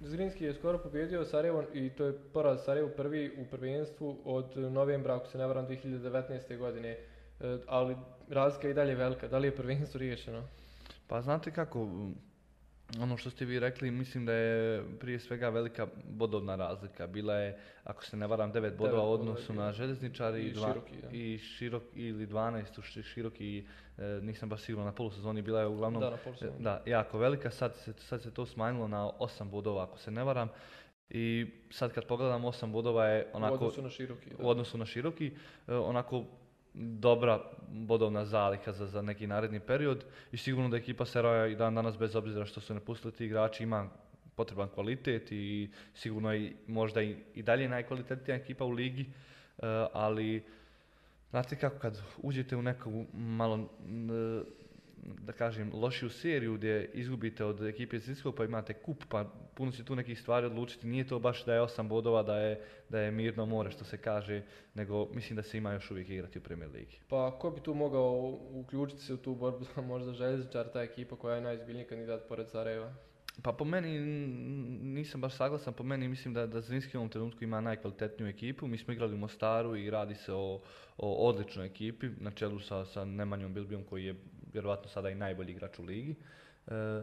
Zrinski 0.00 0.44
je 0.44 0.54
skoro 0.54 0.78
pobjedio 0.78 1.24
Sarajevo 1.24 1.64
i 1.74 1.90
to 1.90 2.04
je 2.04 2.18
poraz 2.32 2.64
Sarajevo 2.64 2.88
prvi 2.88 3.36
u 3.38 3.44
prvenstvu 3.50 4.18
od 4.24 4.56
novembra, 4.56 5.16
ako 5.16 5.26
se 5.26 5.38
ne 5.38 5.46
varam, 5.46 5.66
2019. 5.66 6.58
godine. 6.58 6.88
E, 6.88 7.58
ali 7.66 7.96
razlika 8.28 8.68
je 8.68 8.70
i 8.70 8.74
dalje 8.74 8.94
velika. 8.94 9.28
Da 9.28 9.38
li 9.38 9.48
je 9.48 9.56
prvenstvo 9.56 9.98
riješeno? 9.98 10.42
Pa 11.06 11.20
znate 11.22 11.50
kako, 11.50 11.88
ono 13.00 13.16
što 13.16 13.30
ste 13.30 13.44
vi 13.44 13.58
rekli, 13.58 13.90
mislim 13.90 14.26
da 14.26 14.32
je 14.32 14.84
prije 15.00 15.18
svega 15.18 15.48
velika 15.48 15.86
bodovna 16.08 16.56
razlika. 16.56 17.06
Bila 17.06 17.34
je, 17.34 17.58
ako 17.84 18.04
se 18.04 18.16
ne 18.16 18.26
varam, 18.26 18.52
9 18.52 18.76
bodova 18.76 19.02
u 19.02 19.12
odnosu 19.12 19.54
na 19.54 19.72
željezničari 19.72 20.42
i, 20.42 20.54
široki, 20.54 20.94
i 21.12 21.38
širok, 21.38 21.82
ili 21.94 22.26
12 22.26 22.78
u 22.78 23.02
široki, 23.02 23.66
e, 23.98 24.02
nisam 24.22 24.48
baš 24.48 24.62
siguran 24.62 24.86
na 24.86 24.92
polusezoni, 24.92 25.42
bila 25.42 25.60
je 25.60 25.66
uglavnom 25.66 26.00
da, 26.00 26.18
da, 26.58 26.82
jako 26.86 27.18
velika. 27.18 27.50
Sad 27.50 27.76
se, 27.76 27.92
sad 27.98 28.22
se 28.22 28.34
to 28.34 28.46
smanjilo 28.46 28.88
na 28.88 29.10
8 29.20 29.50
bodova, 29.50 29.82
ako 29.82 29.98
se 29.98 30.10
ne 30.10 30.24
varam. 30.24 30.48
I 31.10 31.46
sad 31.70 31.92
kad 31.92 32.06
pogledam 32.06 32.42
8 32.42 32.72
bodova 32.72 33.06
je 33.06 33.26
onako... 33.32 33.54
U 33.54 33.56
odnosu 33.56 33.82
na 33.82 33.90
široki. 33.90 34.30
U 34.38 34.48
odnosu 34.48 34.78
na 34.78 34.86
široki, 34.86 35.32
e, 35.68 35.74
onako 35.74 36.24
dobra 36.76 37.40
bodovna 37.68 38.24
zaliha 38.24 38.72
za, 38.72 38.86
za 38.86 39.02
neki 39.02 39.26
naredni 39.26 39.60
period 39.60 40.04
i 40.32 40.36
sigurno 40.36 40.68
da 40.68 40.76
ekipa 40.76 41.04
Seraja 41.04 41.46
i 41.46 41.56
dan 41.56 41.74
danas 41.74 41.98
bez 41.98 42.16
obzira 42.16 42.46
što 42.46 42.60
su 42.60 42.74
ne 42.74 42.80
pustili 42.80 43.12
ti 43.12 43.24
igrači 43.24 43.62
ima 43.62 43.88
potreban 44.34 44.68
kvalitet 44.68 45.32
i 45.32 45.70
sigurno 45.94 46.32
je 46.32 46.52
možda 46.66 47.02
i, 47.02 47.16
i 47.34 47.42
dalje 47.42 47.68
najkvalitetnija 47.68 48.36
ekipa 48.36 48.64
u 48.64 48.70
ligi, 48.70 49.02
uh, 49.02 49.64
ali 49.92 50.44
znate 51.30 51.58
kako 51.58 51.78
kad 51.78 52.02
uđete 52.18 52.56
u 52.56 52.62
neku 52.62 53.06
malo 53.12 53.68
da 54.96 55.32
kažem, 55.32 55.70
lošiju 55.74 56.10
seriju 56.10 56.54
gdje 56.54 56.90
izgubite 56.94 57.44
od 57.44 57.62
ekipe 57.62 57.98
Zinskog 57.98 58.34
pa 58.34 58.44
imate 58.44 58.74
kup, 58.74 59.04
pa 59.08 59.24
puno 59.54 59.72
će 59.72 59.84
tu 59.84 59.96
nekih 59.96 60.20
stvari 60.20 60.46
odlučiti. 60.46 60.86
Nije 60.86 61.06
to 61.06 61.18
baš 61.18 61.44
da 61.44 61.54
je 61.54 61.60
osam 61.60 61.88
bodova, 61.88 62.22
da 62.22 62.38
je, 62.38 62.60
da 62.88 63.00
je 63.00 63.10
mirno 63.10 63.46
more 63.46 63.70
što 63.70 63.84
se 63.84 63.96
kaže, 63.96 64.42
nego 64.74 65.08
mislim 65.14 65.36
da 65.36 65.42
se 65.42 65.58
ima 65.58 65.72
još 65.72 65.90
uvijek 65.90 66.08
igrati 66.08 66.38
u 66.38 66.42
Premier 66.42 66.70
Ligi. 66.70 66.98
Pa 67.08 67.38
ko 67.38 67.50
bi 67.50 67.60
tu 67.60 67.74
mogao 67.74 68.38
uključiti 68.52 69.02
se 69.02 69.14
u 69.14 69.16
tu 69.16 69.34
borbu 69.34 69.66
možda 69.92 70.12
željezničar, 70.12 70.72
ta 70.72 70.82
ekipa 70.82 71.16
koja 71.16 71.34
je 71.34 71.42
najizbiljniji 71.42 71.86
kandidat 71.86 72.28
pored 72.28 72.48
Sarajeva? 72.50 72.94
Pa 73.42 73.52
po 73.52 73.64
meni 73.64 73.98
nisam 74.82 75.20
baš 75.20 75.36
saglasan, 75.36 75.74
po 75.74 75.84
meni 75.84 76.08
mislim 76.08 76.34
da, 76.34 76.46
da 76.46 76.60
Zrinski 76.60 76.96
u 76.96 77.00
ovom 77.00 77.08
trenutku 77.08 77.44
ima 77.44 77.60
najkvalitetniju 77.60 78.28
ekipu. 78.28 78.66
Mi 78.66 78.78
smo 78.78 78.92
igrali 78.92 79.14
u 79.14 79.18
Mostaru 79.18 79.76
i 79.76 79.90
radi 79.90 80.14
se 80.14 80.32
o, 80.32 80.60
o 80.96 81.28
odličnoj 81.28 81.66
ekipi 81.66 82.08
na 82.20 82.30
čelu 82.30 82.60
sa, 82.60 82.84
sa 82.84 83.04
Nemanjom 83.04 83.54
Bilbijom 83.54 83.84
koji 83.84 84.04
je 84.04 84.14
vjerojatno 84.56 84.88
sada 84.88 85.10
i 85.10 85.14
najbolji 85.14 85.52
igrač 85.52 85.78
u 85.78 85.82
ligi. 85.82 86.14
E, 86.66 87.02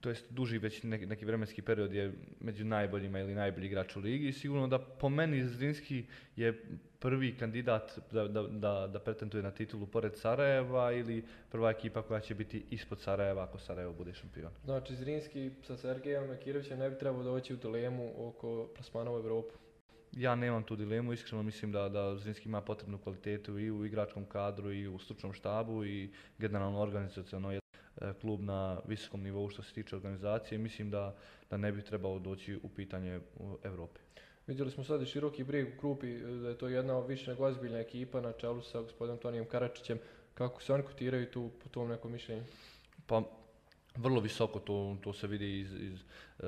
to 0.00 0.08
jest 0.08 0.32
duži 0.32 0.58
već 0.58 0.82
neki, 0.82 1.24
vremenski 1.24 1.62
period 1.62 1.92
je 1.92 2.12
među 2.40 2.64
najboljima 2.64 3.20
ili 3.20 3.34
najbolji 3.34 3.66
igrač 3.66 3.96
u 3.96 4.00
ligi 4.00 4.28
i 4.28 4.32
sigurno 4.32 4.68
da 4.68 4.78
po 4.78 5.08
meni 5.08 5.44
Zrinski 5.44 6.04
je 6.36 6.62
prvi 6.98 7.36
kandidat 7.38 7.98
da, 8.12 8.28
da, 8.28 8.42
da, 8.42 8.88
da 8.92 8.98
pretenduje 9.00 9.42
na 9.42 9.50
titulu 9.50 9.86
pored 9.86 10.16
Sarajeva 10.16 10.92
ili 10.92 11.24
prva 11.50 11.70
ekipa 11.70 12.02
koja 12.02 12.20
će 12.20 12.34
biti 12.34 12.64
ispod 12.70 13.00
Sarajeva 13.00 13.42
ako 13.42 13.58
Sarajevo 13.58 13.92
bude 13.92 14.14
šampion. 14.14 14.52
Znači 14.64 14.94
Zrinski 14.94 15.50
sa 15.62 15.76
Sergejom 15.76 16.28
Mekirovićem 16.28 16.78
ne 16.78 16.90
bi 16.90 16.98
trebao 16.98 17.22
doći 17.22 17.54
u 17.54 17.56
dilemu 17.56 18.28
oko 18.28 18.68
plasmana 18.74 19.12
u 19.12 19.16
Europu? 19.16 19.65
Ja 20.12 20.34
nemam 20.34 20.62
tu 20.62 20.76
dilemu, 20.76 21.12
iskreno 21.12 21.42
mislim 21.42 21.72
da, 21.72 21.88
da 21.88 22.16
Zrinski 22.16 22.48
ima 22.48 22.60
potrebnu 22.60 22.98
kvalitetu 22.98 23.58
i 23.58 23.70
u 23.70 23.84
igračkom 23.84 24.24
kadru 24.24 24.72
i 24.72 24.88
u 24.88 24.98
stručnom 24.98 25.32
štabu 25.32 25.84
i 25.84 26.10
generalno 26.38 26.80
organizacijalno 26.80 27.52
je 27.52 27.60
klub 28.20 28.40
na 28.40 28.80
visokom 28.86 29.22
nivou 29.22 29.48
što 29.48 29.62
se 29.62 29.74
tiče 29.74 29.96
organizacije. 29.96 30.58
Mislim 30.58 30.90
da, 30.90 31.16
da 31.50 31.56
ne 31.56 31.72
bi 31.72 31.82
trebao 31.82 32.18
doći 32.18 32.60
u 32.62 32.68
pitanje 32.68 33.20
u 33.36 33.58
Europi. 33.62 34.00
Vidjeli 34.46 34.70
smo 34.70 34.84
sad 34.84 35.02
i 35.02 35.06
široki 35.06 35.44
brijeg 35.44 35.68
u 35.74 35.80
Krupi, 35.80 36.18
da 36.18 36.48
je 36.48 36.58
to 36.58 36.68
jedna 36.68 37.00
više 37.00 37.30
nego 37.30 37.44
ozbiljna 37.44 37.78
ekipa 37.78 38.20
na 38.20 38.32
čelu 38.32 38.62
sa 38.62 38.80
gospodinom 38.80 39.18
Tonijem 39.18 39.44
Karačićem. 39.44 39.98
Kako 40.34 40.62
se 40.62 40.72
oni 40.72 40.82
kotiraju 40.82 41.30
tu 41.30 41.50
po 41.62 41.68
tom 41.68 41.88
nekom 41.88 42.12
mišljenju? 42.12 42.42
Pa 43.06 43.22
vrlo 43.96 44.20
visoko, 44.20 44.58
to, 44.58 44.96
to 45.02 45.12
se 45.12 45.26
vidi 45.26 45.60
iz, 45.60 45.72
iz 45.72 45.94
uh, 46.38 46.46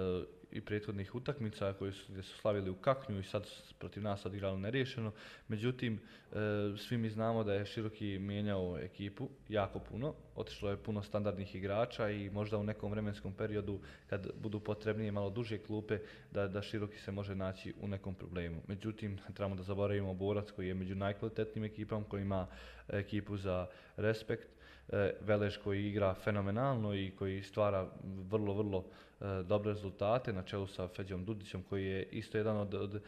i 0.52 0.60
prethodnih 0.60 1.14
utakmica 1.14 1.72
koji 1.72 1.92
su, 1.92 2.12
gdje 2.12 2.22
su 2.22 2.38
slavili 2.38 2.70
u 2.70 2.74
Kaknju 2.74 3.18
i 3.18 3.24
sad 3.24 3.46
protiv 3.78 4.02
nas 4.02 4.26
odigrali 4.26 4.60
neriješeno. 4.60 5.12
Međutim, 5.48 6.00
e, 6.32 6.36
svi 6.76 6.96
mi 6.96 7.10
znamo 7.10 7.44
da 7.44 7.54
je 7.54 7.66
Široki 7.66 8.18
mijenjao 8.18 8.78
ekipu 8.78 9.28
jako 9.48 9.78
puno. 9.78 10.14
Otišlo 10.34 10.70
je 10.70 10.76
puno 10.76 11.02
standardnih 11.02 11.54
igrača 11.54 12.10
i 12.10 12.30
možda 12.30 12.58
u 12.58 12.64
nekom 12.64 12.90
vremenskom 12.90 13.32
periodu 13.32 13.80
kad 14.06 14.30
budu 14.40 14.60
potrebnije 14.60 15.12
malo 15.12 15.30
duže 15.30 15.58
klupe 15.58 15.98
da, 16.32 16.48
da 16.48 16.62
Široki 16.62 16.98
se 16.98 17.12
može 17.12 17.34
naći 17.34 17.74
u 17.80 17.88
nekom 17.88 18.14
problemu. 18.14 18.62
Međutim, 18.66 19.18
trebamo 19.34 19.56
da 19.56 19.62
zaboravimo 19.62 20.14
Borac 20.14 20.50
koji 20.50 20.68
je 20.68 20.74
među 20.74 20.94
najkvalitetnijim 20.94 21.64
ekipom, 21.64 22.04
koji 22.04 22.22
ima 22.22 22.46
ekipu 22.88 23.36
za 23.36 23.66
respekt. 23.96 24.57
E, 24.92 25.12
Veleš 25.20 25.56
koji 25.56 25.88
igra 25.88 26.14
fenomenalno 26.14 26.94
i 26.94 27.12
koji 27.18 27.42
stvara 27.42 27.88
vrlo, 28.30 28.54
vrlo 28.54 28.84
E, 29.20 29.42
dobre 29.42 29.72
rezultate 29.72 30.32
na 30.32 30.42
čelu 30.42 30.66
sa 30.66 30.88
Feđom 30.88 31.24
Dudićem 31.24 31.62
koji 31.62 31.86
je 31.86 32.02
isto 32.02 32.38
jedan 32.38 32.56
od, 32.56 32.74
od 32.74 32.94
e, 32.94 33.00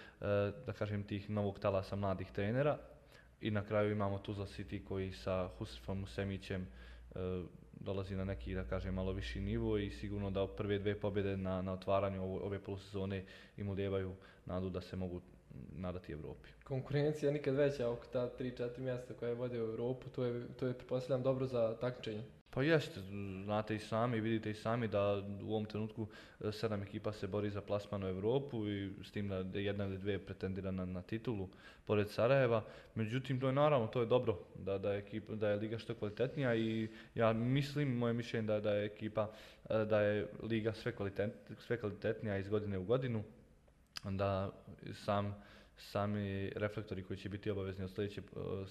da 0.66 0.72
kažem 0.72 1.03
tih 1.03 1.31
novog 1.31 1.59
talasa 1.59 1.97
mladih 1.97 2.31
trenera. 2.33 2.78
I 3.41 3.51
na 3.51 3.64
kraju 3.64 3.93
imamo 3.93 4.18
Tuzla 4.18 4.47
City 4.47 4.85
koji 4.85 5.12
sa 5.12 5.49
Husifom 5.59 6.07
Semićem 6.07 6.62
e, 6.62 7.18
dolazi 7.81 8.16
na 8.16 8.24
neki 8.24 8.55
da 8.55 8.64
kažem 8.64 8.95
malo 8.95 9.12
viši 9.12 9.41
nivo 9.41 9.78
i 9.78 9.91
sigurno 9.91 10.31
da 10.31 10.47
prve 10.47 10.78
dve 10.78 11.01
pobjede 11.01 11.37
na, 11.37 11.62
na 11.62 11.72
otvaranju 11.72 12.22
ove, 12.22 12.45
ove 12.45 12.59
polusezone 12.59 13.24
im 13.57 13.68
ulijevaju 13.68 14.14
nadu 14.47 14.70
da 14.70 14.81
se 14.81 14.97
mogu 14.97 15.20
nadati 15.76 16.12
Evropi. 16.12 16.48
Konkurencija 16.64 17.32
nikad 17.32 17.55
veća 17.55 17.88
oko 17.88 18.07
ta 18.12 18.30
3-4 18.38 18.78
mjesta 18.78 19.14
koje 19.14 19.34
vode 19.34 19.62
u 19.62 19.66
Europu, 19.66 20.09
to 20.09 20.24
je, 20.24 20.46
to 20.57 20.66
je 20.66 20.74
pretpostavljam 20.74 21.22
dobro 21.22 21.46
za 21.46 21.76
takmičenje. 21.80 22.22
Pa 22.53 22.62
jeste, 22.62 23.01
znate 23.44 23.76
i 23.76 23.78
sami, 23.78 24.20
vidite 24.20 24.51
i 24.51 24.55
sami 24.55 24.88
da 24.88 25.22
u 25.42 25.51
ovom 25.51 25.64
trenutku 25.64 26.07
e, 26.40 26.53
sedam 26.53 26.82
ekipa 26.82 27.12
se 27.12 27.26
bori 27.26 27.51
za 27.51 27.61
plasman 27.61 28.05
u 28.05 28.09
Europu 28.09 28.68
i 28.68 28.92
s 29.05 29.11
tim 29.11 29.28
da 29.28 29.59
jedna 29.59 29.84
ili 29.84 29.98
dvije 29.98 30.18
pretendira 30.18 30.70
na, 30.70 30.84
na 30.84 31.03
titulu 31.03 31.48
pored 31.84 32.11
Sarajeva. 32.11 32.64
Međutim, 32.94 33.40
to 33.40 33.46
je 33.46 33.53
naravno, 33.53 33.86
to 33.86 34.01
je 34.01 34.07
dobro 34.07 34.38
da, 34.55 34.78
da, 34.78 34.92
je, 34.92 34.98
ekipa, 34.98 35.34
da 35.34 35.48
je 35.48 35.57
liga 35.57 35.78
što 35.78 35.94
kvalitetnija 35.94 36.55
i 36.55 36.88
ja 37.14 37.32
mislim, 37.32 37.96
moje 37.96 38.12
mišljenje 38.12 38.46
da, 38.46 38.61
da 38.61 38.72
je 38.72 38.86
ekipa, 38.86 39.30
e, 39.70 39.84
da 39.84 40.01
je 40.01 40.26
liga 40.42 40.72
sve, 40.72 40.92
kvalitet, 40.92 41.32
sve 41.59 41.80
kvalitetnija 41.80 42.38
iz 42.38 42.48
godine 42.48 42.78
u 42.78 42.84
godinu. 42.84 43.22
Da 44.05 44.51
sam 44.94 45.34
sami 45.80 46.51
reflektori 46.57 47.03
koji 47.03 47.16
će 47.16 47.28
biti 47.28 47.51
obavezni 47.51 47.84
od 47.84 47.90
sljedeće, 47.90 48.22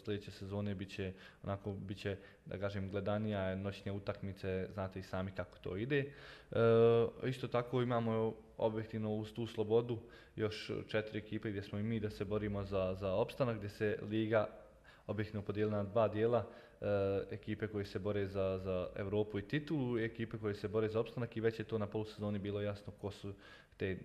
sljedeće 0.03 0.31
sezone 0.31 0.75
bit 0.75 0.89
će, 0.89 1.13
onako, 1.43 1.73
bit 1.73 1.97
će, 1.97 2.17
da 2.45 2.57
kažem, 2.57 2.89
gledanija, 2.89 3.55
noćne 3.55 3.91
utakmice, 3.91 4.67
znate 4.73 4.99
i 4.99 5.03
sami 5.03 5.31
kako 5.31 5.57
to 5.57 5.77
ide. 5.77 5.99
E, 5.99 6.09
isto 7.27 7.47
tako 7.47 7.81
imamo 7.81 8.35
objektivno 8.57 9.15
uz 9.15 9.33
tu 9.33 9.47
slobodu 9.47 9.99
još 10.35 10.71
četiri 10.87 11.19
ekipe 11.19 11.49
gdje 11.49 11.63
smo 11.63 11.79
i 11.79 11.83
mi 11.83 11.99
da 11.99 12.09
se 12.09 12.25
borimo 12.25 12.63
za, 12.63 12.95
za 12.99 13.13
opstanak, 13.13 13.57
gdje 13.57 13.69
se 13.69 13.99
liga 14.09 14.47
objektivno 15.07 15.41
podijelila 15.41 15.77
na 15.77 15.89
dva 15.89 16.07
dijela, 16.07 16.47
e, 16.81 16.85
ekipe 17.31 17.67
koji 17.67 17.85
se 17.85 17.99
bore 17.99 18.27
za, 18.27 18.59
za 18.63 18.87
Europu 18.95 19.39
i 19.39 19.47
titulu 19.47 19.99
ekipe 19.99 20.37
koji 20.37 20.55
se 20.55 20.67
bore 20.67 20.89
za 20.89 20.99
opstanak 20.99 21.37
i 21.37 21.41
već 21.41 21.59
je 21.59 21.65
to 21.65 21.77
na 21.77 21.87
polusezoni 21.87 22.39
bilo 22.39 22.61
jasno 22.61 22.93
ko 23.01 23.11
su 23.11 23.33
te, 23.77 23.97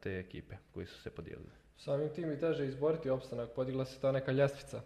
te 0.00 0.18
ekipe 0.18 0.56
koji 0.74 0.86
su 0.86 1.00
se 1.00 1.10
podijelili. 1.10 1.50
Samim 1.78 2.08
tim 2.14 2.32
i 2.32 2.38
teže 2.38 2.66
izboriti 2.66 3.10
opstanak, 3.10 3.50
podigla 3.54 3.84
se 3.84 4.00
ta 4.00 4.12
neka 4.12 4.32
ljestvica. 4.32 4.80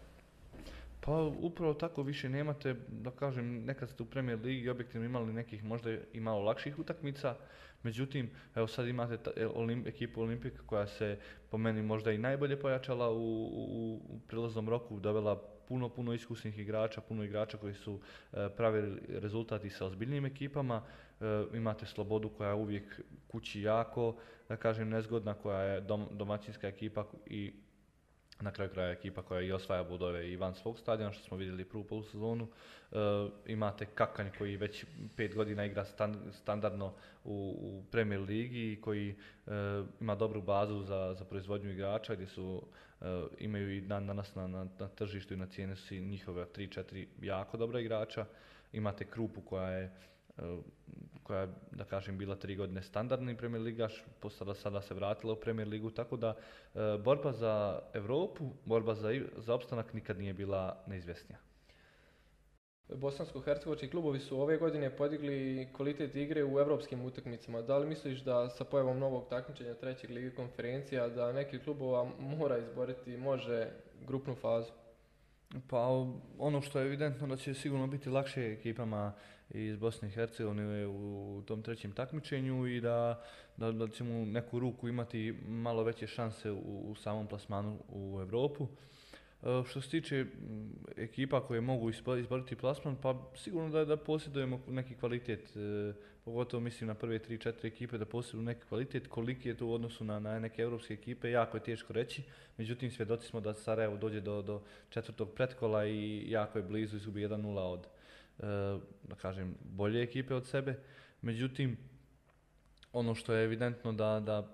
Pa 1.01 1.22
upravo 1.41 1.74
tako 1.74 2.03
više 2.03 2.29
nemate, 2.29 2.74
da 2.89 3.11
kažem, 3.11 3.64
nekad 3.64 3.91
ste 3.91 4.03
u 4.03 4.07
Premier 4.07 4.39
Ligi 4.39 4.68
objektivno 4.68 5.07
imali 5.07 5.33
nekih 5.33 5.64
možda 5.64 5.91
i 6.12 6.20
malo 6.20 6.43
lakših 6.43 6.79
utakmica, 6.79 7.35
međutim, 7.83 8.31
evo 8.55 8.66
sad 8.66 8.89
imate 8.89 9.16
ta, 9.16 9.31
e, 9.37 9.47
olim, 9.47 9.87
ekipu 9.87 10.22
Olimpika 10.22 10.62
koja 10.66 10.87
se 10.87 11.18
po 11.51 11.59
meni 11.59 11.83
možda 11.83 12.12
i 12.12 12.18
najbolje 12.18 12.61
pojačala 12.61 13.11
u, 13.11 13.45
u, 13.45 14.01
u 14.09 14.20
prilaznom 14.29 14.68
roku, 14.68 15.01
dovela 15.01 15.59
puno, 15.68 15.89
puno 15.89 16.12
iskusnih 16.12 16.59
igrača, 16.59 17.01
puno 17.01 17.24
igrača 17.24 17.57
koji 17.57 17.74
su 17.74 18.01
e, 18.33 18.49
pravili 18.57 19.01
rezultati 19.09 19.70
sa 19.70 19.87
ozbiljnim 19.87 20.26
ekipama, 20.26 20.83
e, 21.20 21.24
imate 21.55 21.87
slobodu 21.87 22.29
koja 22.29 22.49
je 22.49 22.55
uvijek 22.55 23.01
kući 23.29 23.62
jako, 23.62 24.16
da 24.49 24.57
kažem, 24.57 24.89
nezgodna, 24.89 25.35
koja 25.35 25.61
je 25.61 25.81
dom, 25.81 26.09
domaćinska 26.12 26.68
ekipa 26.68 27.07
i 27.26 27.53
na 28.41 28.51
kraju 28.51 28.70
kraja 28.70 28.91
ekipa 28.91 29.22
koja 29.22 29.41
i 29.41 29.53
osvaja 29.53 29.84
bodove 29.84 30.30
i 30.30 30.36
van 30.36 30.55
svog 30.55 30.78
stadiona, 30.78 31.12
što 31.12 31.24
smo 31.24 31.36
vidjeli 31.36 31.64
prvu 31.64 31.84
polusezonu. 31.84 32.49
E, 32.93 32.97
imate 33.47 33.86
Kakanj 33.86 34.28
koji 34.39 34.57
već 34.57 34.84
pet 35.16 35.34
godina 35.34 35.64
igra 35.64 35.84
stand, 35.84 36.16
standardno 36.32 36.95
u, 37.24 37.57
u 37.61 37.82
Premier 37.91 38.20
Ligi 38.20 38.72
i 38.72 38.80
koji 38.80 39.11
e, 39.11 39.51
ima 40.01 40.14
dobru 40.14 40.43
bazu 40.43 40.82
za, 40.82 41.14
za 41.18 41.24
proizvodnju 41.24 41.70
igrača 41.70 42.14
gdje 42.14 42.26
su 42.26 42.62
e, 43.01 43.05
imaju 43.39 43.76
i 43.76 43.80
dan 43.80 44.07
danas 44.07 44.34
na, 44.34 44.47
na, 44.47 44.66
na 44.78 44.89
tržištu 44.89 45.34
i 45.34 45.36
na 45.36 45.47
cijene 45.47 45.76
su 45.76 45.95
njihove 45.95 46.47
3-4 46.57 47.07
jako 47.22 47.57
dobra 47.57 47.80
igrača. 47.80 48.26
Imate 48.72 49.05
Krupu 49.05 49.41
koja 49.41 49.70
je 49.70 49.93
koja 51.22 51.41
je, 51.41 51.49
da 51.70 51.84
kažem, 51.84 52.18
bila 52.18 52.36
tri 52.36 52.57
godine 52.57 52.82
standardni 52.82 53.36
Premier 53.36 53.62
Ligaš, 53.62 54.05
sada, 54.30 54.55
sada 54.55 54.82
se 54.82 54.95
vratila 54.95 55.32
u 55.32 55.36
Premier 55.36 55.68
Ligu, 55.68 55.91
tako 55.91 56.16
da 56.16 56.34
e, 56.74 56.99
borba 57.05 57.32
za 57.32 57.80
Europu, 57.95 58.51
borba 58.64 58.95
za, 58.95 59.09
za 59.36 59.55
opstanak 59.55 59.93
nikad 59.93 60.18
nije 60.18 60.32
bila 60.34 60.84
neizvjesnija. 60.86 61.39
Bosansko-hercegovački 62.89 63.91
klubovi 63.91 64.20
su 64.20 64.41
ove 64.41 64.57
godine 64.57 64.97
podigli 64.97 65.68
kvalitet 65.72 66.16
igre 66.16 66.45
u 66.45 66.59
europskim 66.59 67.05
utakmicama. 67.05 67.62
Da 67.62 67.78
li 67.78 67.86
misliš 67.86 68.20
da 68.20 68.49
sa 68.49 68.64
pojavom 68.64 68.99
novog 68.99 69.28
takmičenja 69.28 69.74
trećeg 69.74 70.11
lige 70.11 70.30
konferencija 70.30 71.09
da 71.09 71.32
neki 71.32 71.59
klubova 71.59 72.11
mora 72.18 72.59
izboriti, 72.59 73.16
može 73.16 73.70
grupnu 74.07 74.34
fazu? 74.34 74.72
Pa 75.68 75.89
ono 76.39 76.62
što 76.62 76.78
je 76.78 76.86
evidentno 76.86 77.26
da 77.26 77.36
će 77.36 77.55
sigurno 77.55 77.86
biti 77.86 78.09
lakše 78.09 78.41
ekipama 78.41 79.12
iz 79.51 79.76
Bosne 79.76 80.09
i 80.09 80.11
Hercegovine 80.11 80.86
u 80.86 81.42
tom 81.46 81.62
trećem 81.62 81.92
takmičenju 81.92 82.66
i 82.66 82.80
da, 82.80 83.24
da, 83.57 83.72
da 83.72 83.88
ćemo 83.88 84.24
neku 84.24 84.59
ruku 84.59 84.88
imati 84.88 85.34
malo 85.46 85.82
veće 85.82 86.07
šanse 86.07 86.51
u, 86.51 86.90
u 86.90 86.94
samom 86.94 87.26
plasmanu 87.26 87.78
u 87.88 88.20
Europu. 88.20 88.68
E, 89.42 89.62
što 89.68 89.80
se 89.80 89.90
tiče 89.90 90.26
ekipa 90.96 91.46
koje 91.46 91.61
mogu 91.61 91.90
izboriti 91.90 92.57
plasman, 92.57 92.96
pa 93.03 93.30
sigurno 93.36 93.70
da, 93.70 93.84
da 93.84 93.96
posjedujemo 93.96 94.61
neki 94.68 94.94
kvalitet, 94.94 95.57
e, 95.57 95.92
pogotovo 96.24 96.61
mislim 96.61 96.88
na 96.88 96.94
prve 96.94 97.18
3-4 97.18 97.66
ekipe 97.66 97.99
da 97.99 98.05
posjeduju 98.05 98.42
neki 98.42 98.66
kvalitet, 98.68 99.07
koliki 99.07 99.49
je 99.49 99.57
to 99.57 99.66
u 99.66 99.72
odnosu 99.72 100.05
na, 100.05 100.18
na 100.18 100.38
neke 100.38 100.62
europske 100.62 100.94
ekipe, 100.94 101.30
jako 101.30 101.57
je 101.57 101.62
teško 101.62 101.92
reći, 101.92 102.22
međutim 102.57 102.90
svjedoci 102.90 103.26
smo 103.26 103.40
da 103.40 103.55
Sarajevo 103.55 103.96
dođe 103.96 104.20
do, 104.20 104.42
do 104.42 104.62
četvrtog 104.88 105.30
pretkola 105.34 105.86
i 105.86 106.30
jako 106.30 106.59
je 106.59 106.64
blizu 106.64 106.96
izgubi 106.96 107.20
1-0 107.20 107.59
od, 107.59 107.86
da 109.03 109.14
kažem, 109.16 109.55
bolje 109.61 110.03
ekipe 110.03 110.34
od 110.34 110.47
sebe, 110.47 110.78
međutim, 111.22 111.76
ono 112.93 113.14
što 113.14 113.34
je 113.34 113.45
evidentno 113.45 113.93
da, 113.93 114.20
da 114.20 114.49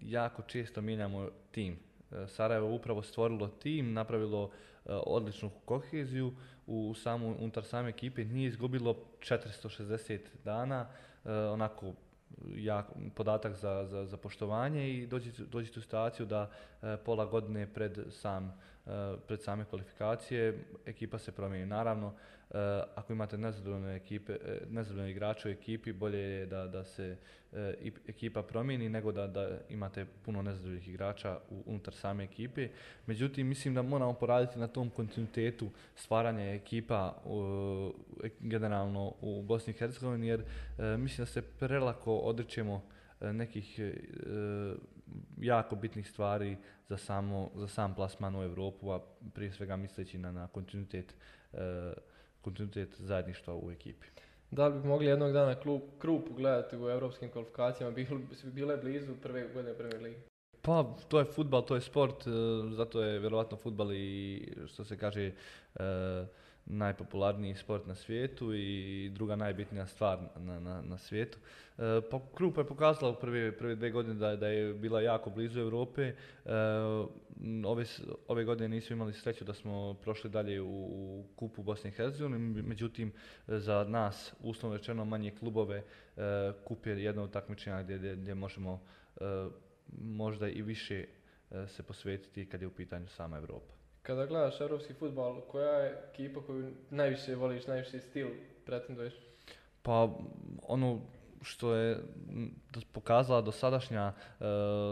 jako 0.00 0.42
često 0.42 0.80
mijenjamo 0.80 1.28
tim, 1.50 1.78
E, 2.14 2.28
Sarajevo 2.28 2.74
upravo 2.74 3.02
stvorilo 3.02 3.48
tim, 3.48 3.92
napravilo 3.92 4.50
e, 4.86 4.92
odličnu 4.92 5.50
koheziju. 5.64 6.32
U 6.66 6.94
samu, 6.94 7.36
unutar 7.38 7.64
same 7.64 7.88
ekipe, 7.88 8.24
nije 8.24 8.48
izgubilo 8.48 8.96
460 9.20 10.18
dana, 10.44 10.86
onako 11.52 11.92
jak, 12.56 12.86
podatak 13.14 13.54
za, 13.54 13.86
za, 13.86 14.06
za 14.06 14.16
poštovanje 14.16 14.90
i 14.90 15.06
dođete 15.06 15.78
u 15.78 15.82
situaciju 15.82 16.26
da 16.26 16.50
pola 17.04 17.26
godine 17.26 17.66
pred, 17.74 17.98
sam, 18.10 18.60
pred 19.26 19.42
same 19.42 19.64
kvalifikacije 19.64 20.64
ekipa 20.86 21.18
se 21.18 21.32
promijeni. 21.32 21.66
Naravno, 21.66 22.14
Eh, 22.54 22.82
ako 22.94 23.12
imate 23.12 23.38
nezadovoljne 23.38 23.96
ekipe, 23.96 24.32
eh, 24.32 24.60
nezadovoljne 24.70 25.10
igrače 25.10 25.48
u 25.48 25.52
ekipi, 25.52 25.92
bolje 25.92 26.18
je 26.18 26.46
da, 26.46 26.66
da 26.66 26.84
se 26.84 27.16
eh, 27.52 27.74
ekipa 28.08 28.42
promijeni 28.42 28.88
nego 28.88 29.12
da, 29.12 29.26
da 29.26 29.48
imate 29.68 30.06
puno 30.24 30.42
nezadovoljnih 30.42 30.88
igrača 30.88 31.38
unutar 31.66 31.94
same 31.94 32.24
ekipe. 32.24 32.68
Međutim, 33.06 33.46
mislim 33.46 33.74
da 33.74 33.82
moramo 33.82 34.12
poraditi 34.12 34.58
na 34.58 34.66
tom 34.66 34.90
kontinuitetu 34.90 35.70
stvaranja 35.94 36.54
ekipa 36.54 37.22
generalno 38.40 39.14
u 39.20 39.42
Bosni 39.42 39.72
i 39.72 39.76
Hercegovini, 39.76 40.26
jer 40.26 40.44
mislim 40.78 41.22
da 41.22 41.26
se 41.26 41.42
prelako 41.42 42.16
odričemo 42.16 42.82
nekih 43.20 43.80
jako 45.36 45.76
bitnih 45.76 46.08
stvari 46.10 46.56
za, 46.88 46.96
samo, 46.96 47.50
za 47.54 47.68
sam 47.68 47.94
plasman 47.94 48.36
u 48.36 48.42
Europu, 48.42 48.90
a 48.90 49.00
prije 49.34 49.52
svega 49.52 49.76
misleći 49.76 50.18
na, 50.18 50.32
na 50.32 50.46
kontinuitet 50.46 51.14
kontinuitet 52.44 52.94
zajedništva 52.98 53.54
u 53.56 53.70
ekipi. 53.70 54.06
Da 54.50 54.68
li 54.68 54.80
bi 54.80 54.88
mogli 54.88 55.06
jednog 55.06 55.32
dana 55.32 55.54
klub, 55.54 55.82
Krupu 55.98 56.34
gledati 56.34 56.76
u 56.76 56.88
europskim 56.88 57.30
kvalifikacijama, 57.30 57.94
bi 57.94 58.06
bile 58.44 58.76
blizu 58.76 59.14
prve 59.22 59.48
godine 59.48 59.74
Premier 59.74 60.02
Ligi? 60.02 60.16
Pa, 60.62 60.96
to 61.08 61.18
je 61.18 61.24
futbal, 61.24 61.64
to 61.64 61.74
je 61.74 61.80
sport, 61.80 62.26
e, 62.26 62.30
zato 62.70 63.02
je 63.02 63.18
vjerovatno 63.18 63.56
futbal 63.56 63.92
i 63.92 64.48
što 64.66 64.84
se 64.84 64.98
kaže 64.98 65.26
e, 65.26 65.32
najpopularniji 66.66 67.54
sport 67.54 67.86
na 67.86 67.94
svijetu 67.94 68.54
i 68.54 69.10
druga 69.14 69.36
najbitnija 69.36 69.86
stvar 69.86 70.18
na, 70.38 70.60
na, 70.60 70.82
na 70.82 70.98
svijetu. 70.98 71.38
E, 71.78 72.00
pa 72.10 72.20
Krupa 72.34 72.60
je 72.60 72.66
pokazala 72.66 73.12
u 73.12 73.20
prve, 73.20 73.58
prve 73.58 73.74
dve 73.74 73.90
godine 73.90 74.14
da, 74.14 74.36
da 74.36 74.48
je 74.48 74.74
bila 74.74 75.00
jako 75.00 75.30
blizu 75.30 75.60
Europe. 75.60 76.02
E, 76.02 76.14
ove, 77.66 77.84
ove 78.28 78.44
godine 78.44 78.68
nismo 78.68 78.94
imali 78.94 79.12
sreću 79.12 79.44
da 79.44 79.54
smo 79.54 79.94
prošli 79.94 80.30
dalje 80.30 80.60
u, 80.60 80.68
u 80.68 81.24
kupu 81.36 81.62
Bosne 81.62 81.90
i 81.90 81.92
Hercegovine, 81.92 82.38
međutim 82.62 83.12
za 83.46 83.84
nas, 83.88 84.34
uslovno 84.40 84.76
rečeno 84.76 85.04
manje 85.04 85.30
klubove, 85.30 85.76
e, 85.76 86.52
kup 86.64 86.86
je 86.86 87.04
jedno 87.04 87.22
od 87.22 87.32
takmičenja 87.32 87.82
gdje, 87.82 87.98
gdje, 87.98 88.16
gdje 88.16 88.34
možemo 88.34 88.80
e, 89.16 89.24
možda 89.98 90.48
i 90.48 90.62
više 90.62 91.04
e, 91.50 91.66
se 91.66 91.82
posvetiti 91.82 92.48
kad 92.48 92.60
je 92.60 92.66
u 92.66 92.74
pitanju 92.74 93.08
sama 93.08 93.36
Europa. 93.36 93.83
Kada 94.04 94.26
gledaš 94.26 94.60
europski 94.60 94.94
futbal, 94.94 95.40
koja 95.40 95.78
je 95.78 95.98
ekipa 96.12 96.40
koju 96.46 96.72
najviše 96.90 97.34
voliš, 97.34 97.66
najviše 97.66 98.00
stil 98.00 98.28
pretenduješ? 98.66 99.14
Pa 99.82 100.08
ono 100.62 101.00
što 101.42 101.74
je 101.74 101.98
pokazala 102.92 103.40
dosadašnja 103.40 104.12
e, 104.12 104.44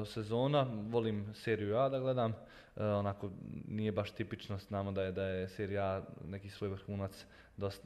sezona, 0.07 0.67
volim 0.89 1.35
seriju 1.35 1.77
A 1.77 1.89
da 1.89 2.01
gledam, 2.01 2.35
e, 2.77 2.85
onako 2.85 3.31
nije 3.69 3.93
baš 3.93 4.11
tipično, 4.11 4.59
znamo 4.59 4.93
da 4.93 5.03
je, 5.03 5.13
da 5.13 5.25
je 5.25 5.49
serija 5.49 5.85
A 5.87 6.03
neki 6.25 6.51
svoj 6.51 6.71
vrhunac 6.71 7.27
dost, 7.57 7.83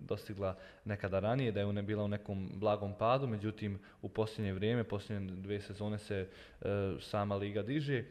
dostigla 0.00 0.56
nekada 0.84 1.20
ranije, 1.20 1.52
da 1.52 1.60
je 1.60 1.72
ne 1.72 1.82
bila 1.82 2.04
u 2.04 2.08
nekom 2.08 2.50
blagom 2.54 2.94
padu, 2.98 3.26
međutim 3.26 3.80
u 4.02 4.08
posljednje 4.08 4.52
vrijeme, 4.52 4.84
posljednje 4.84 5.32
dvije 5.34 5.60
sezone 5.60 5.98
se 5.98 6.28
e, 6.60 6.66
sama 7.00 7.36
liga 7.36 7.62
diže. 7.62 8.04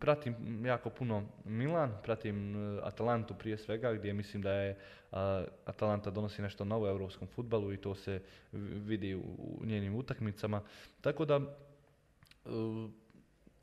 Pratim 0.00 0.66
jako 0.66 0.90
puno 0.90 1.22
Milan, 1.44 1.92
pratim 2.02 2.56
e, 2.56 2.80
Atalantu 2.82 3.34
prije 3.34 3.58
svega 3.58 3.92
gdje 3.92 4.12
mislim 4.12 4.42
da 4.42 4.52
je 4.52 4.78
Atalanta 5.64 6.10
donosi 6.10 6.42
nešto 6.42 6.64
novo 6.64 6.86
u 6.86 6.88
europskom 6.88 7.28
futbalu 7.28 7.72
i 7.72 7.76
to 7.76 7.94
se 7.94 8.20
vidi 8.86 9.14
u, 9.14 9.60
njenim 9.64 9.96
utakmicama. 9.96 10.62
Tako 11.00 11.24
da 11.24 11.34
e, 11.36 12.48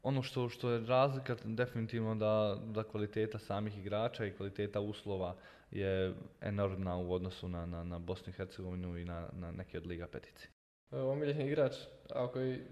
ono 0.03 0.23
što, 0.23 0.49
što 0.49 0.69
je 0.69 0.85
razlika 0.85 1.35
definitivno 1.43 2.15
da, 2.15 2.57
da 2.65 2.83
kvaliteta 2.83 3.39
samih 3.39 3.77
igrača 3.77 4.25
i 4.25 4.31
kvaliteta 4.31 4.79
uslova 4.79 5.35
je 5.71 6.13
enormna 6.41 6.97
u 6.97 7.13
odnosu 7.13 7.49
na, 7.49 7.65
na, 7.65 7.83
na 7.83 7.99
Bosnu 7.99 8.29
i 8.29 8.33
Hercegovinu 8.33 8.97
i 8.97 9.05
na, 9.05 9.29
na 9.33 9.51
neke 9.51 9.77
od 9.77 9.85
Liga 9.85 10.07
petici. 10.07 10.47
Omiljeni 10.91 11.47
igrač, 11.47 11.75
ako 12.09 12.39
je 12.39 12.67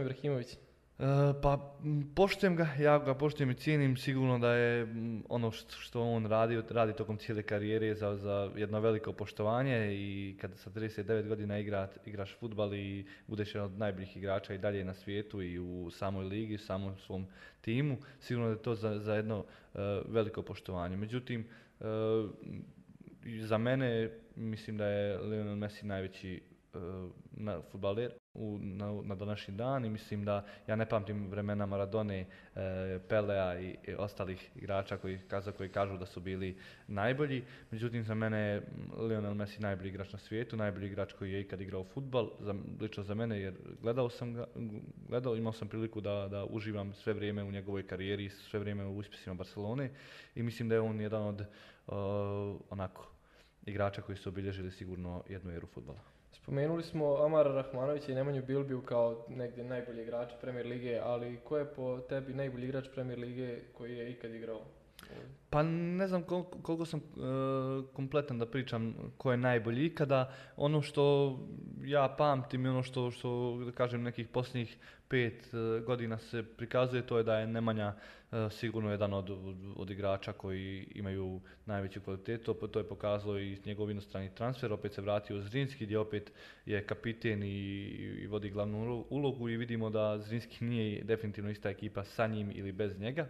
Ibrahimović. 0.00 0.56
E, 0.98 1.34
pa 1.42 1.58
poštujem 2.14 2.56
ga, 2.56 2.68
ja 2.78 2.98
ga 2.98 3.14
poštujem 3.14 3.50
i 3.50 3.54
cijenim, 3.54 3.96
sigurno 3.96 4.38
da 4.38 4.52
je 4.52 4.86
ono 5.28 5.50
što, 5.50 6.02
on 6.02 6.26
radi, 6.26 6.62
radi 6.70 6.92
tokom 6.92 7.16
cijele 7.16 7.42
karijere 7.42 7.94
za, 7.94 8.16
za 8.16 8.50
jedno 8.56 8.80
veliko 8.80 9.12
poštovanje 9.12 9.94
i 9.94 10.36
kada 10.40 10.56
sa 10.56 10.70
39 10.70 11.28
godina 11.28 11.58
igra, 11.58 11.88
igraš 12.06 12.36
futbal 12.40 12.74
i 12.74 13.06
budeš 13.26 13.54
jedan 13.54 13.72
od 13.72 13.78
najboljih 13.78 14.16
igrača 14.16 14.54
i 14.54 14.58
dalje 14.58 14.84
na 14.84 14.94
svijetu 14.94 15.42
i 15.42 15.58
u 15.58 15.90
samoj 15.90 16.24
ligi, 16.24 16.54
u 16.54 16.58
samom 16.58 16.96
svom 16.98 17.26
timu, 17.60 17.96
sigurno 18.20 18.48
da 18.48 18.54
je 18.54 18.62
to 18.62 18.74
za, 18.74 18.98
za 18.98 19.14
jedno 19.14 19.44
e, 19.74 19.78
veliko 20.08 20.42
poštovanje. 20.42 20.96
Međutim, 20.96 21.46
e, 21.80 21.84
za 23.40 23.58
mene 23.58 24.10
mislim 24.36 24.76
da 24.76 24.86
je 24.86 25.18
Lionel 25.18 25.56
Messi 25.56 25.86
najveći 25.86 26.53
na 27.30 27.62
futbaler 27.70 28.12
u, 28.34 28.58
na, 28.62 29.02
na 29.04 29.14
današnji 29.14 29.54
dan 29.54 29.84
i 29.84 29.90
mislim 29.90 30.24
da 30.24 30.44
ja 30.66 30.76
ne 30.76 30.88
pamtim 30.88 31.30
vremena 31.30 31.66
Maradone, 31.66 32.26
e, 32.54 32.98
Pelea 33.08 33.60
i, 33.60 33.76
ostalih 33.98 34.50
igrača 34.56 34.96
koji, 34.96 35.18
kaza, 35.28 35.52
koji 35.52 35.68
kažu 35.68 35.98
da 35.98 36.06
su 36.06 36.20
bili 36.20 36.56
najbolji. 36.86 37.44
Međutim, 37.70 38.04
za 38.04 38.14
mene 38.14 38.38
je 38.38 38.62
Lionel 38.98 39.34
Messi 39.34 39.60
najbolji 39.60 39.88
igrač 39.88 40.12
na 40.12 40.18
svijetu, 40.18 40.56
najbolji 40.56 40.86
igrač 40.86 41.12
koji 41.12 41.32
je 41.32 41.40
ikad 41.40 41.60
igrao 41.60 41.84
futbal, 41.84 42.30
za, 42.40 42.54
lično 42.80 43.02
za 43.02 43.14
mene 43.14 43.40
jer 43.40 43.54
gledao 43.82 44.10
sam 44.10 44.34
ga, 44.34 44.46
gledao, 45.08 45.36
imao 45.36 45.52
sam 45.52 45.68
priliku 45.68 46.00
da, 46.00 46.28
da 46.30 46.44
uživam 46.44 46.94
sve 46.94 47.12
vrijeme 47.12 47.44
u 47.44 47.50
njegovoj 47.50 47.86
karijeri, 47.86 48.30
sve 48.30 48.60
vrijeme 48.60 48.84
u 48.84 48.96
uspjesima 48.96 49.34
Barcelone 49.34 49.90
i 50.34 50.42
mislim 50.42 50.68
da 50.68 50.74
je 50.74 50.80
on 50.80 51.00
jedan 51.00 51.22
od 51.22 51.46
onako 52.70 53.14
igrača 53.66 54.02
koji 54.02 54.18
su 54.18 54.28
obilježili 54.28 54.70
sigurno 54.70 55.22
jednu 55.28 55.52
eru 55.52 55.66
futbala. 55.66 56.13
Spomenuli 56.34 56.82
smo 56.82 57.16
Amara 57.24 57.52
Rahmanovića 57.52 58.12
i 58.12 58.14
Nemanju 58.14 58.42
Bilbiju 58.46 58.82
kao 58.82 59.26
negdje 59.28 59.64
najbolji 59.64 60.02
igrač 60.02 60.32
Premier 60.40 60.66
Lige, 60.66 61.00
ali 61.04 61.40
ko 61.44 61.58
je 61.58 61.64
po 61.64 62.00
tebi 62.08 62.34
najbolji 62.34 62.64
igrač 62.64 62.88
Premier 62.94 63.18
Lige 63.18 63.60
koji 63.72 63.96
je 63.96 64.10
ikad 64.10 64.34
igrao? 64.34 64.60
Pa 65.50 65.62
ne 65.62 66.08
znam 66.08 66.22
koliko, 66.62 66.84
sam 66.84 67.00
e, 67.00 67.02
kompletan 67.92 68.38
da 68.38 68.46
pričam 68.46 68.94
ko 69.16 69.30
je 69.30 69.36
najbolji 69.36 69.86
ikada. 69.86 70.32
Ono 70.56 70.82
što 70.82 71.36
ja 71.84 72.14
pamtim 72.18 72.66
i 72.66 72.68
ono 72.68 72.82
što, 72.82 73.10
što 73.10 73.60
da 73.64 73.72
kažem 73.72 74.02
nekih 74.02 74.28
posljednjih 74.28 74.78
pet 75.14 75.54
e, 75.54 75.80
godina 75.80 76.18
se 76.18 76.42
prikazuje 76.42 77.06
to 77.06 77.18
je 77.18 77.24
da 77.24 77.38
je 77.38 77.46
Nemanja 77.46 77.92
e, 78.32 78.50
sigurno 78.50 78.90
jedan 78.90 79.12
od, 79.12 79.30
od, 79.76 79.90
igrača 79.90 80.32
koji 80.32 80.86
imaju 80.94 81.40
najveću 81.66 82.00
kvalitetu. 82.00 82.54
To 82.54 82.78
je 82.78 82.88
pokazalo 82.88 83.38
i 83.38 83.58
njegov 83.64 83.90
inostrani 83.90 84.34
transfer. 84.34 84.72
Opet 84.72 84.94
se 84.94 85.02
vratio 85.02 85.40
Zrinski 85.40 85.84
gdje 85.84 85.98
opet 85.98 86.32
je 86.66 86.86
kapiten 86.86 87.42
i, 87.42 87.46
i 88.22 88.26
vodi 88.26 88.50
glavnu 88.50 89.04
ulogu 89.10 89.48
i 89.48 89.56
vidimo 89.56 89.90
da 89.90 90.18
Zrinski 90.18 90.64
nije 90.64 91.04
definitivno 91.04 91.50
ista 91.50 91.70
ekipa 91.70 92.04
sa 92.04 92.26
njim 92.26 92.52
ili 92.54 92.72
bez 92.72 92.98
njega. 92.98 93.26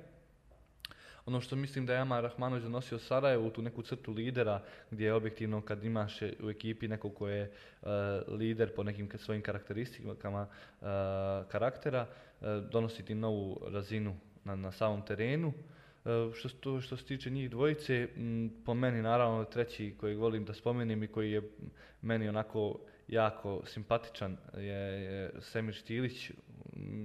Ono 1.27 1.41
što 1.41 1.57
mislim 1.57 1.87
da 1.87 1.93
je 1.93 2.01
Amar 2.01 2.23
Rahmanović 2.23 2.63
donosio 2.63 2.99
Sarajevu, 2.99 3.51
tu 3.51 3.63
neku 3.63 3.83
crtu 3.83 4.13
lidera, 4.13 4.63
gdje 4.91 5.05
je 5.05 5.15
objektivno 5.15 5.61
kad 5.61 5.85
imaš 5.85 6.23
u 6.23 6.51
ekipi 6.51 6.89
nekog 6.89 7.15
ko 7.15 7.29
je 7.29 7.43
e, 7.43 7.51
lider 8.29 8.75
po 8.75 8.83
nekim 8.83 9.09
svojim 9.17 9.43
karakteristikama 9.43 10.43
uh, 10.81 10.87
karaktera, 11.49 12.07
uh, 12.41 12.47
donosi 12.71 13.05
ti 13.05 13.15
novu 13.15 13.61
razinu 13.73 14.17
na, 14.45 14.57
na 14.57 14.73
samom 14.73 15.03
terenu. 15.03 15.53
Što, 16.35 16.81
što 16.81 16.97
se 16.97 17.05
tiče 17.05 17.31
njih 17.31 17.51
dvojice, 17.51 18.09
po 18.65 18.75
meni 18.75 19.03
naravno 19.03 19.45
treći 19.45 19.95
koji 20.01 20.17
volim 20.17 20.45
da 20.45 20.55
spomenem 20.55 21.03
i 21.03 21.07
koji 21.07 21.33
je 21.33 21.43
meni 22.03 22.29
onako 22.29 22.79
jako 23.09 23.63
simpatičan 23.67 24.37
je, 24.57 24.63
je 25.03 25.33
Semir 25.41 25.75
Štilić. 25.75 26.31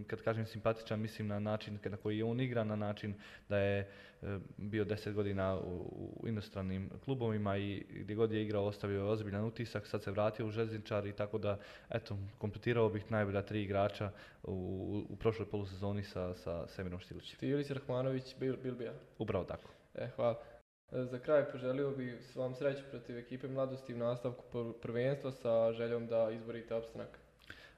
Kad 0.07 0.21
kažem 0.21 0.45
simpatičan, 0.45 0.99
mislim 0.99 1.27
na 1.27 1.39
način 1.39 1.79
na 1.85 1.97
koji 1.97 2.17
je 2.17 2.23
on 2.23 2.39
igra, 2.39 2.63
na 2.63 2.75
način 2.75 3.13
da 3.49 3.57
je 3.57 3.79
e, 3.79 4.39
bio 4.57 4.85
deset 4.85 5.13
godina 5.13 5.59
u, 5.59 6.23
inostranim 6.27 6.89
klubovima 7.05 7.57
i 7.57 7.85
gdje 7.89 8.15
god 8.15 8.31
je 8.31 8.43
igrao 8.43 8.65
ostavio 8.65 8.97
je 8.97 9.03
ozbiljan 9.03 9.45
utisak, 9.45 9.87
sad 9.87 10.03
se 10.03 10.11
vratio 10.11 10.47
u 10.47 10.51
željezničar 10.51 11.07
i 11.07 11.13
tako 11.13 11.37
da, 11.37 11.59
eto, 11.89 12.17
kompletirao 12.37 12.89
bih 12.89 13.11
najbolja 13.11 13.41
tri 13.41 13.63
igrača 13.63 14.11
u, 14.43 15.05
u 15.09 15.15
prošloj 15.15 15.49
polusezoni 15.49 16.03
sa, 16.03 16.35
sa 16.35 16.67
Semirom 16.67 16.99
Štilićem. 16.99 17.37
Štilić, 17.37 17.69
Rahmanović, 17.69 18.35
Bilbija. 18.39 18.93
Upravo 19.17 19.45
tako. 19.45 19.69
E, 19.95 20.07
hvala. 20.15 20.43
Za 20.91 21.19
kraj 21.19 21.51
poželio 21.51 21.91
bih 21.91 22.35
vam 22.35 22.55
sreću 22.55 22.83
protiv 22.89 23.17
ekipe 23.17 23.47
mladosti 23.47 23.93
u 23.93 23.97
nastavku 23.97 24.73
prvenstva 24.81 25.31
sa 25.31 25.71
željom 25.73 26.07
da 26.07 26.31
izborite 26.31 26.75
opstanak. 26.75 27.19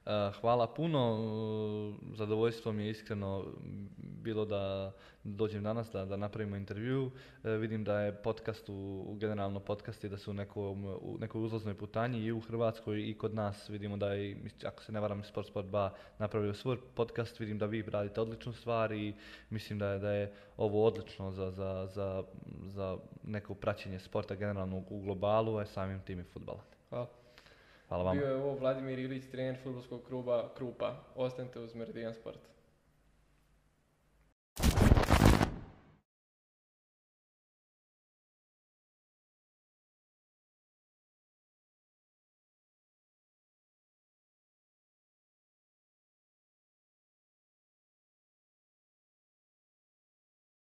Eh, 0.06 0.32
hvala 0.42 0.68
puno, 0.68 1.18
eh, 2.02 2.16
zadovoljstvo 2.16 2.72
mi 2.72 2.84
je 2.84 2.92
iskreno 2.92 3.46
bilo 3.98 4.46
da 4.46 4.92
dođem 5.24 5.64
danas 5.64 5.92
da, 5.92 6.06
da 6.06 6.18
napravimo 6.18 6.56
intervju. 6.56 7.12
Eh, 7.44 7.50
vidim 7.50 7.84
da 7.84 8.00
je 8.00 8.16
podcast 8.16 8.70
u, 8.70 9.16
generalno 9.20 9.60
podcast 9.60 10.06
da 10.06 10.18
su 10.18 10.32
u, 10.32 10.34
nekom, 10.34 10.86
u 10.86 11.18
nekoj 11.20 11.44
uzlaznoj 11.44 11.78
putanji 11.78 12.20
i 12.20 12.32
u 12.32 12.40
Hrvatskoj 12.40 13.10
i 13.10 13.18
kod 13.18 13.34
nas. 13.34 13.70
Vidimo 13.70 13.98
da 13.98 14.14
je, 14.14 14.38
ako 14.66 14.84
se 14.84 14.92
ne 14.92 15.00
varam, 15.00 15.24
Sport 15.24 15.48
Sport 15.48 15.68
2 15.68 15.90
napravio 16.20 16.54
svoj 16.54 16.78
podcast. 16.96 17.40
Vidim 17.40 17.58
da 17.58 17.66
vi 17.66 17.82
radite 17.82 18.22
odličnu 18.22 18.54
stvar 18.54 18.92
i 18.92 19.14
mislim 19.50 19.80
da 19.80 19.88
je, 19.88 20.00
da 20.00 20.12
je 20.12 20.34
ovo 20.58 20.86
odlično 20.86 21.32
za, 21.32 21.52
za, 21.52 21.88
za, 21.94 22.24
za 22.66 22.98
neko 23.24 23.54
praćenje 23.54 24.00
sporta 24.00 24.36
generalno 24.36 24.84
u 24.90 25.00
globalu, 25.02 25.58
a 25.58 25.66
samim 25.66 26.02
tim 26.02 26.20
i 26.20 26.24
futbala. 26.24 26.64
Hvala. 26.90 27.21
Hvala 27.92 28.04
vam. 28.04 28.18
Bio 28.18 28.28
je 28.28 28.36
ovo 28.36 28.56
Vladimir 28.56 29.00
Ilić, 29.00 29.24
trener 29.32 29.58
futbolskog 29.64 30.04
kluba 30.08 30.50
Krupa. 30.58 30.96
Ostanite 31.16 31.60
uz 31.60 31.76
Meridian 31.76 32.14
Sport. 32.14 32.40